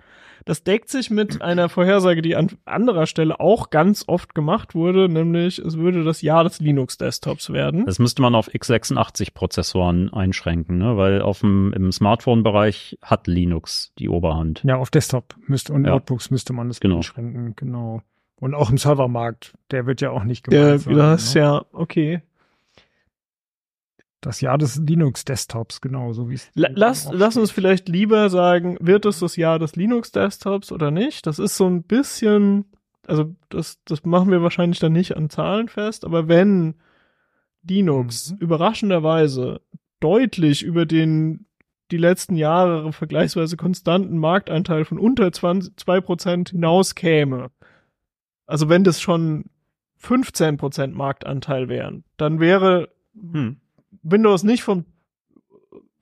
[0.45, 5.07] Das deckt sich mit einer Vorhersage, die an anderer Stelle auch ganz oft gemacht wurde,
[5.07, 7.85] nämlich es würde das Jahr des Linux-Desktops werden.
[7.85, 10.97] Das müsste man auf x86-Prozessoren einschränken, ne?
[10.97, 14.63] weil auf dem, im Smartphone-Bereich hat Linux die Oberhand.
[14.63, 15.91] Ja, auf Desktop müsste und Ja.
[15.91, 16.97] Notebooks müsste man das Genau.
[16.97, 18.01] einschränken, genau.
[18.39, 21.41] Und auch im Servermarkt, der wird ja auch nicht Der, gemeint sein, das ne?
[21.41, 22.21] ja, okay.
[24.21, 26.49] Das Jahr des Linux-Desktops, genau, so wie es.
[26.53, 31.25] La- Lass, lass uns vielleicht lieber sagen, wird es das Jahr des Linux-Desktops oder nicht?
[31.25, 32.65] Das ist so ein bisschen,
[33.07, 36.75] also das, das machen wir wahrscheinlich dann nicht an Zahlen fest, aber wenn
[37.67, 38.37] Linux Mhm.
[38.37, 39.61] überraschenderweise
[39.99, 41.45] deutlich über den
[41.91, 47.51] die letzten Jahre vergleichsweise konstanten Marktanteil von unter 20, 2% hinauskäme,
[48.45, 49.45] also wenn das schon
[49.99, 53.57] 15% Marktanteil wären, dann wäre Hm.
[54.03, 54.85] Windows nicht vom,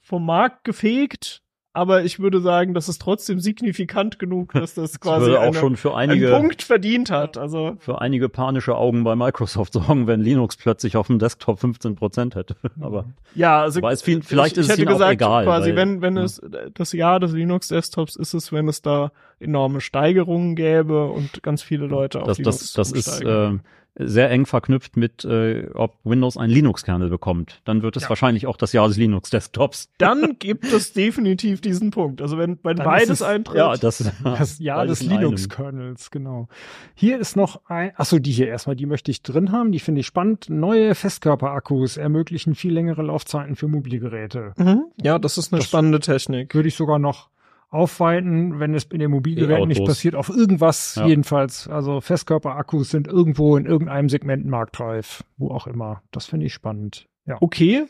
[0.01, 1.41] vom Markt gefegt,
[1.71, 5.43] aber ich würde sagen, das ist trotzdem signifikant genug, dass das Das quasi würde auch
[5.43, 7.37] eine, schon für einen einige, Punkt verdient hat.
[7.37, 11.95] Also für einige panische Augen bei Microsoft sorgen, wenn Linux plötzlich auf dem Desktop 15
[11.95, 12.55] Prozent hätte.
[12.81, 13.05] Aber
[13.35, 15.45] ja, also Aber es viel- vielleicht ich, ist ich es hätte ihnen auch gesagt, egal,
[15.45, 16.23] quasi weil- wenn wenn ja.
[16.23, 16.41] es
[16.73, 21.85] das Jahr des Linux-Desktops ist es, wenn es da enorme Steigerungen gäbe und ganz viele
[21.85, 23.51] Leute auf das, Linux das, das ist äh,
[23.99, 27.61] sehr eng verknüpft mit, äh, ob Windows einen Linux-Kernel bekommt.
[27.65, 28.09] Dann wird es Ja.
[28.09, 29.89] wahrscheinlich auch das Jahr des Linux-Desktops.
[29.97, 32.21] dann gibt es definitiv diesen Punkt.
[32.21, 33.57] Also wenn, wenn Dann beides ist es- eintritt.
[33.57, 35.01] Ja, das, Das Jahr des.
[35.03, 36.47] Linux-Kernels, genau.
[36.95, 40.01] Hier ist noch ein, achso, die hier erstmal, die möchte ich drin haben, die finde
[40.01, 40.49] ich spannend.
[40.49, 44.53] Neue Festkörperakkus ermöglichen viel längere Laufzeiten für Mobilgeräte.
[44.57, 44.85] Mhm.
[45.01, 46.53] Ja, das ist eine Das- spannende Technik.
[46.55, 47.29] Würde ich sogar noch
[47.69, 51.07] aufweiten, wenn es in den Mobilgeräten nicht passiert, auf irgendwas Ja.
[51.07, 51.67] jedenfalls.
[51.67, 56.01] Also Festkörperakkus sind irgendwo in irgendeinem Segment marktreif, wo auch immer.
[56.11, 57.07] Das finde ich spannend.
[57.25, 57.37] Ja.
[57.41, 57.85] Okay,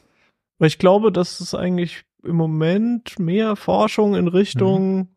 [0.57, 5.07] weil ich glaube, dass es eigentlich im Moment mehr Forschung in Richtung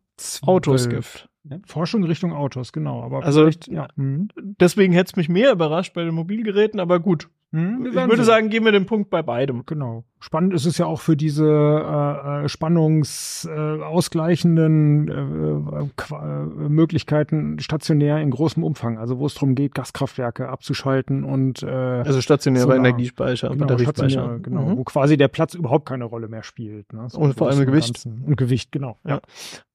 [0.43, 1.27] Autos Zwölf.
[1.45, 1.67] gibt.
[1.67, 3.03] Forschung Richtung Autos, genau.
[3.03, 3.89] Aber Also- ja.
[3.97, 4.29] Mhm.
[4.61, 7.27] Deswegen hätte es mich mehr überrascht bei den Mobilgeräten, aber gut.
[7.53, 8.25] Wir Ich würde sehen.
[8.25, 9.63] sagen, geben wir den Punkt bei beidem.
[9.67, 10.03] Genau.
[10.19, 17.59] Spannend ist es ja auch für diese äh, äh, spannungs äh, ausgleichenden äh, äh, Möglichkeiten
[17.59, 18.97] stationär in großem Umfang.
[18.97, 22.77] Also wo es darum geht, Gaskraftwerke abzuschalten und äh, Also stationäre Solar.
[22.77, 24.39] Energiespeicher, genau, Batteriespeicher.
[24.39, 24.77] genau, Mhm.
[24.77, 26.91] wo quasi der Platz überhaupt keine Rolle mehr spielt.
[26.93, 27.07] Ne?
[27.09, 27.93] So Und vor allem Gewicht.
[27.93, 28.23] Ganzen.
[28.25, 28.97] Und Gewicht, genau.
[29.05, 29.19] Ja.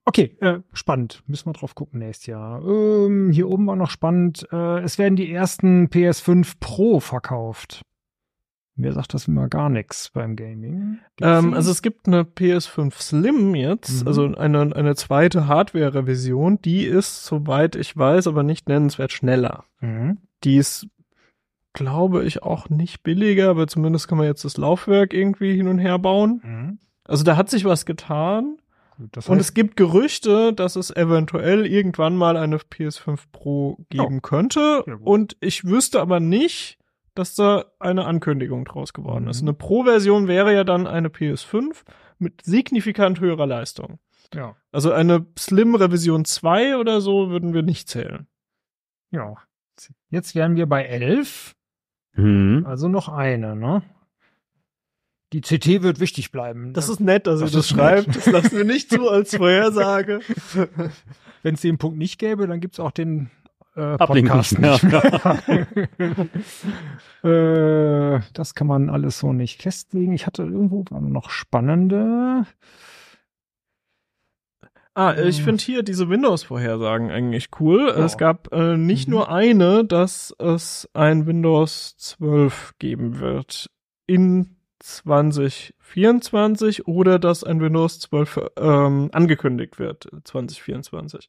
[0.09, 1.23] Okay, äh, spannend.
[1.27, 2.65] Müssen wir drauf gucken nächstes Jahr.
[2.67, 4.49] Ähm, hier oben war noch spannend.
[4.51, 7.83] Äh, es werden die ersten PS5 Pro verkauft.
[8.75, 10.99] Mir sagt das immer gar nichts beim Gaming.
[11.21, 14.09] Ähm, also es gibt eine PS5 Slim jetzt, Mhm.
[14.09, 19.65] also eine, eine zweite Hardware-Revision, die ist, soweit ich weiß, aber nicht nennenswert schneller.
[19.81, 20.17] Mhm.
[20.45, 20.87] Die ist,
[21.75, 25.79] glaube ich, auch nicht billiger, aber zumindest kann man jetzt das Laufwerk irgendwie hin und
[25.81, 26.41] her bauen.
[26.43, 26.79] Mhm.
[27.05, 28.57] Also da hat sich was getan.
[29.13, 34.23] Das Und heißt, es gibt Gerüchte, dass es eventuell irgendwann mal eine PS5 Pro geben
[34.23, 34.83] könnte.
[34.87, 34.95] Ja.
[34.97, 36.79] Und ich wüsste aber nicht,
[37.15, 39.43] dass da eine Ankündigung draus geworden ist.
[39.43, 39.49] Mhm.
[39.49, 41.83] Eine Pro-Version wäre ja dann eine PS5
[42.19, 43.99] mit signifikant höherer Leistung.
[44.35, 48.27] ja, Also eine Slim-Revision 2 oder so würden wir nicht zählen.
[49.11, 49.35] ja.
[50.11, 51.55] Jetzt wären wir bei 11,
[52.15, 52.65] Hm.
[52.67, 53.83] also noch eine, ne?
[55.33, 56.73] Die CT wird wichtig bleiben.
[56.73, 58.07] Das ist nett, dass Das ihr das schreibt.
[58.09, 58.17] nett.
[58.17, 60.21] Das lassen wir nicht zu als Vorhersage.
[61.43, 63.31] Wenn es den Punkt nicht gäbe, dann gibt's auch den
[63.77, 64.85] äh, Podcast nicht
[67.23, 70.13] äh, das kann man alles so nicht festlegen.
[70.15, 72.45] Ich hatte irgendwo noch spannende.
[74.95, 75.45] Ah, ich Äh.
[75.45, 77.93] finde hier diese Windows-Vorhersagen eigentlich cool.
[77.97, 78.05] Ja.
[78.05, 79.15] Es gab äh, nicht Mhm.
[79.15, 83.69] nur eine, dass es ein Windows 12 geben wird
[84.09, 91.29] in 2024 oder dass ein Windows 12 ähm, angekündigt wird 2024.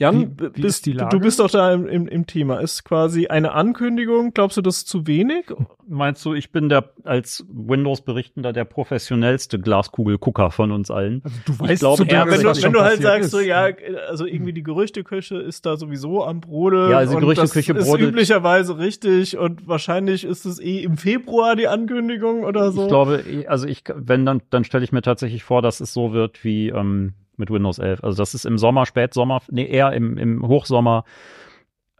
[0.00, 2.58] Jan, Wie- wie bist, ist die du- bist doch da im, im, im Thema.
[2.60, 5.44] Ist quasi eine Ankündigung, glaubst du, das ist zu wenig?
[5.86, 11.20] Meinst du, ich bin der als Windows-Berichtender der professionellste Glaskugelgucker von uns allen?
[11.24, 13.30] Also du Ich glaube, zu eher, wenn du, wenn du halt sagst, ist.
[13.32, 13.68] so, ja,
[14.08, 16.90] also irgendwie die Gerüchteküche ist da sowieso am Brodeln.
[16.92, 20.96] Ja, also die Gerüchteküche das ist brodelt- üblicherweise richtig und wahrscheinlich ist es eh im
[20.96, 22.82] Februar die Ankündigung oder so.
[22.84, 26.12] Ich glaube, also ich, wenn dann, dann stelle ich mir tatsächlich vor, dass es so
[26.14, 28.04] wird wie ähm, mit Windows 11.
[28.04, 31.02] Also dass es im Sommer, Spätsommer, nee, eher im, im Hochsommer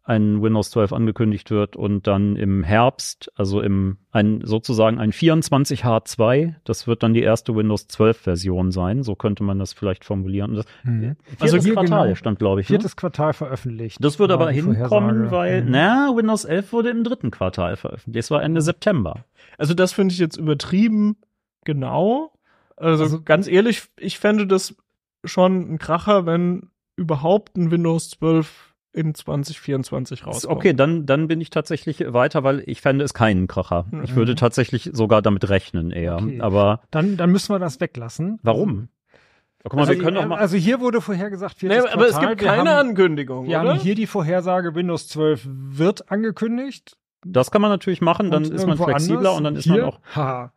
[0.05, 6.55] ein Windows 12 angekündigt wird und dann im Herbst, also im ein sozusagen ein 24H2,
[6.65, 10.55] das wird dann die erste Windows 12 Version sein, so könnte man das vielleicht formulieren.
[10.55, 11.17] Das, Mhm.
[11.39, 12.15] also hier Quartal genau.
[12.17, 12.69] stand, glaube ich.
[12.69, 12.75] Ne?
[12.75, 13.99] Viertes Quartal veröffentlicht.
[14.03, 15.31] Das würde aber hinkommen, Vorhersage.
[15.31, 15.71] weil, Mhm.
[15.71, 18.25] na, Windows 11 wurde im dritten Quartal veröffentlicht.
[18.25, 19.25] Es war Ende September.
[19.59, 21.19] Also das finde ich jetzt übertrieben
[21.65, 22.33] genau.
[22.77, 24.75] Also, Also- ganz ehrlich, ich fände das
[25.25, 30.57] schon ein Kracher, wenn überhaupt ein Windows 12 in 2024 rauskommt.
[30.57, 33.87] Okay, dann, dann bin ich tatsächlich weiter, weil ich fände es keinen Kracher.
[34.03, 34.17] Ich Mhm.
[34.17, 36.17] würde tatsächlich sogar damit rechnen eher.
[36.17, 36.41] Okay.
[36.41, 38.41] Aber Dann, dann müssen wir das weglassen.
[38.43, 38.89] warum?
[39.63, 40.39] Guck mal, Also, wir können doch mal.
[40.39, 42.29] also hier wurde vorhergesagt, Nee, viertes aber es Quartal.
[42.31, 43.71] gibt Wir keine haben, Ankündigung, Wir oder?
[43.75, 46.97] haben hier die Vorhersage, Windows 12 wird angekündigt.
[47.27, 49.37] Das kann man natürlich machen, dann Und ist man flexibler anders.
[49.37, 50.01] und dann ist hier, man auch.
[50.17, 50.53] Ha,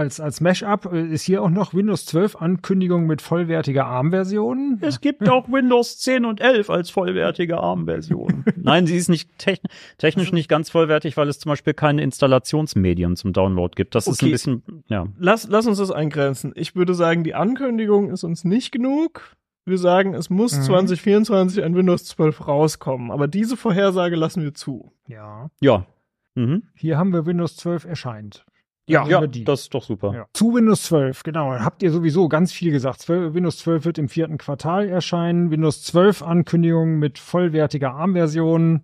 [0.00, 4.78] als, als Mashup äh, ist hier auch noch Windows 12 Ankündigung mit vollwertiger ARM-Version.
[4.80, 8.44] Es gibt auch Windows 10 und 11 als vollwertige ARM-Version.
[8.56, 9.60] Nein, sie ist nicht techn
[9.98, 13.94] technisch nicht ganz vollwertig, weil es zum Beispiel keine Installationsmedien zum Download gibt.
[13.94, 14.32] Das ist ein Okay.
[14.32, 15.06] bisschen, ja.
[15.18, 16.52] Lass, lass uns das eingrenzen.
[16.56, 19.36] Ich würde sagen, die Ankündigung ist uns nicht genug.
[19.66, 20.62] wir sagen, es muss Mhm.
[20.62, 23.10] 2024 ein Windows 12 rauskommen.
[23.12, 24.90] Aber diese Vorhersage lassen wir zu.
[25.06, 25.48] Ja.
[25.60, 25.84] Ja.
[26.34, 26.62] Mhm.
[26.74, 28.44] Hier haben wir Windows 12 erscheint.
[28.90, 30.14] Ja, Ja, das ist doch super.
[30.14, 30.26] Ja.
[30.32, 31.52] Zu Windows 12, genau.
[31.52, 33.00] Habt ihr sowieso ganz viel gesagt.
[33.00, 35.50] 12, Windows 12 wird im vierten Quartal erscheinen.
[35.50, 38.82] Windows 12 Ankündigung mit vollwertiger ARM-Version,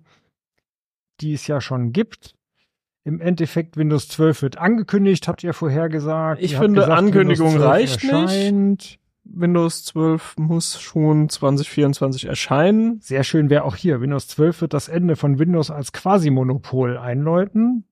[1.21, 2.35] die es ja schon gibt.
[3.05, 6.43] Im Endeffekt Windows 12 wird angekündigt, habt ihr vorher gesagt.
[6.43, 8.13] Ich Ihr finde, gesagt, Ankündigung Windows 12 reicht nicht.
[8.13, 8.99] erscheint.
[9.29, 13.01] Windows 12 muss schon 2024 erscheinen.
[13.01, 14.01] Sehr schön wäre auch hier.
[14.01, 17.85] Windows 12 wird das Ende von Windows als Quasi-Monopol einläuten.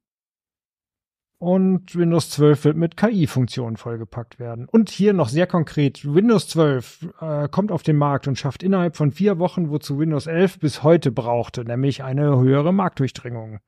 [1.44, 4.66] Und Windows 12 wird mit KI-Funktionen vollgepackt werden.
[4.66, 8.96] Und hier noch sehr konkret, Windows 12 äh, kommt auf den Markt und schafft innerhalb
[8.96, 13.58] von vier Wochen, wozu Windows 11 bis heute brauchte, nämlich eine höhere Marktdurchdringung.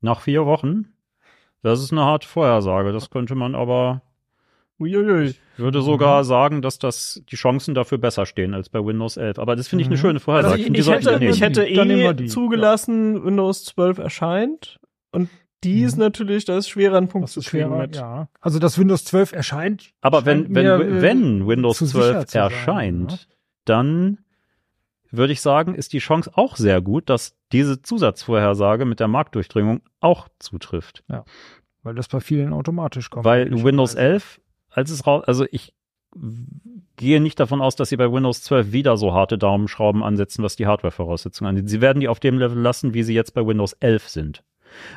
[0.00, 0.92] Nach vier Wochen?
[1.64, 2.92] Das ist eine harte Vorhersage.
[2.92, 4.02] Das könnte man aber,
[4.78, 5.30] Uiuiui.
[5.30, 9.40] ich würde sogar sagen, dass das die Chancen dafür besser stehen als bei Windows 11.
[9.40, 10.00] Aber das finde ich eine Mhm.
[10.00, 10.54] schöne Vorhersage.
[10.54, 14.78] Also ich, ich, hätte, ich hätte eh zugelassen, Windows 12 erscheint.
[15.10, 15.28] Und
[15.64, 16.02] die ist Mhm.
[16.04, 17.96] natürlich, da ist schwerer einen Punkt Das zu kriegen schwerer, mit.
[17.96, 18.28] ja.
[18.40, 19.90] Also, dass Windows 12 erscheint.
[20.00, 23.18] Aber wenn, wenn, mir, äh, wenn Windows zu sicher 12 zu sein, erscheint, ne?
[23.64, 24.18] dann
[25.10, 29.80] würde ich sagen, ist die Chance auch sehr gut, dass diese Zusatzvorhersage mit der Marktdurchdringung
[30.00, 31.02] auch zutrifft.
[31.82, 33.24] Weil das bei vielen automatisch kommt.
[33.24, 33.50] Weil.
[33.64, 34.40] Windows 11,
[34.70, 35.72] als es raus, also ich
[36.96, 40.56] gehe nicht davon aus, dass sie bei Windows 12 wieder so harte Daumenschrauben ansetzen, was
[40.56, 41.68] die Hardware-Voraussetzungen angeht.
[41.70, 44.42] Sie werden die auf dem Level lassen, wie sie jetzt bei Windows 11 sind.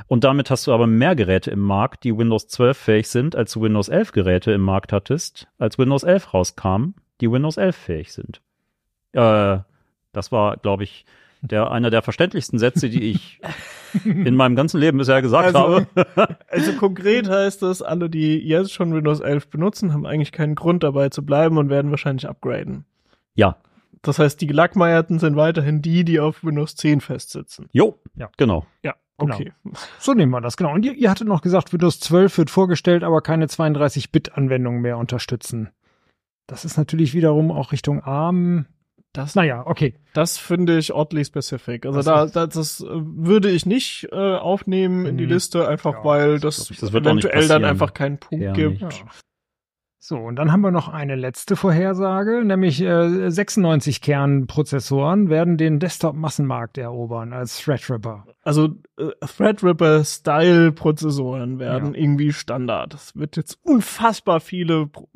[0.08, 3.54] Und damit hast du aber mehr Geräte im Markt, die Windows 12 fähig sind, als
[3.54, 8.14] du Windows 11 Geräte im Markt hattest, als Windows 11 rauskam, die Windows 11 fähig
[8.14, 8.42] sind.
[9.14, 9.60] Äh,
[10.14, 11.06] das war, glaube ich,
[11.42, 13.40] der, einer der verständlichsten Sätze, die ich
[14.06, 15.60] in meinem ganzen Leben bisher gesagt Also-
[15.96, 16.38] habe.
[16.48, 20.84] Also konkret heißt das, alle, die jetzt schon Windows 11 benutzen, haben eigentlich keinen Grund
[20.84, 22.86] dabei zu bleiben und werden wahrscheinlich upgraden.
[23.34, 23.56] Ja,
[24.04, 27.70] Das heißt, die Gelackmeierten sind weiterhin die, die auf Windows 10 festsitzen.
[27.72, 28.30] jo, Ja.
[28.38, 28.66] genau.
[28.84, 29.36] Ja, Genau.
[29.36, 29.52] okay.
[30.00, 30.74] So nehmen wir das, genau.
[30.74, 35.70] Und ihr, ihr hattet noch gesagt, Windows 12 wird vorgestellt, aber keine 32-Bit-Anwendungen mehr unterstützen.
[36.48, 38.66] Das ist natürlich wiederum auch Richtung ARM.
[39.14, 39.96] Das, Naja, okay.
[40.14, 41.86] das finde ich oddly specific.
[41.86, 45.32] Also Das da, ist- da das äh, würde ich nicht äh, aufnehmen in die Mhm.
[45.32, 48.82] Liste, einfach Ja, weil das das, das eventuell dann einfach keinen Punkt Eher gibt.
[48.82, 48.90] Ja.
[50.04, 55.78] So, und dann haben wir noch eine letzte Vorhersage, nämlich äh, 96 Kernprozessoren werden den
[55.78, 58.26] Desktop-Massenmarkt erobern als Threadripper.
[58.42, 62.96] Also äh, Threadripper-Style-Prozessoren werden irgendwie Standard.
[62.96, 65.08] Es wird jetzt unfassbar viele Pro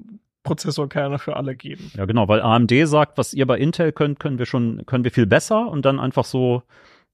[0.44, 1.92] Prozessorkerne für alle geben.
[1.96, 5.10] Ja, genau, weil AMD sagt, was ihr bei Intel könnt, können wir schon, können wir
[5.10, 6.62] viel besser und dann einfach so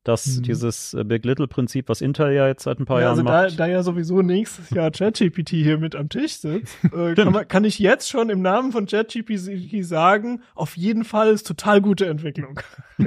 [0.04, 0.44] das, Mhm.
[0.44, 3.24] dieses äh, Big Little Prinzip, was Intel ja jetzt seit ein paar Ja, Jahren also
[3.24, 3.60] da, macht.
[3.60, 7.64] da ja sowieso nächstes Jahr ChatGPT hier mit am Tisch sitzt, äh, kann, man, kann
[7.66, 12.60] ich jetzt schon im Namen von ChatGPT sagen, auf jeden Fall ist total gute Entwicklung.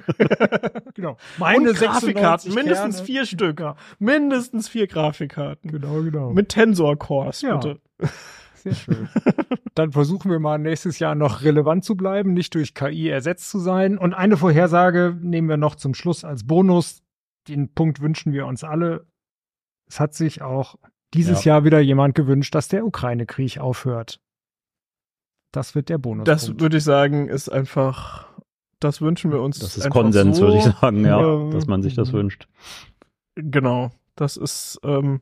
[0.94, 1.16] Genau.
[1.38, 3.06] Und Grafikkarten, mindestens Kerne.
[3.06, 3.60] vier Stück.
[3.60, 3.76] Ja.
[3.98, 5.70] Mindestens vier Grafikkarten.
[5.70, 6.30] Genau, genau.
[6.32, 7.56] Mit Tensor-Cores, Ja.
[7.56, 7.80] bitte.
[8.64, 9.08] Sehr schön.
[9.74, 13.58] Dann versuchen wir mal nächstes Jahr noch relevant zu bleiben, nicht durch KI ersetzt zu
[13.58, 13.98] sein.
[13.98, 17.02] Und eine Vorhersage nehmen wir noch zum Schluss als Bonus.
[17.46, 19.06] Den Punkt wünschen wir uns alle.
[19.86, 20.76] Es hat sich auch
[21.12, 24.20] dieses Jahr wieder jemand gewünscht, dass der Ukraine-Krieg aufhört.
[25.52, 26.24] Das wird der Bonus.
[26.24, 28.26] Das würde ich sagen, ist einfach,
[28.80, 29.60] das wünschen wir uns.
[29.60, 30.44] Das ist Konsens, so.
[30.44, 32.48] würde ich sagen, ja, Ähm, dass man sich das wünscht.
[33.36, 33.92] Genau.
[34.16, 35.20] Das ist, ähm,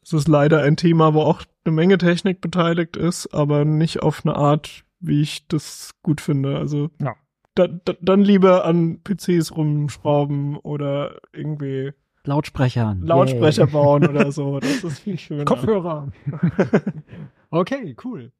[0.00, 4.24] das ist leider ein Thema, wo auch eine Menge Technik beteiligt ist, aber nicht auf
[4.24, 6.56] eine Art, wie ich das gut finde.
[6.58, 7.14] Also Ja.
[7.54, 11.92] da, da, dann lieber an PCs rumschrauben oder irgendwie
[12.24, 12.96] Lautsprecher.
[13.00, 14.58] Lautsprecher bauen oder so.
[14.60, 15.44] Das ist viel schöner.
[15.44, 16.10] Kopfhörer.
[17.50, 18.32] okay, cool.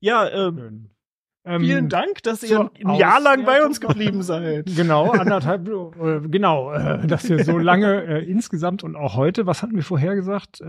[0.00, 0.90] Ja, ähm, Schön.
[1.42, 4.66] Ähm, vielen Dank, dass ihr ein Jahr lang bei uns geblieben seid.
[4.76, 9.62] Genau, anderthalb, äh, genau, äh, dass wir so lange äh, insgesamt und auch heute, was
[9.62, 10.60] hatten wir vorher gesagt?
[10.60, 10.66] Äh,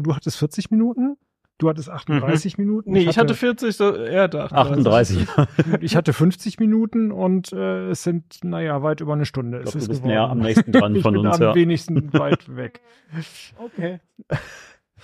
[0.00, 1.16] du hattest 40 Minuten,
[1.60, 2.92] du hattest 38 Minuten.
[2.92, 4.56] Nee, ich hatte 40, so, er dachte.
[4.56, 5.26] 38.
[5.80, 9.58] ich hatte 50 Minuten und äh, es sind, naja, weit über eine Stunde.
[9.58, 10.14] Ich ist glaube, es du bist geworden.
[10.14, 11.54] näher am nächsten dran ich von bin uns, am ja.
[11.54, 12.80] wenigsten weit weg.
[13.58, 14.00] Okay.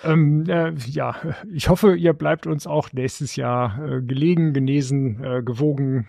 [0.05, 1.16] Ähm, äh, ja,
[1.53, 6.09] ich hoffe, ihr bleibt uns auch nächstes Jahr äh, gelegen, genesen, äh, gewogen.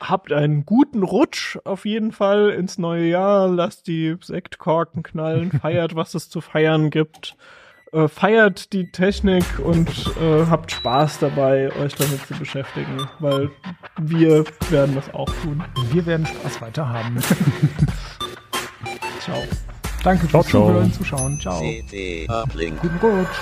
[0.00, 3.48] Habt einen guten Rutsch auf jeden Fall ins neue Jahr.
[3.48, 5.50] Lasst die Sektkorken knallen.
[5.60, 7.36] Feiert, was es zu feiern gibt.
[7.92, 9.88] Äh, feiert die Technik und
[10.20, 13.50] äh, habt Spaß dabei, euch damit zu beschäftigen, weil
[13.98, 15.64] wir werden das auch tun.
[15.90, 17.16] Wir werden Spaß weiter haben.
[19.20, 19.42] Ciao.
[20.04, 20.48] Danke fürs.
[20.48, 21.40] Zuhören, Zuschauen.
[21.40, 21.60] Ciao.
[21.60, 22.78] CD Uplink.
[22.82, 23.38] Guten Rutsch.